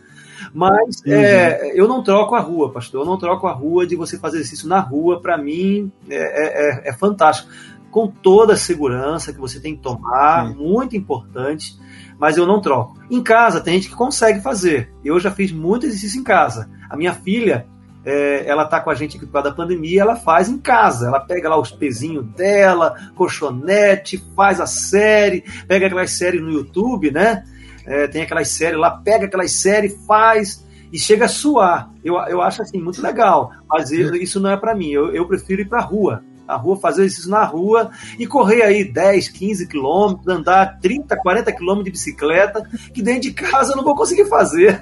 Mas 0.53 1.03
uhum. 1.07 1.13
é, 1.13 1.73
eu 1.75 1.89
não 1.89 2.03
troco 2.03 2.35
a 2.35 2.41
rua, 2.41 2.73
pastor. 2.73 3.03
Eu 3.03 3.07
não 3.07 3.19
troco 3.19 3.47
a 3.47 3.53
rua 3.53 3.87
de 3.87 3.97
você 3.97 4.19
fazer 4.19 4.39
exercício 4.39 4.69
na 4.69 4.81
rua. 4.81 5.21
Para 5.21 5.39
mim 5.39 5.91
é, 6.09 6.87
é, 6.87 6.91
é, 6.91 6.93
fantástico. 6.93 7.51
Com 7.91 8.09
toda 8.09 8.53
a 8.53 8.57
segurança 8.57 9.33
que 9.33 9.41
você 9.41 9.61
tem 9.61 9.75
que 9.75 9.83
tomar, 9.83 10.49
Sim. 10.49 10.55
muito 10.55 10.97
importante. 10.97 11.79
Mas 12.19 12.37
eu 12.37 12.47
não 12.47 12.61
troco. 12.61 12.99
Em 13.11 13.23
casa 13.23 13.61
tem 13.61 13.75
gente 13.75 13.89
que 13.89 13.95
consegue 13.95 14.41
fazer. 14.41 14.93
Eu 15.05 15.19
já 15.21 15.31
fiz 15.31 15.53
muito 15.53 15.87
exercício 15.87 16.21
em 16.21 16.25
casa. 16.25 16.71
A 16.89 16.97
minha 16.97 17.13
filha, 17.13 17.67
é, 18.07 18.45
ela 18.47 18.65
tá 18.65 18.81
com 18.81 18.89
a 18.89 18.95
gente 18.95 19.17
aqui 19.17 19.27
por 19.27 19.33
causa 19.33 19.51
da 19.51 19.57
pandemia, 19.57 20.03
ela 20.03 20.15
faz 20.15 20.49
em 20.49 20.59
casa. 20.59 21.09
Ela 21.09 21.19
pega 21.19 21.49
lá 21.49 21.59
os 21.59 21.73
pezinhos 21.73 22.25
dela, 22.25 22.95
colchonete, 23.17 24.23
faz 24.37 24.61
a 24.61 24.67
série, 24.67 25.43
pega 25.67 25.87
aquelas 25.87 26.13
séries 26.13 26.41
no 26.41 26.53
YouTube, 26.53 27.11
né? 27.11 27.43
É, 27.85 28.07
tem 28.07 28.23
aquelas 28.23 28.49
séries 28.49 28.79
lá, 28.79 28.93
pega 28.93 29.27
aquelas 29.27 29.51
séries, 29.51 29.99
faz 30.07 30.65
e 30.93 30.99
chega 31.01 31.25
a 31.25 31.29
suar. 31.29 31.91
Eu, 32.05 32.15
eu 32.29 32.41
acho 32.41 32.63
assim 32.63 32.81
muito 32.81 33.03
legal, 33.03 33.51
mas 33.69 33.91
isso 33.91 34.39
não 34.39 34.51
é 34.51 34.57
para 34.57 34.75
mim. 34.75 34.91
Eu, 34.91 35.13
eu 35.13 35.27
prefiro 35.27 35.63
ir 35.63 35.69
para 35.69 35.81
rua. 35.81 36.23
Na 36.47 36.55
rua, 36.55 36.77
fazer 36.77 37.05
isso 37.05 37.29
na 37.29 37.43
rua 37.43 37.91
e 38.17 38.25
correr 38.25 38.63
aí 38.63 38.85
10, 38.85 39.31
15 39.31 39.67
quilômetros, 39.67 40.29
andar 40.29 40.79
30, 40.79 41.17
40 41.17 41.51
quilômetros 41.51 41.87
de 41.87 41.91
bicicleta, 41.91 42.63
que 42.95 43.03
dentro 43.03 43.23
de 43.23 43.33
casa 43.33 43.73
eu 43.73 43.77
não 43.77 43.83
vou 43.83 43.97
conseguir 43.97 44.27
fazer. 44.27 44.81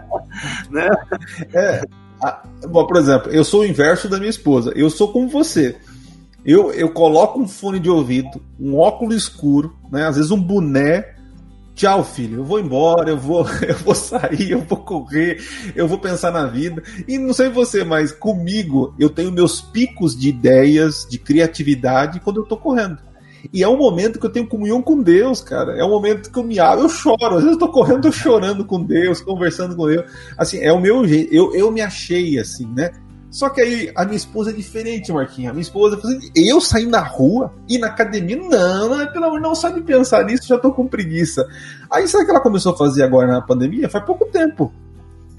né? 0.70 0.90
É, 1.54 1.82
ah, 2.22 2.42
bom, 2.68 2.86
por 2.86 2.96
exemplo, 2.96 3.30
eu 3.32 3.44
sou 3.44 3.60
o 3.60 3.64
inverso 3.64 4.08
da 4.08 4.18
minha 4.18 4.30
esposa. 4.30 4.72
Eu 4.76 4.90
sou 4.90 5.12
como 5.12 5.28
você. 5.28 5.76
Eu, 6.44 6.72
eu 6.72 6.90
coloco 6.90 7.40
um 7.40 7.48
fone 7.48 7.78
de 7.78 7.90
ouvido, 7.90 8.40
um 8.58 8.78
óculos 8.78 9.16
escuro, 9.16 9.74
né? 9.90 10.06
Às 10.06 10.16
vezes 10.16 10.30
um 10.30 10.40
boné. 10.40 11.14
Tchau, 11.74 12.04
filho. 12.04 12.40
Eu 12.40 12.44
vou 12.44 12.60
embora, 12.60 13.10
eu 13.10 13.16
vou, 13.16 13.46
eu 13.66 13.76
vou 13.78 13.94
sair, 13.94 14.50
eu 14.50 14.60
vou 14.60 14.78
correr, 14.78 15.42
eu 15.74 15.88
vou 15.88 15.98
pensar 15.98 16.30
na 16.30 16.46
vida. 16.46 16.82
E 17.08 17.16
não 17.18 17.32
sei 17.32 17.48
você, 17.48 17.84
mas 17.84 18.12
comigo 18.12 18.94
eu 18.98 19.08
tenho 19.08 19.32
meus 19.32 19.60
picos 19.60 20.18
de 20.18 20.28
ideias, 20.28 21.06
de 21.08 21.18
criatividade 21.18 22.20
quando 22.20 22.40
eu 22.40 22.46
tô 22.46 22.56
correndo. 22.56 22.98
E 23.52 23.62
é 23.62 23.68
um 23.68 23.76
momento 23.76 24.18
que 24.18 24.26
eu 24.26 24.30
tenho 24.30 24.48
comunhão 24.48 24.82
com 24.82 25.02
Deus, 25.02 25.40
cara. 25.40 25.78
É 25.78 25.84
um 25.84 25.90
momento 25.90 26.30
que 26.30 26.38
eu 26.38 26.44
me 26.44 26.58
abro, 26.58 26.84
eu 26.84 26.88
choro. 26.88 27.36
Às 27.36 27.42
vezes 27.42 27.52
eu 27.52 27.58
tô 27.58 27.68
correndo, 27.68 28.08
eu 28.08 28.12
chorando 28.12 28.64
com 28.64 28.82
Deus, 28.82 29.20
conversando 29.20 29.76
com 29.76 29.86
Deus. 29.86 30.10
Assim, 30.36 30.58
é 30.58 30.72
o 30.72 30.80
meu 30.80 31.06
jeito. 31.06 31.32
Eu, 31.32 31.54
eu 31.54 31.70
me 31.70 31.80
achei 31.80 32.38
assim, 32.38 32.66
né? 32.74 32.90
Só 33.30 33.48
que 33.48 33.60
aí 33.60 33.92
a 33.94 34.04
minha 34.04 34.16
esposa 34.16 34.50
é 34.50 34.52
diferente, 34.52 35.12
Marquinhos. 35.12 35.50
A 35.50 35.52
minha 35.52 35.62
esposa 35.62 35.96
assim, 35.96 36.18
eu 36.34 36.60
sair 36.60 36.86
na 36.86 37.00
rua 37.00 37.54
e 37.68 37.78
na 37.78 37.86
academia, 37.86 38.36
não, 38.36 38.88
não, 38.88 39.12
pelo 39.12 39.26
amor, 39.26 39.40
não 39.40 39.54
sabe 39.54 39.80
pensar 39.82 40.24
nisso, 40.24 40.48
já 40.48 40.58
tô 40.58 40.72
com 40.72 40.86
preguiça. 40.86 41.46
Aí 41.90 42.08
sabe 42.08 42.24
o 42.24 42.26
que 42.26 42.32
ela 42.32 42.40
começou 42.40 42.72
a 42.72 42.76
fazer 42.76 43.04
agora 43.04 43.28
na 43.28 43.40
pandemia? 43.40 43.88
Faz 43.88 44.04
pouco 44.04 44.26
tempo. 44.26 44.72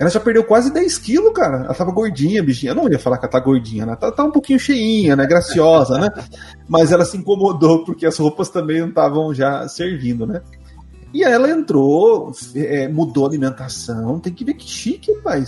Ela 0.01 0.09
já 0.09 0.19
perdeu 0.19 0.43
quase 0.43 0.73
10 0.73 0.97
quilos, 0.97 1.31
cara. 1.31 1.57
Ela 1.57 1.75
tava 1.75 1.91
gordinha, 1.91 2.41
bichinha. 2.41 2.71
Eu 2.71 2.75
não 2.75 2.89
ia 2.89 2.97
falar 2.97 3.19
que 3.19 3.25
ela 3.25 3.31
tá 3.31 3.39
gordinha, 3.39 3.85
né? 3.85 3.95
Tá, 3.95 4.11
tá 4.11 4.23
um 4.23 4.31
pouquinho 4.31 4.59
cheinha, 4.59 5.15
né? 5.15 5.27
Graciosa, 5.27 5.99
né? 5.99 6.09
Mas 6.67 6.91
ela 6.91 7.05
se 7.05 7.17
incomodou 7.17 7.85
porque 7.85 8.07
as 8.07 8.17
roupas 8.17 8.49
também 8.49 8.81
não 8.81 8.89
estavam 8.89 9.31
já 9.31 9.67
servindo, 9.67 10.25
né? 10.25 10.41
E 11.13 11.23
aí 11.23 11.31
ela 11.31 11.51
entrou, 11.51 12.31
é, 12.55 12.87
mudou 12.87 13.25
a 13.25 13.29
alimentação. 13.29 14.19
Tem 14.19 14.33
que 14.33 14.43
ver 14.43 14.55
que 14.55 14.67
chique, 14.67 15.13
pai. 15.21 15.43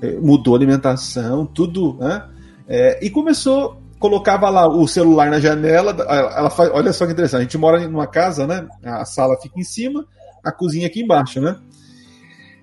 É, 0.00 0.12
mudou 0.14 0.54
a 0.54 0.56
alimentação, 0.56 1.44
tudo, 1.44 1.94
né? 2.00 2.24
É, 2.66 3.04
e 3.04 3.10
começou, 3.10 3.82
colocava 3.98 4.48
lá 4.48 4.66
o 4.66 4.88
celular 4.88 5.30
na 5.30 5.40
janela. 5.40 5.94
Ela 6.08 6.48
faz, 6.48 6.70
olha 6.72 6.90
só 6.94 7.04
que 7.04 7.12
interessante. 7.12 7.40
A 7.40 7.42
gente 7.42 7.58
mora 7.58 7.86
numa 7.86 8.06
casa, 8.06 8.46
né? 8.46 8.66
A 8.82 9.04
sala 9.04 9.36
fica 9.42 9.60
em 9.60 9.64
cima, 9.64 10.06
a 10.42 10.50
cozinha 10.50 10.86
aqui 10.86 11.02
embaixo, 11.02 11.38
né? 11.38 11.58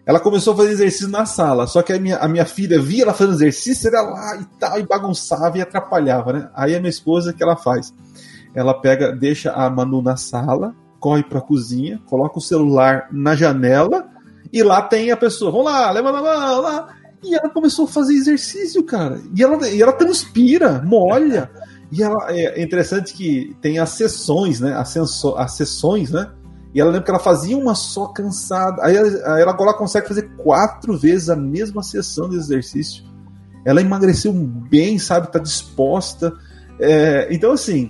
Ela 0.05 0.19
começou 0.19 0.53
a 0.53 0.57
fazer 0.57 0.71
exercício 0.71 1.09
na 1.09 1.25
sala, 1.25 1.65
só 1.65 1.81
que 1.81 1.91
a 1.91 1.99
minha, 1.99 2.17
a 2.17 2.27
minha 2.27 2.45
filha 2.45 2.79
via 2.79 3.03
ela 3.03 3.13
fazendo 3.13 3.35
exercício, 3.35 3.87
era 3.87 4.01
lá 4.01 4.37
e 4.39 4.45
tal, 4.59 4.79
e 4.79 4.85
bagunçava 4.85 5.57
e 5.57 5.61
atrapalhava, 5.61 6.31
né? 6.31 6.49
Aí 6.53 6.75
a 6.75 6.79
minha 6.79 6.89
esposa, 6.91 7.31
o 7.31 7.33
que 7.33 7.41
ela 7.41 7.55
faz? 7.55 7.91
Ela 8.53 8.73
pega, 8.73 9.11
deixa 9.11 9.51
a 9.51 9.67
Manu 9.69 10.03
na 10.03 10.15
sala, 10.15 10.75
corre 10.99 11.23
pra 11.23 11.41
cozinha, 11.41 11.99
coloca 12.05 12.37
o 12.37 12.41
celular 12.41 13.07
na 13.11 13.35
janela, 13.35 14.07
e 14.53 14.61
lá 14.61 14.81
tem 14.81 15.09
a 15.09 15.17
pessoa, 15.17 15.51
vamos 15.51 15.65
lá, 15.65 15.89
levanta 15.91 16.19
a 16.19 16.21
mão, 16.21 16.61
lá. 16.61 16.95
E 17.23 17.33
ela 17.33 17.49
começou 17.49 17.85
a 17.85 17.87
fazer 17.87 18.13
exercício, 18.13 18.83
cara. 18.83 19.19
E 19.35 19.41
ela, 19.41 19.67
e 19.67 19.81
ela 19.81 19.91
transpira, 19.91 20.81
molha. 20.85 21.49
E 21.91 22.03
ela, 22.03 22.17
é 22.29 22.61
interessante 22.61 23.13
que 23.13 23.55
tem 23.59 23.79
as 23.79 23.89
sessões, 23.89 24.59
né? 24.59 24.73
As, 24.75 24.95
as 24.95 25.51
sessões, 25.53 26.11
né? 26.11 26.29
E 26.75 26.81
ela 26.81 26.91
lembra 26.91 27.05
que 27.05 27.11
ela 27.11 27.19
fazia 27.19 27.57
uma 27.57 27.73
só 27.73 28.07
cansada. 28.07 28.83
Aí 28.83 28.97
ela 28.97 29.49
agora 29.49 29.73
consegue 29.73 30.09
fazer 30.09 30.23
quatro 30.35 30.97
vezes 30.97 31.29
a 31.29 31.35
mesma 31.35 31.81
sessão 31.81 32.29
de 32.29 32.35
exercício. 32.35 33.05
Ela 33.63 33.79
emagreceu 33.79 34.33
bem, 34.33 34.99
sabe? 34.99 35.31
Tá 35.31 35.39
disposta. 35.39 36.33
É, 36.77 37.29
então, 37.31 37.53
assim, 37.53 37.89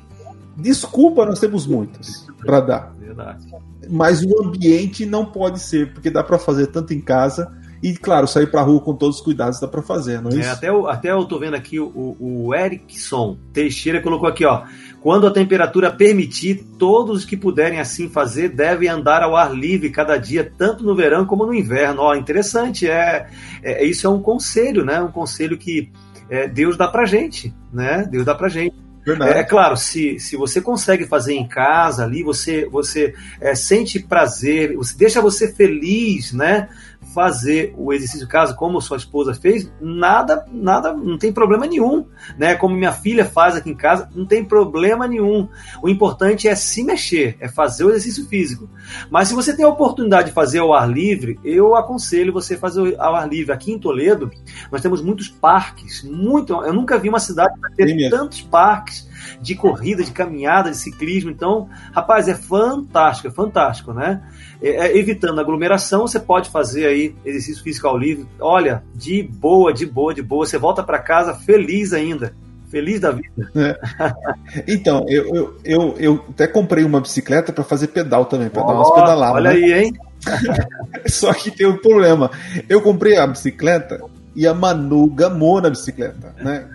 desculpa 0.56 1.26
nós 1.26 1.40
temos 1.40 1.66
muitas 1.66 2.28
para 2.46 2.60
dar. 2.60 2.96
Verdade. 3.00 3.48
Mas 3.90 4.22
o 4.22 4.44
ambiente 4.44 5.04
não 5.04 5.26
pode 5.26 5.60
ser, 5.60 5.92
porque 5.92 6.12
dá 6.12 6.24
para 6.24 6.38
fazer 6.38 6.68
tanto 6.68 6.94
em 6.94 7.02
casa 7.02 7.52
e, 7.82 7.94
claro, 7.94 8.28
sair 8.28 8.48
para 8.48 8.62
rua 8.62 8.80
com 8.82 8.96
todos 8.96 9.18
os 9.18 9.22
cuidados 9.22 9.60
dá 9.60 9.68
para 9.68 9.82
fazer, 9.82 10.22
não 10.22 10.32
é, 10.32 10.36
é 10.36 10.38
isso? 10.40 10.50
até, 10.50 10.70
eu, 10.70 10.88
até 10.88 11.12
eu 11.12 11.26
tô 11.26 11.40
vendo 11.40 11.56
aqui 11.56 11.80
o, 11.80 12.18
o 12.20 12.56
Erickson 12.56 13.38
Teixeira 13.54 14.02
colocou 14.02 14.28
aqui, 14.28 14.46
ó. 14.46 14.64
Quando 15.02 15.28
a 15.28 15.32
temperatura 15.32 15.92
permitir, 15.92 16.66
todos 16.80 17.20
os 17.20 17.26
que 17.26 17.38
puderem 17.38 17.80
assim 17.80 18.10
fazer 18.10 18.50
devem 18.50 18.90
andar 18.90 19.22
ao 19.22 19.36
ar 19.36 19.54
livre 19.54 19.92
cada 19.92 20.18
dia, 20.18 20.52
tanto 20.58 20.84
no 20.84 20.96
verão 20.96 21.26
como 21.26 21.46
no 21.46 21.54
inverno. 21.54 22.02
Ó, 22.02 22.16
interessante, 22.16 22.90
é, 22.90 23.28
é 23.62 23.86
isso 23.86 24.08
é 24.08 24.10
um 24.10 24.20
conselho, 24.20 24.84
né? 24.84 25.00
Um 25.00 25.12
conselho 25.12 25.60
que 25.60 25.92
é, 26.28 26.48
Deus 26.48 26.76
dá 26.76 26.88
pra 26.88 27.06
gente, 27.06 27.54
né? 27.72 28.08
Deus 28.10 28.26
dá 28.26 28.34
pra 28.34 28.50
gente. 28.50 28.76
É, 29.22 29.40
é, 29.40 29.44
claro, 29.44 29.78
se, 29.78 30.20
se 30.20 30.36
você 30.36 30.60
consegue 30.60 31.06
fazer 31.06 31.36
em 31.36 31.48
casa 31.48 32.04
ali, 32.04 32.24
você, 32.24 32.66
você 32.66 33.14
é, 33.40 33.54
sente 33.54 34.00
prazer, 34.00 34.76
você 34.76 34.98
deixa 34.98 35.22
você 35.22 35.54
feliz, 35.54 36.34
né? 36.34 36.68
Fazer 37.16 37.74
o 37.78 37.94
exercício 37.94 38.28
de 38.28 38.32
casa 38.32 38.54
como 38.54 38.82
sua 38.82 38.98
esposa 38.98 39.34
fez, 39.34 39.72
nada, 39.80 40.46
nada, 40.52 40.92
não 40.92 41.18
tem 41.18 41.32
problema 41.32 41.66
nenhum, 41.66 42.06
né? 42.38 42.56
Como 42.56 42.76
minha 42.76 42.92
filha 42.92 43.24
faz 43.24 43.56
aqui 43.56 43.70
em 43.70 43.76
casa, 43.76 44.10
não 44.14 44.26
tem 44.26 44.44
problema 44.44 45.08
nenhum. 45.08 45.48
O 45.82 45.88
importante 45.88 46.50
é 46.50 46.54
se 46.54 46.84
mexer, 46.84 47.38
é 47.40 47.48
fazer 47.48 47.86
o 47.86 47.90
exercício 47.90 48.28
físico. 48.28 48.70
Mas 49.10 49.30
se 49.30 49.34
você 49.34 49.56
tem 49.56 49.64
a 49.64 49.70
oportunidade 49.70 50.28
de 50.28 50.34
fazer 50.34 50.60
ao 50.60 50.74
ar 50.74 50.90
livre, 50.90 51.40
eu 51.42 51.74
aconselho 51.74 52.34
você 52.34 52.58
fazer 52.58 53.00
ao 53.00 53.16
ar 53.16 53.30
livre. 53.30 53.54
Aqui 53.54 53.72
em 53.72 53.80
Toledo, 53.80 54.30
nós 54.70 54.82
temos 54.82 55.02
muitos 55.02 55.30
parques, 55.30 56.04
muito. 56.04 56.54
Eu 56.66 56.74
nunca 56.74 57.00
vi 57.00 57.08
uma 57.08 57.20
cidade 57.20 57.54
ter 57.78 58.10
tantos 58.10 58.42
parques 58.42 59.08
de 59.42 59.56
corrida, 59.56 60.04
de 60.04 60.12
caminhada, 60.12 60.72
de 60.72 60.78
ciclismo. 60.78 61.30
Então, 61.30 61.70
rapaz, 61.92 62.28
é 62.28 62.36
fantástico, 62.36 63.28
é 63.28 63.32
fantástico, 63.32 63.94
né? 63.94 64.22
É, 64.62 64.88
é, 64.88 64.98
evitando 64.98 65.40
aglomeração, 65.40 66.08
você 66.08 66.20
pode 66.20 66.50
fazer 66.50 66.86
aí 66.86 67.16
exercício 67.26 67.64
físico 67.64 67.88
ao 67.88 67.98
livre. 67.98 68.26
Olha, 68.40 68.84
de 68.94 69.24
boa, 69.24 69.74
de 69.74 69.86
boa, 69.86 70.14
de 70.14 70.22
boa. 70.22 70.46
Você 70.46 70.58
volta 70.58 70.84
para 70.84 71.00
casa 71.00 71.34
feliz 71.34 71.94
ainda. 71.94 72.34
Feliz 72.70 73.00
da 73.00 73.12
vida. 73.12 73.52
É. 73.56 74.64
Então, 74.68 75.06
eu, 75.08 75.36
eu, 75.36 75.58
eu, 75.64 75.96
eu, 75.98 76.26
até 76.30 76.48
comprei 76.48 76.84
uma 76.84 77.00
bicicleta 77.00 77.54
para 77.54 77.64
fazer 77.64 77.88
pedal 77.88 78.26
também, 78.26 78.50
para 78.50 78.64
oh, 78.64 78.68
dar 78.68 78.74
umas 78.74 78.92
pedaladas. 78.92 79.36
Olha 79.36 79.54
né? 79.54 79.56
aí, 79.56 79.74
hein? 79.74 79.94
Só 81.08 81.34
que 81.34 81.52
tem 81.52 81.68
um 81.68 81.78
problema. 81.78 82.32
Eu 82.68 82.82
comprei 82.82 83.18
a 83.18 83.28
bicicleta 83.28 84.02
e 84.36 84.48
a 84.48 84.54
Manu 84.54 85.08
gamou 85.08 85.62
na 85.62 85.70
bicicleta, 85.70 86.36
né? 86.38 86.68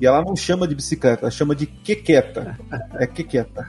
E 0.00 0.06
ela 0.06 0.22
não 0.22 0.36
chama 0.36 0.66
de 0.66 0.74
bicicleta, 0.74 1.22
ela 1.22 1.30
chama 1.30 1.54
de 1.54 1.66
quequeta. 1.66 2.58
É 2.94 3.06
quequeta. 3.06 3.66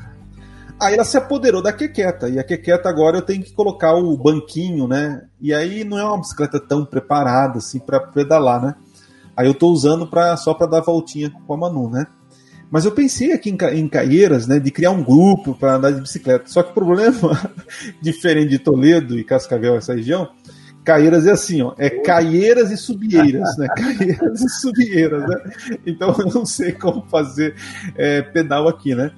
Aí 0.82 0.94
ela 0.94 1.04
se 1.04 1.18
apoderou 1.18 1.62
da 1.62 1.74
quequeta. 1.74 2.30
E 2.30 2.40
a 2.40 2.44
quequeta 2.44 2.88
agora 2.88 3.18
eu 3.18 3.22
tenho 3.22 3.44
que 3.44 3.54
colocar 3.54 3.94
o 3.94 4.16
banquinho, 4.18 4.88
né? 4.88 5.24
E 5.42 5.54
aí 5.54 5.84
não 5.84 5.98
é 5.98 6.06
uma 6.06 6.20
bicicleta 6.20 6.60
tão 6.60 6.86
preparada 6.86 7.58
assim 7.58 7.80
para 7.80 8.00
pedalar, 8.00 8.62
né? 8.62 8.76
Aí 9.36 9.48
eu 9.48 9.54
tô 9.54 9.70
usando 9.70 10.08
pra, 10.08 10.38
só 10.38 10.54
para 10.54 10.68
dar 10.68 10.82
voltinha 10.82 11.32
com 11.46 11.54
a 11.54 11.58
Manu, 11.58 11.90
né? 11.90 12.06
Mas 12.72 12.86
eu 12.86 12.92
pensei 12.92 13.32
aqui 13.32 13.50
em, 13.50 13.80
em 13.80 13.88
Caieiras, 13.88 14.46
né, 14.46 14.60
de 14.60 14.70
criar 14.70 14.92
um 14.92 15.04
grupo 15.04 15.56
para 15.56 15.76
andar 15.76 15.92
de 15.92 16.02
bicicleta. 16.02 16.46
Só 16.48 16.62
que 16.62 16.70
o 16.70 16.74
problema, 16.74 17.52
diferente 18.02 18.50
de 18.50 18.60
Toledo 18.60 19.18
e 19.18 19.24
Cascavel, 19.24 19.76
essa 19.76 19.96
região, 19.96 20.30
Caieiras 20.90 21.28
é 21.28 21.32
assim, 21.32 21.62
ó, 21.62 21.76
é 21.78 21.88
Caieiras 21.88 22.72
e 22.72 22.78
Subieiras, 22.78 23.56
né? 23.58 23.68
Caieiras 23.78 24.42
e 24.42 24.50
Subieiras, 24.50 25.22
né? 25.22 25.36
Então 25.86 26.16
eu 26.18 26.26
não 26.26 26.44
sei 26.48 26.72
como 26.72 27.04
fazer 27.04 27.54
é, 27.96 28.24
pedal 28.24 28.68
aqui, 28.68 28.96
né? 28.96 29.12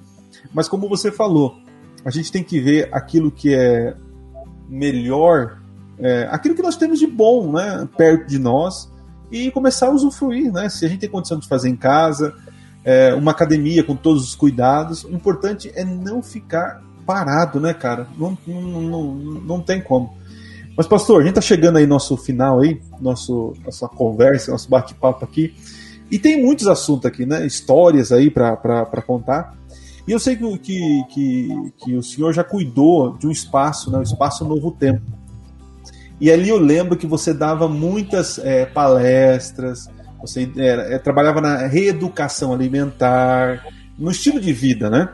Mas 0.54 0.68
como 0.68 0.90
você 0.90 1.10
falou, 1.10 1.56
a 2.04 2.12
gente 2.12 2.30
tem 2.30 2.44
que 2.44 2.60
ver 2.60 2.90
aquilo 2.92 3.32
que 3.32 3.56
é 3.56 3.96
melhor, 4.68 5.60
é, 5.98 6.28
aquilo 6.30 6.56
que 6.56 6.62
nós 6.62 6.76
temos 6.76 7.00
de 7.00 7.08
bom, 7.08 7.54
né, 7.54 7.88
perto 7.96 8.28
de 8.28 8.38
nós 8.38 8.92
e 9.32 9.50
começar 9.52 9.88
a 9.88 9.92
usufruir, 9.92 10.52
né? 10.52 10.68
Se 10.68 10.86
a 10.86 10.90
gente 10.90 11.00
tem 11.00 11.10
condição 11.10 11.40
de 11.40 11.48
fazer 11.48 11.70
em 11.70 11.78
casa, 11.78 12.36
é, 12.84 13.14
uma 13.14 13.32
academia 13.32 13.82
com 13.82 13.96
todos 13.96 14.26
os 14.26 14.36
cuidados, 14.36 15.06
o 15.06 15.12
importante 15.12 15.72
é 15.74 15.86
não 15.86 16.22
ficar 16.22 16.84
parado, 17.06 17.62
né, 17.62 17.74
cara? 17.74 18.08
Não, 18.18 18.38
não, 18.46 18.82
não, 18.82 19.14
não 19.16 19.62
tem 19.62 19.80
como. 19.80 20.20
Mas, 20.76 20.88
pastor, 20.88 21.22
a 21.22 21.26
gente 21.26 21.36
tá 21.36 21.42
chegando 21.42 21.78
aí 21.78 21.86
nosso 21.86 22.16
final 22.16 22.60
aí, 22.62 22.82
nosso, 23.00 23.54
nossa 23.64 23.88
conversa, 23.88 24.52
nosso 24.52 24.70
bate-papo 24.70 25.24
aqui. 25.24 25.54
E 26.10 26.18
tem 26.18 26.42
muitos 26.42 26.68
assuntos 26.68 27.06
aqui, 27.06 27.26
né? 27.26 27.46
Histórias 27.46 28.12
aí 28.12 28.30
para 28.30 29.02
contar. 29.06 29.56
E 30.08 30.12
eu 30.12 30.20
sei 30.20 30.36
que, 30.36 30.58
que, 30.60 31.04
que, 31.10 31.74
que, 31.78 31.96
o 31.96 32.04
senhor 32.04 32.34
já 32.34 32.44
cuidou 32.44 33.18
de 33.18 33.28
um 33.28 33.32
espaço, 33.32 33.92
né? 33.92 34.00
O 34.00 34.04
espaço 34.04 34.44
Novo 34.44 34.72
Tempo. 34.72 35.02
E 36.20 36.32
ali 36.32 36.50
eu 36.50 36.58
lembro 36.58 36.98
que 36.98 37.08
você 37.08 37.34
dava 37.34 37.68
muitas 37.68 38.38
é, 38.40 38.66
palestras, 38.66 39.88
você 40.20 40.50
é, 40.58 40.98
trabalhava 41.00 41.42
na 41.42 41.66
reeducação 41.68 42.54
alimentar, 42.54 43.66
no 43.98 44.12
estilo 44.12 44.40
de 44.40 44.54
vida, 44.54 44.90
né? 44.90 45.10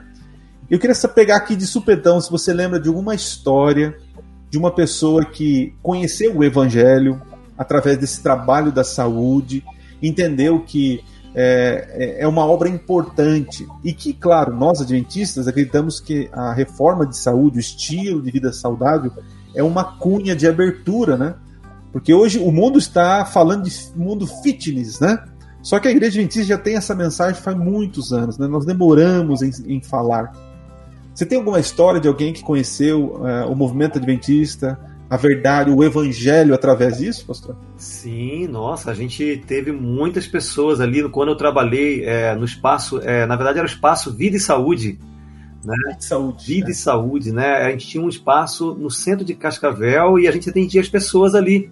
Eu 0.69 0.79
queria 0.79 0.95
pegar 1.07 1.37
aqui 1.37 1.55
de 1.55 1.65
supetão 1.65 2.19
se 2.19 2.29
você 2.29 2.53
lembra 2.53 2.79
de 2.79 2.89
alguma 2.89 3.15
história 3.15 3.95
de 4.49 4.57
uma 4.57 4.71
pessoa 4.71 5.25
que 5.25 5.73
conheceu 5.81 6.35
o 6.35 6.43
Evangelho 6.43 7.21
através 7.57 7.97
desse 7.97 8.21
trabalho 8.21 8.71
da 8.71 8.83
saúde, 8.83 9.63
entendeu 10.01 10.61
que 10.61 11.03
é, 11.35 12.17
é, 12.19 12.23
é 12.23 12.27
uma 12.27 12.45
obra 12.45 12.69
importante 12.69 13.67
e 13.83 13.93
que, 13.93 14.13
claro, 14.13 14.55
nós 14.55 14.81
adventistas 14.81 15.47
acreditamos 15.47 15.99
que 15.99 16.29
a 16.31 16.53
reforma 16.53 17.05
de 17.05 17.17
saúde, 17.17 17.57
o 17.57 17.59
estilo 17.59 18.21
de 18.21 18.31
vida 18.31 18.51
saudável, 18.53 19.11
é 19.53 19.61
uma 19.61 19.83
cunha 19.83 20.35
de 20.35 20.47
abertura, 20.47 21.17
né? 21.17 21.35
Porque 21.91 22.13
hoje 22.13 22.39
o 22.39 22.51
mundo 22.51 22.77
está 22.77 23.25
falando 23.25 23.63
de 23.63 23.71
mundo 23.95 24.27
fitness, 24.27 24.99
né? 24.99 25.23
Só 25.61 25.79
que 25.79 25.87
a 25.87 25.91
Igreja 25.91 26.19
Adventista 26.19 26.47
já 26.47 26.57
tem 26.57 26.75
essa 26.75 26.95
mensagem 26.95 27.41
faz 27.41 27.57
muitos 27.57 28.13
anos, 28.13 28.37
né? 28.37 28.47
Nós 28.47 28.65
demoramos 28.65 29.41
em, 29.41 29.51
em 29.67 29.81
falar. 29.81 30.31
Você 31.17 31.25
tem 31.25 31.39
alguma 31.39 31.59
história 31.59 31.99
de 31.99 32.07
alguém 32.07 32.31
que 32.31 32.43
conheceu 32.43 33.15
uh, 33.15 33.51
o 33.51 33.55
movimento 33.55 33.97
adventista, 33.97 34.79
a 35.09 35.17
verdade, 35.17 35.71
o 35.71 35.83
evangelho 35.83 36.53
através 36.53 36.99
disso, 36.99 37.25
pastor? 37.25 37.57
Sim, 37.75 38.45
nossa, 38.45 38.91
a 38.91 38.93
gente 38.93 39.43
teve 39.47 39.71
muitas 39.71 40.27
pessoas 40.27 40.79
ali 40.79 41.09
quando 41.09 41.29
eu 41.29 41.35
trabalhei 41.35 42.05
é, 42.05 42.35
no 42.35 42.45
espaço, 42.45 42.99
é, 42.99 43.25
na 43.25 43.35
verdade 43.35 43.57
era 43.57 43.67
o 43.67 43.69
espaço 43.69 44.13
Vida 44.13 44.37
e 44.37 44.39
Saúde. 44.39 44.99
Né? 45.65 45.73
Vida 45.87 45.97
e 45.99 46.03
Saúde. 46.03 46.45
Vida 46.45 46.65
né? 46.67 46.71
e 46.71 46.75
Saúde, 46.75 47.31
né? 47.31 47.51
A 47.65 47.71
gente 47.71 47.87
tinha 47.87 48.03
um 48.03 48.09
espaço 48.09 48.75
no 48.75 48.91
centro 48.91 49.25
de 49.25 49.33
Cascavel 49.33 50.19
e 50.19 50.27
a 50.27 50.31
gente 50.31 50.47
atendia 50.47 50.81
as 50.81 50.87
pessoas 50.87 51.33
ali. 51.33 51.71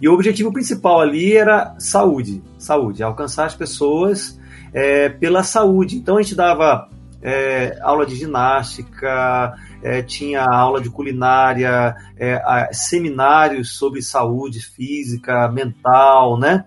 E 0.00 0.08
o 0.08 0.14
objetivo 0.14 0.52
principal 0.52 1.00
ali 1.00 1.36
era 1.36 1.74
saúde, 1.80 2.40
saúde, 2.56 3.02
alcançar 3.02 3.46
as 3.46 3.54
pessoas 3.56 4.38
é, 4.72 5.08
pela 5.08 5.42
saúde. 5.42 5.96
Então 5.96 6.18
a 6.18 6.22
gente 6.22 6.36
dava 6.36 6.88
é, 7.22 7.78
aula 7.82 8.06
de 8.06 8.14
ginástica, 8.14 9.54
é, 9.82 10.02
tinha 10.02 10.44
aula 10.44 10.80
de 10.80 10.90
culinária, 10.90 11.94
é, 12.16 12.68
seminários 12.72 13.76
sobre 13.76 14.02
saúde 14.02 14.60
física, 14.60 15.48
mental, 15.48 16.38
né? 16.38 16.64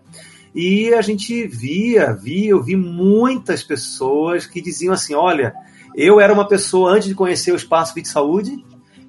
E 0.53 0.93
a 0.93 1.01
gente 1.01 1.45
via, 1.47 2.13
via, 2.13 2.49
eu 2.49 2.63
vi 2.63 2.75
muitas 2.75 3.63
pessoas 3.63 4.45
que 4.45 4.61
diziam 4.61 4.93
assim: 4.93 5.13
olha, 5.13 5.53
eu 5.95 6.19
era 6.19 6.33
uma 6.33 6.47
pessoa 6.47 6.91
antes 6.91 7.07
de 7.07 7.15
conhecer 7.15 7.51
o 7.51 7.55
Espaço 7.55 7.93
Vida 7.93 8.09
Saúde 8.09 8.63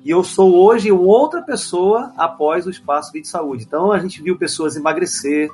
e 0.04 0.10
eu 0.10 0.24
sou 0.24 0.54
hoje 0.54 0.90
outra 0.90 1.42
pessoa 1.42 2.12
após 2.16 2.66
o 2.66 2.70
Espaço 2.70 3.12
Vida 3.12 3.28
Saúde. 3.28 3.64
Então 3.66 3.92
a 3.92 3.98
gente 3.98 4.22
viu 4.22 4.36
pessoas 4.36 4.76
emagrecer, 4.76 5.50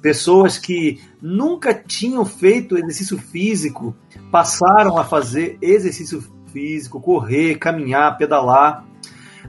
pessoas 0.00 0.58
que 0.58 1.00
nunca 1.20 1.74
tinham 1.74 2.24
feito 2.24 2.76
exercício 2.76 3.18
físico 3.18 3.96
passaram 4.30 4.98
a 4.98 5.04
fazer 5.04 5.58
exercício 5.60 6.22
físico, 6.52 7.00
correr, 7.00 7.58
caminhar, 7.58 8.16
pedalar. 8.16 8.86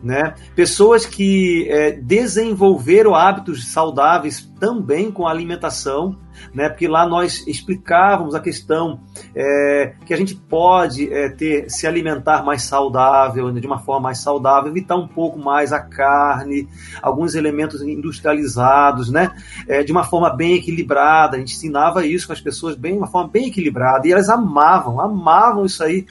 Né? 0.03 0.35
Pessoas 0.55 1.05
que 1.05 1.67
é, 1.69 1.91
desenvolveram 1.91 3.15
hábitos 3.15 3.67
saudáveis 3.67 4.49
também 4.59 5.11
com 5.11 5.27
a 5.27 5.31
alimentação, 5.31 6.17
né? 6.53 6.69
Porque 6.69 6.87
lá 6.87 7.07
nós 7.07 7.45
explicávamos 7.47 8.35
a 8.35 8.39
questão 8.39 8.99
é, 9.35 9.93
que 10.05 10.13
a 10.13 10.17
gente 10.17 10.35
pode 10.35 11.11
é, 11.11 11.29
ter 11.29 11.69
se 11.69 11.87
alimentar 11.87 12.43
mais 12.43 12.63
saudável, 12.63 13.51
de 13.51 13.67
uma 13.67 13.79
forma 13.79 14.01
mais 14.01 14.19
saudável, 14.19 14.69
evitar 14.69 14.95
um 14.95 15.07
pouco 15.07 15.39
mais 15.39 15.71
a 15.71 15.79
carne, 15.79 16.67
alguns 17.01 17.35
elementos 17.35 17.81
industrializados, 17.81 19.09
né? 19.09 19.31
É, 19.67 19.83
de 19.83 19.91
uma 19.91 20.03
forma 20.03 20.29
bem 20.29 20.55
equilibrada. 20.55 21.37
A 21.37 21.39
gente 21.39 21.55
ensinava 21.55 22.05
isso 22.05 22.27
com 22.27 22.33
as 22.33 22.41
pessoas 22.41 22.75
bem, 22.75 22.97
uma 22.97 23.07
forma 23.07 23.29
bem 23.29 23.47
equilibrada 23.47 24.07
e 24.07 24.11
elas 24.11 24.29
amavam, 24.29 24.99
amavam 24.99 25.65
isso 25.65 25.83
aí. 25.83 26.05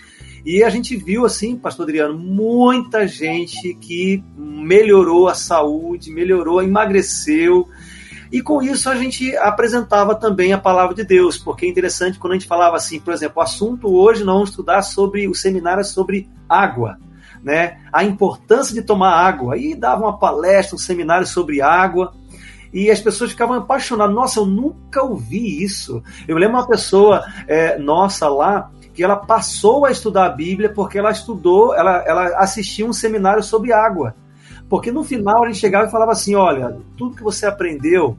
E 0.45 0.63
a 0.63 0.69
gente 0.69 0.95
viu, 0.95 1.25
assim, 1.25 1.57
Pastor 1.57 1.85
Adriano, 1.85 2.19
muita 2.19 3.09
gente 3.09 3.73
que 3.75 4.23
melhorou 4.37 5.27
a 5.27 5.35
saúde, 5.35 6.11
melhorou, 6.11 6.63
emagreceu, 6.63 7.67
E 8.35 8.43
com 8.43 8.61
isso 8.61 8.91
a 8.91 8.97
gente 8.97 9.37
apresentava 9.37 10.15
também 10.15 10.53
a 10.53 10.59
palavra 10.59 10.93
de 10.93 11.05
Deus, 11.05 11.39
porque 11.39 11.67
é 11.67 11.69
interessante 11.69 12.19
quando 12.19 12.33
a 12.33 12.37
gente 12.37 12.49
falava 12.49 12.77
assim, 12.77 12.99
por 12.99 13.15
exemplo, 13.15 13.39
o 13.39 13.43
assunto 13.43 13.95
hoje 13.95 14.25
não 14.25 14.43
estudar 14.43 14.83
sobre 14.83 15.29
o 15.29 15.35
seminário 15.35 15.83
é 15.83 15.85
sobre 15.85 16.29
água, 16.49 16.99
né? 17.45 17.79
A 17.93 18.03
importância 18.03 18.75
de 18.75 18.83
tomar 18.83 19.13
água. 19.13 19.55
Aí 19.55 19.77
dava 19.77 20.03
uma 20.03 20.19
palestra, 20.19 20.75
um 20.75 20.79
seminário 20.79 21.27
sobre 21.27 21.63
água 21.63 22.13
e 22.73 22.91
as 22.91 23.01
pessoas 23.01 23.31
ficavam 23.31 23.57
apaixonadas. 23.57 24.15
Nossa, 24.15 24.41
eu 24.41 24.47
nunca 24.47 25.05
ouvi 25.05 25.63
isso. 25.63 26.03
Eu 26.27 26.37
lembro 26.37 26.59
uma 26.59 26.67
pessoa 26.67 27.25
é, 27.47 27.79
nossa 27.79 28.29
lá 28.29 28.69
que 28.95 29.03
ela 29.03 29.17
passou 29.17 29.85
a 29.85 29.91
estudar 29.91 30.27
a 30.27 30.31
Bíblia 30.31 30.73
porque 30.73 30.99
ela 30.99 31.11
estudou, 31.11 31.75
ela, 31.75 32.03
ela 32.07 32.39
assistiu 32.39 32.87
um 32.87 32.93
seminário 32.93 33.43
sobre 33.43 33.73
água. 33.73 34.15
Porque 34.69 34.93
no 34.93 35.03
final 35.03 35.45
a 35.45 35.47
gente 35.49 35.59
chegava 35.59 35.89
e 35.89 35.91
falava 35.91 36.13
assim: 36.13 36.35
olha, 36.35 36.79
tudo 36.97 37.17
que 37.17 37.23
você 37.23 37.45
aprendeu, 37.45 38.17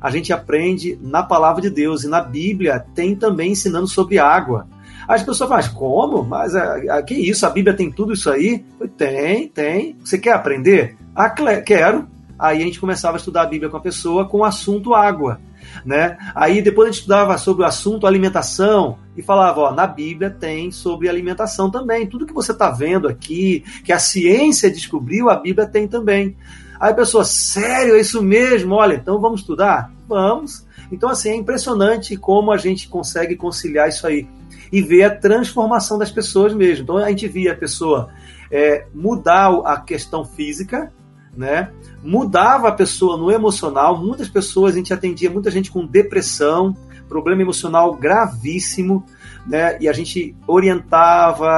a 0.00 0.10
gente 0.10 0.32
aprende 0.32 0.98
na 1.02 1.22
palavra 1.22 1.60
de 1.60 1.70
Deus 1.70 2.04
e 2.04 2.08
na 2.08 2.20
Bíblia 2.20 2.84
tem 2.94 3.16
também 3.16 3.52
ensinando 3.52 3.88
sobre 3.88 4.18
água. 4.18 4.66
As 5.08 5.22
pessoas 5.22 5.48
falam, 5.48 5.56
mas 5.56 5.68
como? 5.68 6.22
Mas 6.22 6.54
a, 6.54 6.62
ah, 6.62 6.76
a, 6.90 6.98
ah, 6.98 7.02
que 7.02 7.14
isso? 7.14 7.44
A 7.46 7.50
Bíblia 7.50 7.76
tem 7.76 7.90
tudo 7.90 8.12
isso 8.12 8.30
aí? 8.30 8.64
Tem, 8.96 9.48
tem. 9.48 9.96
Você 10.02 10.18
quer 10.18 10.32
aprender? 10.32 10.96
Ah, 11.14 11.30
quero. 11.30 12.08
Aí 12.38 12.58
a 12.58 12.64
gente 12.64 12.80
começava 12.80 13.16
a 13.16 13.18
estudar 13.18 13.42
a 13.42 13.46
Bíblia 13.46 13.70
com 13.70 13.76
a 13.76 13.80
pessoa 13.80 14.28
com 14.28 14.38
o 14.38 14.44
assunto 14.44 14.94
água. 14.94 15.40
Né? 15.84 16.16
Aí 16.34 16.62
depois 16.62 16.88
a 16.88 16.90
gente 16.90 17.00
estudava 17.00 17.38
sobre 17.38 17.62
o 17.62 17.66
assunto 17.66 18.06
alimentação 18.06 18.98
e 19.16 19.22
falava, 19.22 19.60
ó, 19.60 19.72
na 19.72 19.86
Bíblia 19.86 20.30
tem 20.30 20.70
sobre 20.70 21.08
alimentação 21.08 21.70
também. 21.70 22.06
Tudo 22.06 22.26
que 22.26 22.34
você 22.34 22.52
está 22.52 22.70
vendo 22.70 23.08
aqui, 23.08 23.64
que 23.84 23.92
a 23.92 23.98
ciência 23.98 24.70
descobriu, 24.70 25.30
a 25.30 25.36
Bíblia 25.36 25.66
tem 25.66 25.88
também. 25.88 26.36
Aí 26.78 26.90
a 26.90 26.94
pessoa, 26.94 27.24
sério, 27.24 27.96
é 27.96 28.00
isso 28.00 28.22
mesmo? 28.22 28.74
Olha, 28.74 28.94
então 28.94 29.20
vamos 29.20 29.40
estudar? 29.40 29.90
Vamos. 30.06 30.66
Então, 30.92 31.08
assim, 31.08 31.30
é 31.30 31.34
impressionante 31.34 32.16
como 32.16 32.52
a 32.52 32.56
gente 32.56 32.88
consegue 32.88 33.34
conciliar 33.34 33.88
isso 33.88 34.06
aí 34.06 34.28
e 34.70 34.82
ver 34.82 35.04
a 35.04 35.14
transformação 35.14 35.98
das 35.98 36.10
pessoas 36.10 36.52
mesmo. 36.54 36.84
Então, 36.84 36.96
a 36.98 37.08
gente 37.08 37.26
via 37.26 37.52
a 37.52 37.56
pessoa 37.56 38.10
é, 38.50 38.86
mudar 38.94 39.50
a 39.64 39.80
questão 39.80 40.24
física, 40.24 40.92
né? 41.36 41.70
Mudava 42.02 42.68
a 42.68 42.72
pessoa 42.72 43.16
no 43.16 43.30
emocional. 43.30 43.98
Muitas 43.98 44.28
pessoas, 44.28 44.74
a 44.74 44.76
gente 44.76 44.92
atendia 44.92 45.30
muita 45.30 45.50
gente 45.50 45.70
com 45.70 45.86
depressão, 45.86 46.76
problema 47.08 47.42
emocional 47.42 47.94
gravíssimo, 47.94 49.04
né? 49.46 49.76
E 49.80 49.88
a 49.88 49.92
gente 49.92 50.34
orientava, 50.46 51.48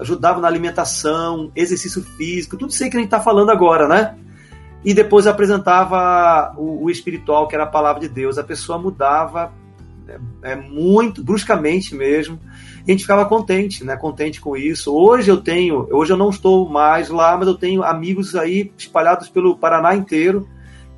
ajudava 0.00 0.40
na 0.40 0.48
alimentação, 0.48 1.50
exercício 1.54 2.02
físico, 2.02 2.56
tudo 2.56 2.70
isso 2.70 2.82
aí 2.82 2.90
que 2.90 2.96
a 2.96 3.00
gente 3.00 3.08
está 3.08 3.20
falando 3.20 3.50
agora, 3.50 3.88
né? 3.88 4.16
E 4.84 4.92
depois 4.92 5.26
apresentava 5.26 6.54
o, 6.58 6.84
o, 6.84 6.90
espiritual, 6.90 7.48
que 7.48 7.54
era 7.54 7.64
a 7.64 7.68
palavra 7.68 8.02
de 8.02 8.08
Deus. 8.08 8.36
A 8.36 8.44
pessoa 8.44 8.78
mudava 8.78 9.50
é, 10.06 10.52
é 10.52 10.56
muito 10.56 11.24
bruscamente 11.24 11.94
mesmo 11.94 12.38
e 12.86 12.90
a 12.90 12.92
gente 12.92 13.02
ficava 13.02 13.24
contente, 13.24 13.84
né? 13.84 13.96
Contente 13.96 14.40
com 14.40 14.56
isso. 14.56 14.94
Hoje 14.94 15.30
eu 15.30 15.38
tenho, 15.38 15.88
hoje 15.90 16.12
eu 16.12 16.16
não 16.16 16.28
estou 16.28 16.68
mais 16.68 17.08
lá, 17.08 17.36
mas 17.36 17.48
eu 17.48 17.54
tenho 17.54 17.82
amigos 17.82 18.36
aí 18.36 18.70
espalhados 18.76 19.28
pelo 19.28 19.56
Paraná 19.56 19.94
inteiro 19.94 20.46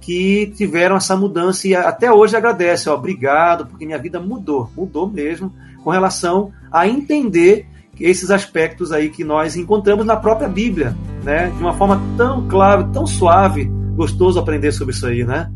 que 0.00 0.52
tiveram 0.56 0.96
essa 0.96 1.16
mudança 1.16 1.66
e 1.66 1.74
até 1.74 2.12
hoje 2.12 2.36
agradece, 2.36 2.88
obrigado, 2.88 3.66
porque 3.66 3.84
minha 3.84 3.98
vida 3.98 4.20
mudou, 4.20 4.70
mudou 4.76 5.08
mesmo 5.08 5.52
com 5.82 5.90
relação 5.90 6.52
a 6.70 6.86
entender 6.86 7.66
esses 7.98 8.30
aspectos 8.30 8.92
aí 8.92 9.08
que 9.08 9.24
nós 9.24 9.56
encontramos 9.56 10.04
na 10.04 10.16
própria 10.16 10.48
Bíblia, 10.48 10.96
né? 11.22 11.48
De 11.48 11.60
uma 11.60 11.72
forma 11.74 12.00
tão 12.16 12.46
clara, 12.46 12.84
tão 12.84 13.06
suave, 13.06 13.64
gostoso 13.96 14.38
aprender 14.38 14.72
sobre 14.72 14.94
isso 14.94 15.06
aí, 15.06 15.24
né? 15.24 15.50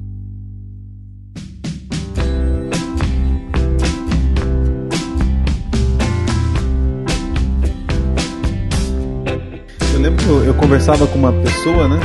Eu, 10.31 10.45
eu 10.45 10.55
conversava 10.55 11.09
com 11.09 11.19
uma 11.19 11.33
pessoa, 11.43 11.89
né? 11.89 11.99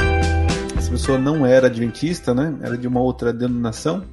Essa 0.76 0.90
pessoa 0.90 1.16
não 1.16 1.46
era 1.46 1.68
adventista, 1.68 2.34
né? 2.34 2.56
Era 2.64 2.76
de 2.76 2.88
uma 2.88 3.00
outra 3.00 3.32
denominação. 3.32 4.04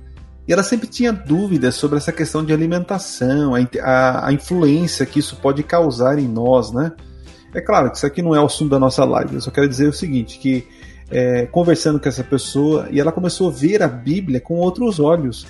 E 0.46 0.52
ela 0.52 0.62
sempre 0.62 0.86
tinha 0.86 1.10
dúvidas 1.10 1.76
sobre 1.76 1.96
essa 1.96 2.12
questão 2.12 2.44
de 2.44 2.52
alimentação, 2.52 3.54
a, 3.54 3.60
a, 3.80 4.28
a, 4.28 4.32
influência 4.32 5.06
que 5.06 5.18
isso 5.18 5.36
pode 5.36 5.62
causar 5.62 6.18
em 6.18 6.28
nós, 6.28 6.72
né? 6.72 6.92
É 7.54 7.60
claro 7.62 7.90
que 7.90 7.96
isso 7.96 8.04
aqui 8.04 8.20
não 8.20 8.34
é 8.34 8.40
o 8.40 8.44
assunto 8.44 8.70
da 8.70 8.78
nossa 8.78 9.02
live, 9.02 9.34
eu 9.34 9.40
só 9.40 9.50
quero 9.50 9.68
dizer 9.68 9.88
o 9.88 9.92
seguinte, 9.92 10.38
que 10.38 10.66
é, 11.10 11.46
conversando 11.46 11.98
com 11.98 12.08
essa 12.08 12.24
pessoa, 12.24 12.88
e 12.90 13.00
ela 13.00 13.12
começou 13.12 13.48
a 13.48 13.52
ver 13.52 13.82
a 13.82 13.88
Bíblia 13.88 14.40
com 14.40 14.54
outros 14.56 15.00
olhos. 15.00 15.46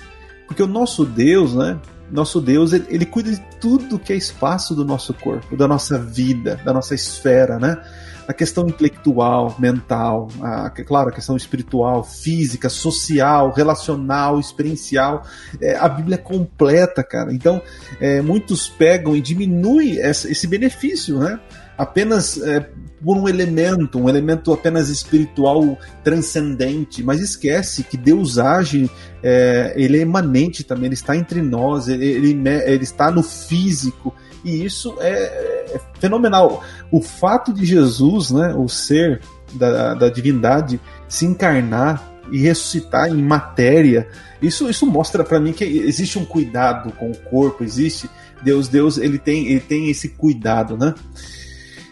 Porque 0.47 0.63
o 0.63 0.67
nosso 0.67 1.03
Deus, 1.03 1.53
né? 1.53 1.77
Nosso 2.09 2.39
Deus, 2.39 2.71
ele, 2.71 2.85
ele 2.87 3.05
cuida 3.05 3.31
de 3.31 3.41
tudo 3.59 3.99
que 3.99 4.13
é 4.13 4.15
espaço 4.15 4.73
do 4.73 4.85
nosso 4.85 5.13
corpo, 5.13 5.57
da 5.57 5.67
nossa 5.67 5.97
vida, 5.97 6.61
da 6.63 6.71
nossa 6.71 6.95
esfera, 6.95 7.59
né? 7.59 7.81
A 8.27 8.33
questão 8.33 8.67
intelectual, 8.67 9.55
mental, 9.59 10.29
a, 10.41 10.69
claro, 10.69 11.09
a 11.09 11.11
questão 11.11 11.35
espiritual, 11.35 12.03
física, 12.03 12.69
social, 12.69 13.51
relacional, 13.51 14.39
experiencial. 14.39 15.23
É, 15.61 15.75
a 15.75 15.87
Bíblia 15.89 16.15
é 16.15 16.17
completa, 16.17 17.03
cara. 17.03 17.33
Então, 17.33 17.61
é, 17.99 18.21
muitos 18.21 18.69
pegam 18.69 19.15
e 19.15 19.21
diminuem 19.21 19.99
essa, 19.99 20.31
esse 20.31 20.47
benefício, 20.47 21.19
né? 21.19 21.39
Apenas 21.77 22.39
é, 22.41 22.69
por 23.03 23.17
um 23.17 23.27
elemento, 23.27 23.99
um 23.99 24.07
elemento 24.07 24.53
apenas 24.53 24.89
espiritual 24.89 25.77
transcendente, 26.03 27.03
mas 27.03 27.19
esquece 27.19 27.83
que 27.83 27.97
Deus 27.97 28.37
age, 28.37 28.89
é, 29.21 29.73
ele 29.75 29.97
é 29.97 30.01
imanente 30.01 30.63
também, 30.63 30.85
ele 30.85 30.93
está 30.93 31.15
entre 31.17 31.41
nós, 31.41 31.87
ele, 31.87 32.05
ele, 32.05 32.49
ele 32.65 32.83
está 32.83 33.09
no 33.11 33.23
físico, 33.23 34.13
e 34.43 34.63
isso 34.63 34.95
é, 34.99 35.75
é 35.75 35.81
fenomenal. 35.99 36.63
O 36.91 37.01
fato 37.01 37.53
de 37.53 37.65
Jesus, 37.65 38.31
né, 38.31 38.53
o 38.55 38.67
ser 38.67 39.21
da, 39.53 39.93
da 39.93 40.09
divindade, 40.09 40.79
se 41.07 41.25
encarnar 41.25 42.11
e 42.31 42.39
ressuscitar 42.39 43.09
em 43.09 43.21
matéria, 43.21 44.07
isso, 44.41 44.69
isso 44.69 44.85
mostra 44.85 45.23
para 45.23 45.39
mim 45.39 45.53
que 45.53 45.63
existe 45.63 46.17
um 46.19 46.25
cuidado 46.25 46.91
com 46.93 47.11
o 47.11 47.17
corpo, 47.17 47.63
existe 47.63 48.09
Deus, 48.41 48.67
Deus, 48.67 48.97
ele 48.97 49.17
tem, 49.17 49.47
ele 49.47 49.61
tem 49.61 49.89
esse 49.89 50.09
cuidado, 50.09 50.77
né? 50.77 50.93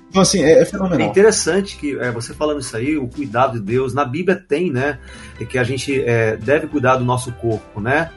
Então, 0.09 0.21
assim, 0.21 0.43
é, 0.43 0.59
é 0.59 0.65
fenomenal. 0.65 1.07
É 1.07 1.09
interessante 1.09 1.77
que 1.77 1.97
é, 1.97 2.11
você 2.11 2.33
falando 2.33 2.59
isso 2.59 2.75
aí, 2.75 2.97
o 2.97 3.07
cuidado 3.07 3.57
de 3.57 3.65
Deus, 3.65 3.93
na 3.93 4.03
Bíblia 4.03 4.35
tem, 4.35 4.69
né? 4.69 4.99
Que 5.49 5.57
a 5.57 5.63
gente 5.63 6.03
é, 6.03 6.35
deve 6.35 6.67
cuidar 6.67 6.97
do 6.97 7.05
nosso 7.05 7.31
corpo, 7.31 7.79
né? 7.79 8.11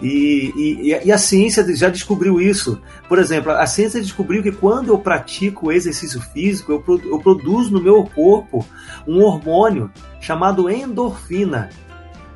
E, 0.00 0.52
e, 0.56 1.00
e, 1.04 1.12
a 1.12 1.18
ciência 1.18 1.64
já 1.76 1.88
descobriu 1.88 2.40
isso. 2.40 2.80
Por 3.08 3.18
exemplo, 3.18 3.52
a 3.52 3.66
ciência 3.66 4.00
descobriu 4.00 4.42
que 4.42 4.50
quando 4.50 4.88
eu 4.88 4.98
pratico 4.98 5.70
exercício 5.70 6.20
físico, 6.20 6.72
eu, 6.72 7.00
eu 7.04 7.18
produzo 7.20 7.70
no 7.72 7.80
meu 7.80 8.04
corpo 8.04 8.66
um 9.06 9.22
hormônio 9.22 9.90
chamado 10.20 10.68
endorfina, 10.68 11.70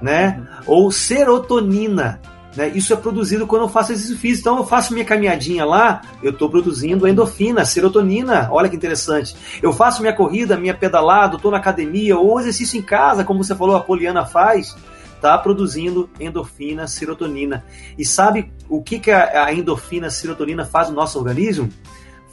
né? 0.01 0.39
Uhum. 0.39 0.63
Ou 0.67 0.91
serotonina. 0.93 2.21
Né? 2.57 2.73
Isso 2.75 2.93
é 2.93 2.97
produzido 2.97 3.47
quando 3.47 3.63
eu 3.63 3.69
faço 3.69 3.93
exercício 3.93 4.19
físico. 4.19 4.49
Então 4.49 4.59
eu 4.59 4.65
faço 4.65 4.93
minha 4.93 5.05
caminhadinha 5.05 5.65
lá, 5.65 6.01
eu 6.23 6.31
estou 6.31 6.49
produzindo 6.49 7.07
endorfina, 7.07 7.65
serotonina. 7.65 8.49
Olha 8.51 8.69
que 8.69 8.77
interessante. 8.77 9.37
Eu 9.63 9.73
faço 9.73 10.01
minha 10.01 10.15
corrida, 10.15 10.57
minha 10.57 10.75
pedalada, 10.75 11.37
estou 11.37 11.51
na 11.51 11.59
academia 11.59 12.17
ou 12.17 12.41
exercício 12.41 12.79
em 12.79 12.83
casa, 12.83 13.25
como 13.25 13.45
você 13.45 13.55
falou, 13.55 13.77
a 13.77 13.81
Poliana 13.81 14.25
faz 14.25 14.75
está 15.17 15.37
produzindo 15.37 16.09
endorfina, 16.21 16.87
serotonina. 16.87 17.64
E 17.99 18.05
sabe 18.05 18.53
o 18.69 18.83
que, 18.83 18.99
que 18.99 19.11
a 19.11 19.53
endorfina, 19.53 20.09
serotonina 20.09 20.64
faz 20.64 20.89
no 20.89 20.95
nosso 20.95 21.19
organismo? 21.19 21.69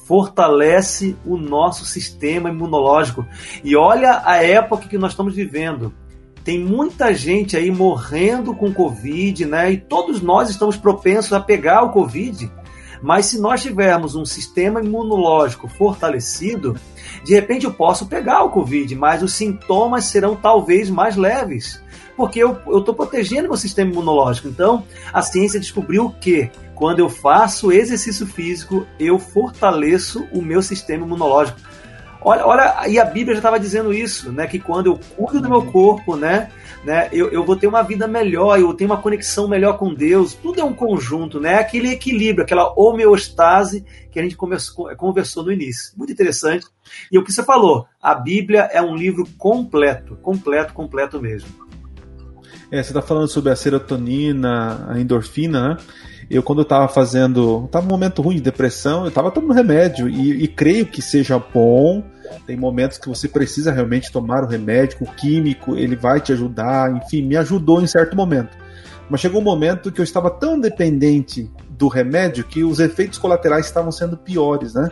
Fortalece 0.05 1.15
o 1.25 1.37
nosso 1.37 1.85
sistema 1.85 2.49
imunológico. 2.49 3.25
E 3.63 3.75
olha 3.75 4.21
a 4.25 4.43
época 4.43 4.87
que 4.87 4.97
nós 4.97 5.11
estamos 5.11 5.33
vivendo. 5.33 5.93
Tem 6.43 6.59
muita 6.59 7.13
gente 7.13 7.55
aí 7.55 7.71
morrendo 7.71 8.53
com 8.53 8.73
Covid, 8.73 9.45
né? 9.45 9.71
E 9.71 9.77
todos 9.77 10.21
nós 10.21 10.49
estamos 10.49 10.75
propensos 10.75 11.31
a 11.31 11.39
pegar 11.39 11.83
o 11.83 11.91
Covid. 11.91 12.51
Mas 13.01 13.27
se 13.27 13.39
nós 13.39 13.61
tivermos 13.61 14.15
um 14.15 14.25
sistema 14.25 14.81
imunológico 14.81 15.67
fortalecido, 15.67 16.77
de 17.23 17.33
repente 17.33 17.65
eu 17.65 17.73
posso 17.73 18.07
pegar 18.07 18.43
o 18.43 18.49
Covid, 18.49 18.95
mas 18.95 19.21
os 19.21 19.33
sintomas 19.33 20.05
serão 20.05 20.35
talvez 20.35 20.89
mais 20.89 21.15
leves 21.17 21.83
porque 22.15 22.39
eu 22.39 22.57
estou 22.77 22.93
protegendo 22.93 23.49
meu 23.49 23.57
sistema 23.57 23.91
imunológico. 23.91 24.47
Então, 24.47 24.85
a 25.11 25.21
ciência 25.21 25.59
descobriu 25.59 26.13
que 26.19 26.49
quando 26.75 26.99
eu 26.99 27.09
faço 27.09 27.71
exercício 27.71 28.25
físico, 28.25 28.85
eu 28.99 29.19
fortaleço 29.19 30.27
o 30.31 30.41
meu 30.41 30.61
sistema 30.61 31.05
imunológico. 31.05 31.59
Olha, 32.25 32.45
olha, 32.47 32.87
e 32.87 32.97
a 32.97 33.03
Bíblia 33.03 33.35
já 33.35 33.39
estava 33.39 33.59
dizendo 33.59 33.93
isso, 33.93 34.31
né? 34.31 34.47
Que 34.47 34.57
quando 34.57 34.87
eu 34.87 34.99
cuido 35.15 35.41
do 35.41 35.49
meu 35.49 35.65
corpo, 35.65 36.15
né? 36.15 36.49
né 36.83 37.09
eu, 37.11 37.29
eu 37.29 37.43
vou 37.43 37.57
ter 37.57 37.67
uma 37.67 37.83
vida 37.83 38.07
melhor, 38.07 38.57
eu 38.57 38.73
ter 38.73 38.85
uma 38.85 39.01
conexão 39.01 39.45
melhor 39.45 39.77
com 39.77 39.93
Deus. 39.93 40.33
Tudo 40.33 40.61
é 40.61 40.63
um 40.63 40.73
conjunto, 40.73 41.37
né? 41.37 41.55
Aquele 41.55 41.89
equilíbrio, 41.91 42.45
aquela 42.45 42.73
homeostase 42.79 43.85
que 44.09 44.17
a 44.17 44.23
gente 44.23 44.37
conversou, 44.37 44.95
conversou 44.95 45.43
no 45.43 45.51
início. 45.51 45.91
Muito 45.97 46.13
interessante. 46.13 46.65
E 47.11 47.17
o 47.17 47.23
que 47.25 47.33
você 47.33 47.43
falou, 47.43 47.87
a 48.01 48.15
Bíblia 48.15 48.69
é 48.71 48.81
um 48.81 48.95
livro 48.95 49.27
completo, 49.37 50.15
completo, 50.21 50.73
completo 50.73 51.21
mesmo. 51.21 51.62
É, 52.73 52.81
você 52.81 52.89
está 52.89 53.03
falando 53.03 53.27
sobre 53.27 53.51
a 53.51 53.55
serotonina, 53.55 54.87
a 54.89 54.99
endorfina, 54.99 55.75
né? 55.75 55.77
Eu, 56.27 56.41
quando 56.41 56.59
eu 56.59 56.63
estava 56.63 56.87
fazendo. 56.87 57.65
Estava 57.65 57.85
um 57.85 57.89
momento 57.89 58.19
ruim 58.19 58.37
de 58.37 58.41
depressão, 58.41 59.03
eu 59.03 59.09
estava 59.09 59.29
tomando 59.29 59.53
remédio. 59.53 60.09
E, 60.09 60.43
e, 60.43 60.47
creio 60.47 60.87
que 60.87 60.99
seja 60.99 61.37
bom. 61.37 62.03
Tem 62.47 62.57
momentos 62.57 62.97
que 62.97 63.07
você 63.07 63.27
precisa 63.27 63.71
realmente 63.71 64.11
tomar 64.11 64.43
o 64.43 64.47
remédio, 64.47 64.97
o 65.01 65.05
químico, 65.05 65.75
ele 65.75 65.95
vai 65.95 66.19
te 66.19 66.33
ajudar. 66.33 66.91
Enfim, 66.95 67.21
me 67.21 67.37
ajudou 67.37 67.79
em 67.79 67.85
certo 67.85 68.15
momento. 68.15 68.57
Mas 69.07 69.21
chegou 69.21 69.39
um 69.39 69.43
momento 69.43 69.91
que 69.91 70.01
eu 70.01 70.03
estava 70.03 70.31
tão 70.31 70.59
dependente 70.59 71.51
do 71.69 71.87
remédio 71.87 72.43
que 72.43 72.63
os 72.63 72.79
efeitos 72.79 73.19
colaterais 73.19 73.67
estavam 73.67 73.91
sendo 73.91 74.17
piores, 74.17 74.73
né? 74.73 74.89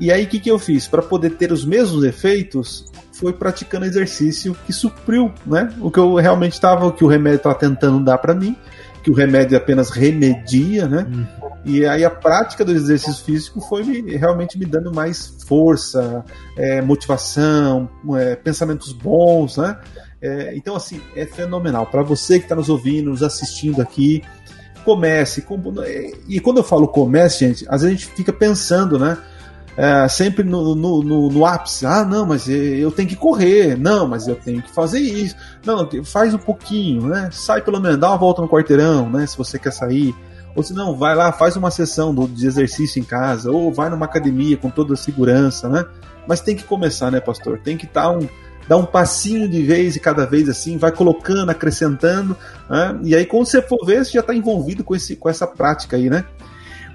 E 0.00 0.10
aí 0.10 0.24
o 0.24 0.26
que, 0.26 0.40
que 0.40 0.50
eu 0.50 0.58
fiz? 0.58 0.88
Para 0.88 1.02
poder 1.02 1.36
ter 1.36 1.52
os 1.52 1.64
mesmos 1.64 2.02
efeitos, 2.02 2.86
foi 3.18 3.32
praticando 3.32 3.84
exercício 3.84 4.56
que 4.64 4.72
supriu, 4.72 5.32
né? 5.44 5.74
O 5.80 5.90
que 5.90 5.98
eu 5.98 6.14
realmente 6.14 6.52
estava, 6.52 6.86
o 6.86 6.92
que 6.92 7.04
o 7.04 7.08
remédio 7.08 7.38
estava 7.38 7.54
tentando 7.56 7.98
dar 8.04 8.18
para 8.18 8.32
mim, 8.32 8.56
que 9.02 9.10
o 9.10 9.14
remédio 9.14 9.56
apenas 9.56 9.90
remedia, 9.90 10.86
né? 10.86 11.06
Hum. 11.10 11.26
E 11.64 11.84
aí 11.84 12.04
a 12.04 12.10
prática 12.10 12.64
do 12.64 12.72
exercício 12.72 13.24
físico 13.24 13.60
foi 13.60 13.82
me, 13.82 14.16
realmente 14.16 14.56
me 14.56 14.64
dando 14.64 14.94
mais 14.94 15.34
força, 15.46 16.24
é, 16.56 16.80
motivação, 16.80 17.90
é, 18.16 18.36
pensamentos 18.36 18.92
bons, 18.92 19.56
né? 19.56 19.76
É, 20.22 20.54
então, 20.56 20.76
assim, 20.76 21.00
é 21.16 21.26
fenomenal. 21.26 21.86
Para 21.86 22.02
você 22.02 22.38
que 22.38 22.44
está 22.44 22.54
nos 22.54 22.68
ouvindo, 22.68 23.10
nos 23.10 23.22
assistindo 23.22 23.82
aqui, 23.82 24.22
comece. 24.84 25.42
Com, 25.42 25.60
e 26.28 26.38
quando 26.38 26.58
eu 26.58 26.64
falo 26.64 26.86
comece, 26.86 27.46
gente, 27.46 27.66
às 27.68 27.82
vezes 27.82 27.96
a 27.96 28.00
gente 28.00 28.16
fica 28.16 28.32
pensando, 28.32 28.98
né? 28.98 29.18
É, 29.78 30.08
sempre 30.08 30.42
no, 30.42 30.74
no, 30.74 31.04
no, 31.04 31.28
no, 31.30 31.46
ápice. 31.46 31.86
Ah, 31.86 32.04
não, 32.04 32.26
mas 32.26 32.48
eu 32.48 32.90
tenho 32.90 33.08
que 33.08 33.14
correr. 33.14 33.78
Não, 33.78 34.08
mas 34.08 34.26
eu 34.26 34.34
tenho 34.34 34.60
que 34.60 34.72
fazer 34.72 34.98
isso. 34.98 35.36
Não, 35.64 35.88
faz 36.04 36.34
um 36.34 36.38
pouquinho, 36.38 37.06
né? 37.06 37.28
Sai 37.30 37.62
pelo 37.62 37.78
menos, 37.78 37.96
dá 37.96 38.08
uma 38.08 38.18
volta 38.18 38.42
no 38.42 38.48
quarteirão, 38.48 39.08
né? 39.08 39.24
Se 39.24 39.38
você 39.38 39.56
quer 39.56 39.70
sair. 39.70 40.12
Ou 40.56 40.64
se 40.64 40.74
não, 40.74 40.96
vai 40.96 41.14
lá, 41.14 41.30
faz 41.30 41.54
uma 41.54 41.70
sessão 41.70 42.12
de 42.12 42.44
exercício 42.44 42.98
em 42.98 43.04
casa, 43.04 43.52
ou 43.52 43.72
vai 43.72 43.88
numa 43.88 44.06
academia 44.06 44.56
com 44.56 44.68
toda 44.68 44.94
a 44.94 44.96
segurança, 44.96 45.68
né? 45.68 45.84
Mas 46.26 46.40
tem 46.40 46.56
que 46.56 46.64
começar, 46.64 47.12
né, 47.12 47.20
pastor? 47.20 47.60
Tem 47.60 47.76
que 47.76 47.84
estar 47.84 48.10
um, 48.10 48.26
dar 48.66 48.78
um 48.78 48.84
passinho 48.84 49.48
de 49.48 49.62
vez 49.62 49.94
e 49.94 50.00
cada 50.00 50.26
vez 50.26 50.48
assim, 50.48 50.76
vai 50.76 50.90
colocando, 50.90 51.50
acrescentando, 51.50 52.36
né? 52.68 52.98
e 53.04 53.14
aí 53.14 53.24
quando 53.24 53.46
você 53.46 53.62
for 53.62 53.86
ver, 53.86 54.04
você 54.04 54.12
já 54.12 54.20
está 54.20 54.34
envolvido 54.34 54.82
com, 54.82 54.96
esse, 54.96 55.14
com 55.14 55.28
essa 55.28 55.46
prática 55.46 55.96
aí, 55.96 56.10
né? 56.10 56.24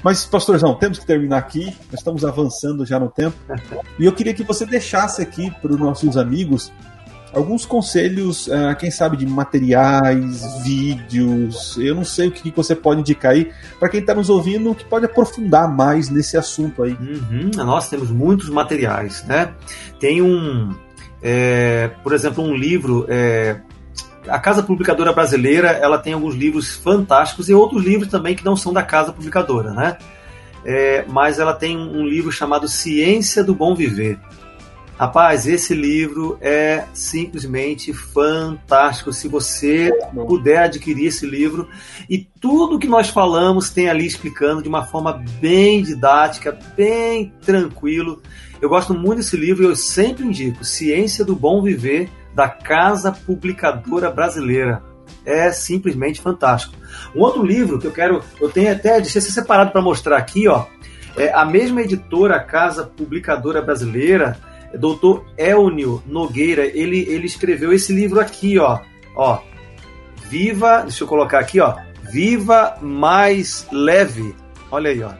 Mas, 0.03 0.25
pastorzão, 0.25 0.75
temos 0.75 0.99
que 0.99 1.05
terminar 1.05 1.37
aqui. 1.37 1.65
Nós 1.91 1.99
estamos 1.99 2.25
avançando 2.25 2.85
já 2.85 2.99
no 2.99 3.09
tempo. 3.09 3.37
E 3.99 4.05
eu 4.05 4.11
queria 4.11 4.33
que 4.33 4.43
você 4.43 4.65
deixasse 4.65 5.21
aqui 5.21 5.51
para 5.61 5.71
os 5.71 5.79
nossos 5.79 6.17
amigos 6.17 6.71
alguns 7.33 7.65
conselhos, 7.65 8.47
uh, 8.47 8.75
quem 8.77 8.91
sabe, 8.91 9.17
de 9.17 9.25
materiais, 9.25 10.63
vídeos. 10.63 11.77
Eu 11.77 11.95
não 11.95 12.05
sei 12.05 12.27
o 12.27 12.31
que 12.31 12.51
você 12.51 12.75
pode 12.75 13.01
indicar 13.01 13.31
aí 13.31 13.51
para 13.79 13.89
quem 13.89 13.99
está 13.99 14.13
nos 14.13 14.29
ouvindo 14.29 14.73
que 14.75 14.85
pode 14.85 15.05
aprofundar 15.05 15.67
mais 15.67 16.09
nesse 16.09 16.37
assunto 16.37 16.83
aí. 16.83 16.93
Uhum, 16.93 17.51
nós 17.55 17.89
temos 17.89 18.09
muitos 18.09 18.49
materiais, 18.49 19.23
né? 19.25 19.53
Tem 19.99 20.21
um, 20.21 20.73
é, 21.21 21.89
por 22.03 22.13
exemplo, 22.13 22.43
um 22.43 22.55
livro 22.55 23.05
é, 23.09 23.59
a 24.27 24.39
Casa 24.39 24.63
Publicadora 24.63 25.13
Brasileira 25.13 25.69
ela 25.69 25.97
tem 25.97 26.13
alguns 26.13 26.35
livros 26.35 26.75
fantásticos 26.75 27.49
e 27.49 27.53
outros 27.53 27.83
livros 27.83 28.09
também 28.09 28.35
que 28.35 28.45
não 28.45 28.55
são 28.55 28.73
da 28.73 28.83
Casa 28.83 29.11
Publicadora, 29.11 29.71
né? 29.71 29.97
É, 30.65 31.05
mas 31.09 31.39
ela 31.39 31.53
tem 31.53 31.77
um 31.77 32.05
livro 32.05 32.31
chamado 32.31 32.67
Ciência 32.67 33.43
do 33.43 33.53
Bom 33.53 33.75
Viver. 33.75 34.17
Rapaz, 34.97 35.47
esse 35.47 35.73
livro 35.73 36.37
é 36.39 36.85
simplesmente 36.93 37.91
fantástico. 37.91 39.11
Se 39.11 39.27
você 39.27 39.91
puder 40.13 40.59
adquirir 40.59 41.07
esse 41.07 41.25
livro, 41.25 41.67
e 42.09 42.19
tudo 42.39 42.79
que 42.79 42.87
nós 42.87 43.09
falamos 43.09 43.71
tem 43.71 43.89
ali 43.89 44.05
explicando 44.05 44.61
de 44.61 44.69
uma 44.69 44.85
forma 44.85 45.21
bem 45.41 45.81
didática, 45.81 46.57
bem 46.77 47.33
tranquilo. 47.41 48.21
Eu 48.61 48.69
gosto 48.69 48.93
muito 48.93 49.17
desse 49.17 49.35
livro 49.35 49.63
e 49.63 49.67
eu 49.67 49.75
sempre 49.75 50.25
indico 50.25 50.63
Ciência 50.63 51.25
do 51.25 51.35
Bom 51.35 51.61
Viver 51.61 52.09
da 52.33 52.49
Casa 52.49 53.11
Publicadora 53.11 54.09
Brasileira. 54.09 54.83
É 55.25 55.51
simplesmente 55.51 56.21
fantástico. 56.21 56.75
Um 57.15 57.21
outro 57.21 57.43
livro 57.43 57.79
que 57.79 57.87
eu 57.87 57.91
quero, 57.91 58.21
eu 58.41 58.49
tenho 58.49 58.71
até 58.71 58.99
deixei 58.99 59.21
separado 59.21 59.71
para 59.71 59.81
mostrar 59.81 60.17
aqui, 60.17 60.47
ó. 60.47 60.65
É 61.15 61.31
a 61.33 61.45
mesma 61.45 61.81
editora, 61.81 62.39
Casa 62.39 62.83
Publicadora 62.83 63.61
Brasileira, 63.61 64.37
Dr. 64.73 65.21
Elnio 65.37 66.01
Nogueira, 66.05 66.65
ele, 66.65 67.01
ele 67.07 67.25
escreveu 67.25 67.71
esse 67.71 67.93
livro 67.93 68.19
aqui, 68.19 68.57
ó. 68.57 68.79
Ó. 69.15 69.39
Viva, 70.29 70.81
deixa 70.81 71.03
eu 71.03 71.07
colocar 71.07 71.39
aqui, 71.39 71.59
ó. 71.59 71.75
Viva 72.11 72.77
mais 72.81 73.67
leve. 73.71 74.35
Olha 74.71 74.89
aí, 74.89 75.03
ó. 75.03 75.11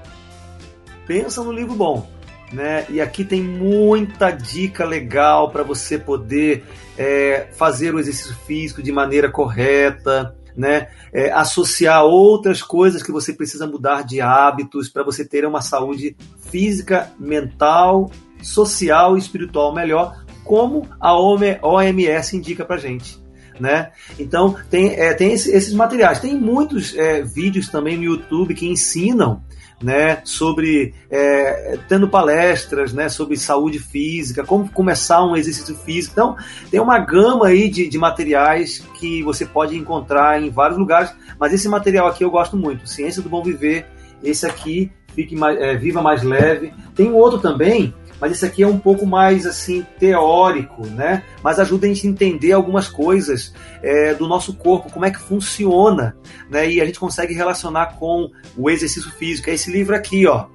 Pensa 1.06 1.44
no 1.44 1.52
livro 1.52 1.76
bom 1.76 2.13
né? 2.54 2.86
E 2.90 3.02
aqui 3.02 3.26
tem 3.26 3.42
muita 3.42 4.30
dica 4.30 4.86
legal 4.86 5.50
para 5.50 5.64
você 5.64 5.98
poder 5.98 6.64
é, 6.98 7.48
fazer 7.54 7.94
o 7.94 8.00
exercício 8.00 8.36
físico 8.46 8.82
de 8.82 8.92
maneira 8.92 9.30
correta, 9.30 10.36
né? 10.56 10.90
É, 11.12 11.32
associar 11.32 12.04
outras 12.04 12.62
coisas 12.62 13.02
que 13.02 13.12
você 13.12 13.34
precisa 13.34 13.66
mudar 13.66 14.04
de 14.04 14.22
hábitos 14.22 14.88
para 14.88 15.04
você 15.04 15.26
ter 15.26 15.46
uma 15.46 15.62
saúde 15.62 16.16
física, 16.52 17.12
mental, 17.20 18.12
social 18.42 19.16
e 19.16 19.20
espiritual 19.20 19.74
melhor, 19.74 20.24
como 20.44 20.88
a 21.00 21.18
OMS 21.18 22.38
indica 22.38 22.64
para 22.64 22.78
gente. 22.78 23.22
Né? 23.60 23.92
Então 24.18 24.56
tem, 24.70 24.96
é, 24.96 25.14
tem 25.14 25.32
esses 25.32 25.74
materiais. 25.74 26.20
Tem 26.20 26.36
muitos 26.36 26.96
é, 26.98 27.22
vídeos 27.22 27.70
também 27.70 27.96
no 27.98 28.04
YouTube 28.04 28.56
que 28.56 28.68
ensinam 28.68 29.44
né, 29.84 30.22
sobre 30.24 30.94
é, 31.12 31.78
tendo 31.88 32.08
palestras, 32.08 32.94
né, 32.94 33.10
sobre 33.10 33.38
saúde 33.38 33.80
física, 33.80 34.44
como 34.44 34.70
começar 34.70 35.24
um 35.24 35.36
exercício 35.36 35.76
físico. 35.76 36.14
Então, 36.14 36.38
tem 36.72 36.80
uma 36.80 37.00
gama 37.00 37.48
aí 37.48 37.70
de, 37.70 37.88
de 37.88 37.98
materiais 37.98 38.80
que 39.00 39.22
você 39.22 39.46
pode 39.46 39.78
encontrar 39.78 40.42
em 40.42 40.50
vários 40.50 40.80
lugares, 40.80 41.14
mas 41.40 41.54
esse 41.54 41.68
material 41.68 42.08
aqui 42.08 42.24
eu 42.24 42.32
gosto 42.32 42.56
muito, 42.56 42.88
Ciência 42.88 43.22
do 43.22 43.30
Bom 43.30 43.44
Viver, 43.44 43.86
esse 44.24 44.46
aqui, 44.46 44.92
Fique 45.14 45.36
mais, 45.36 45.60
é, 45.60 45.76
Viva 45.76 46.02
Mais 46.02 46.24
Leve. 46.24 46.74
Tem 46.96 47.10
um 47.10 47.16
outro 47.16 47.40
também 47.40 47.94
mas 48.24 48.32
esse 48.32 48.46
aqui 48.46 48.64
é 48.64 48.68
um 48.68 48.80
pouco 48.80 49.06
mais 49.06 49.46
assim 49.46 49.86
teórico, 50.00 50.88
né? 50.88 51.26
Mas 51.44 51.60
ajuda 51.60 51.86
a 51.86 51.90
gente 51.90 52.08
a 52.08 52.10
entender 52.10 52.54
algumas 52.54 52.88
coisas 52.88 53.54
é, 53.82 54.14
do 54.14 54.30
nosso 54.30 54.54
corpo, 54.54 54.90
como 54.90 55.04
é 55.04 55.12
que 55.12 55.20
funciona, 55.20 56.16
né? 56.50 56.72
E 56.72 56.80
a 56.80 56.86
gente 56.86 57.02
consegue 57.02 57.34
relacionar 57.34 57.98
com 58.00 58.32
o 58.56 58.70
exercício 58.70 59.12
físico. 59.12 59.50
É 59.50 59.56
esse 59.56 59.70
livro 59.70 59.94
aqui, 59.94 60.26
ó, 60.26 60.46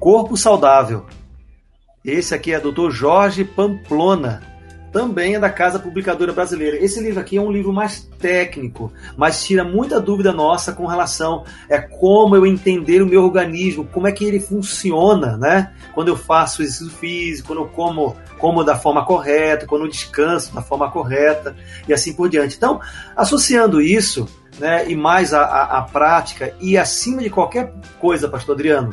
Corpo 0.00 0.36
Saudável. 0.36 1.06
Esse 2.04 2.34
aqui 2.34 2.52
é 2.52 2.58
Dr. 2.58 2.90
Jorge 2.90 3.44
Pamplona 3.44 4.55
também 4.96 5.34
é 5.34 5.38
da 5.38 5.50
Casa 5.50 5.78
Publicadora 5.78 6.32
Brasileira. 6.32 6.82
Esse 6.82 7.02
livro 7.02 7.20
aqui 7.20 7.36
é 7.36 7.40
um 7.40 7.52
livro 7.52 7.70
mais 7.70 8.08
técnico, 8.18 8.90
mas 9.14 9.44
tira 9.44 9.62
muita 9.62 10.00
dúvida 10.00 10.32
nossa 10.32 10.72
com 10.72 10.86
relação 10.86 11.44
é 11.68 11.78
como 11.78 12.34
eu 12.34 12.46
entender 12.46 13.02
o 13.02 13.06
meu 13.06 13.22
organismo, 13.22 13.84
como 13.92 14.08
é 14.08 14.12
que 14.12 14.24
ele 14.24 14.40
funciona, 14.40 15.36
né? 15.36 15.74
Quando 15.92 16.08
eu 16.08 16.16
faço 16.16 16.62
exercício 16.62 16.88
físico, 16.88 17.48
quando 17.48 17.58
eu 17.58 17.68
como, 17.68 18.16
como 18.38 18.64
da 18.64 18.74
forma 18.74 19.04
correta, 19.04 19.66
quando 19.66 19.82
eu 19.82 19.90
descanso 19.90 20.54
da 20.54 20.62
forma 20.62 20.90
correta 20.90 21.54
e 21.86 21.92
assim 21.92 22.14
por 22.14 22.30
diante. 22.30 22.56
Então, 22.56 22.80
associando 23.14 23.82
isso, 23.82 24.26
né, 24.58 24.88
e 24.90 24.96
mais 24.96 25.34
a, 25.34 25.42
a, 25.42 25.78
a 25.78 25.82
prática 25.82 26.54
e 26.58 26.78
acima 26.78 27.20
de 27.20 27.28
qualquer 27.28 27.70
coisa, 28.00 28.30
Pastor 28.30 28.54
Adriano, 28.54 28.88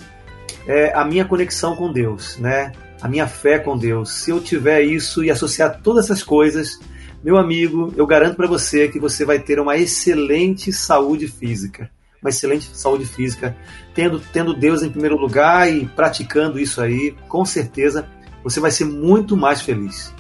é 0.68 0.92
a 0.94 1.06
minha 1.06 1.24
conexão 1.24 1.78
com 1.78 1.94
Deus, 1.94 2.38
né? 2.40 2.74
A 3.04 3.10
minha 3.10 3.28
fé 3.28 3.60
com 3.60 3.78
Deus. 3.78 4.14
Se 4.14 4.32
eu 4.32 4.40
tiver 4.40 4.82
isso 4.82 5.26
e 5.26 5.30
associar 5.30 5.82
todas 5.84 6.06
essas 6.06 6.24
coisas, 6.24 6.80
meu 7.22 7.38
amigo, 7.38 7.94
eu 7.98 8.08
garanto 8.08 8.38
para 8.38 8.48
você 8.48 8.88
que 8.88 8.98
você 8.98 9.26
vai 9.26 9.40
ter 9.40 9.60
uma 9.60 9.76
excelente 9.76 10.72
saúde 10.72 11.28
física. 11.28 11.92
Uma 12.22 12.30
excelente 12.30 12.70
saúde 12.74 13.06
física, 13.06 13.54
tendo, 13.94 14.22
tendo 14.32 14.54
Deus 14.54 14.82
em 14.82 14.90
primeiro 14.90 15.18
lugar 15.18 15.70
e 15.70 15.86
praticando 15.86 16.58
isso 16.58 16.80
aí, 16.80 17.14
com 17.28 17.44
certeza 17.44 18.08
você 18.42 18.62
vai 18.62 18.72
ser 18.72 18.86
muito 18.86 19.36
mais 19.36 19.62
feliz. 19.62 20.14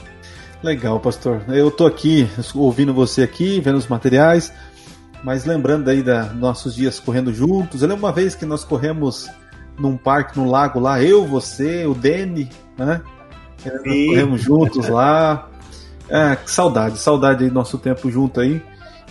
Legal, 0.62 1.00
pastor. 1.00 1.42
Eu 1.48 1.72
tô 1.72 1.86
aqui 1.86 2.28
ouvindo 2.54 2.94
você 2.94 3.24
aqui, 3.24 3.62
vendo 3.62 3.78
os 3.78 3.88
materiais, 3.88 4.52
mas 5.24 5.46
lembrando 5.46 5.90
aí 5.90 6.04
da 6.04 6.26
nossos 6.34 6.76
dias 6.76 7.00
correndo 7.00 7.34
juntos. 7.34 7.82
Eu 7.82 7.88
lembro 7.88 8.04
uma 8.04 8.12
vez 8.12 8.36
que 8.36 8.46
nós 8.46 8.66
corremos 8.66 9.30
num 9.80 9.96
parque, 9.98 10.38
no 10.38 10.50
lago 10.50 10.80
lá, 10.80 11.02
eu, 11.02 11.26
você, 11.26 11.86
o 11.86 11.94
Dene, 11.94 12.50
né? 12.78 13.02
Sim. 13.58 14.08
Corremos 14.08 14.42
juntos 14.42 14.88
lá. 14.88 15.50
É, 16.10 16.36
que 16.36 16.52
saudade, 16.52 16.98
saudade 16.98 17.44
aí 17.44 17.50
do 17.50 17.56
nosso 17.56 17.78
tempo 17.78 18.12
junto 18.12 18.40
aí. 18.40 18.62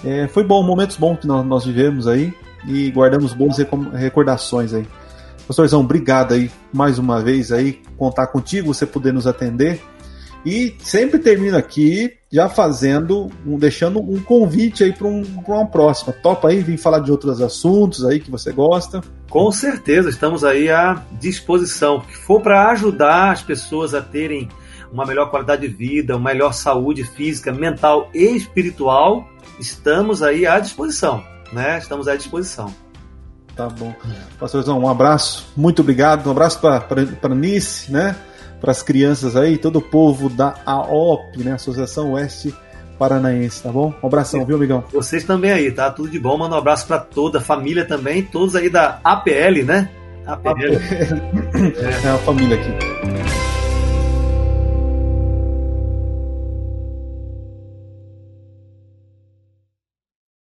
É, 0.04 0.28
foi 0.28 0.44
bom, 0.44 0.62
momentos 0.62 0.96
bons 0.96 1.18
que 1.20 1.26
nós, 1.26 1.44
nós 1.44 1.64
vivemos 1.64 2.06
aí 2.06 2.32
e 2.66 2.90
guardamos 2.90 3.32
boas 3.32 3.56
recordações 3.94 4.74
aí. 4.74 4.86
Pastorzão, 5.46 5.80
obrigado 5.80 6.34
aí 6.34 6.50
mais 6.72 6.98
uma 6.98 7.20
vez 7.20 7.50
aí, 7.50 7.80
contar 7.96 8.28
contigo, 8.28 8.72
você 8.72 8.86
poder 8.86 9.12
nos 9.12 9.26
atender. 9.26 9.82
E 10.44 10.74
sempre 10.80 11.18
termino 11.18 11.56
aqui 11.56 12.12
já 12.30 12.48
fazendo, 12.48 13.30
um, 13.46 13.58
deixando 13.58 14.00
um 14.00 14.20
convite 14.20 14.82
aí 14.82 14.92
para 14.92 15.06
um, 15.06 15.22
uma 15.46 15.66
próxima. 15.66 16.12
Topa 16.12 16.48
aí, 16.48 16.62
vim 16.62 16.76
falar 16.76 16.98
de 16.98 17.12
outros 17.12 17.40
assuntos 17.40 18.04
aí 18.04 18.18
que 18.18 18.30
você 18.30 18.52
gosta. 18.52 19.00
Com 19.32 19.50
certeza, 19.50 20.10
estamos 20.10 20.44
aí 20.44 20.70
à 20.70 21.02
disposição. 21.12 22.02
Que 22.02 22.14
for 22.14 22.42
para 22.42 22.68
ajudar 22.68 23.32
as 23.32 23.40
pessoas 23.40 23.94
a 23.94 24.02
terem 24.02 24.46
uma 24.92 25.06
melhor 25.06 25.30
qualidade 25.30 25.66
de 25.66 25.74
vida, 25.74 26.18
uma 26.18 26.28
melhor 26.30 26.52
saúde 26.52 27.02
física, 27.02 27.50
mental 27.50 28.10
e 28.12 28.36
espiritual, 28.36 29.26
estamos 29.58 30.22
aí 30.22 30.46
à 30.46 30.60
disposição, 30.60 31.24
né? 31.50 31.78
Estamos 31.78 32.08
à 32.08 32.14
disposição. 32.14 32.74
Tá 33.56 33.70
bom. 33.70 33.94
Pastorzão, 34.38 34.78
um 34.78 34.88
abraço, 34.88 35.50
muito 35.56 35.80
obrigado. 35.80 36.26
Um 36.26 36.32
abraço 36.32 36.60
para 36.60 37.34
Nice, 37.34 37.90
né? 37.90 38.14
Para 38.60 38.72
as 38.72 38.82
crianças 38.82 39.34
aí, 39.34 39.56
todo 39.56 39.76
o 39.76 39.82
povo 39.82 40.28
da 40.28 40.56
AOP, 40.66 41.38
né? 41.38 41.52
Associação 41.52 42.12
Oeste 42.12 42.54
Paranaense, 43.02 43.60
tá 43.64 43.72
bom? 43.72 43.92
Um 44.00 44.06
abração, 44.06 44.46
viu, 44.46 44.54
amigão? 44.54 44.84
Vocês 44.92 45.24
também 45.24 45.50
aí, 45.50 45.72
tá? 45.72 45.90
Tudo 45.90 46.08
de 46.08 46.20
bom. 46.20 46.38
Manda 46.38 46.54
um 46.54 46.58
abraço 46.58 46.86
para 46.86 47.00
toda 47.00 47.38
a 47.38 47.40
família 47.40 47.84
também, 47.84 48.22
todos 48.22 48.54
aí 48.54 48.70
da 48.70 49.00
APL, 49.02 49.64
né? 49.64 49.90
APL. 50.24 50.50
APL. 50.50 50.62
É. 51.82 52.06
é 52.06 52.10
a 52.10 52.18
família 52.18 52.56
aqui. 52.56 53.21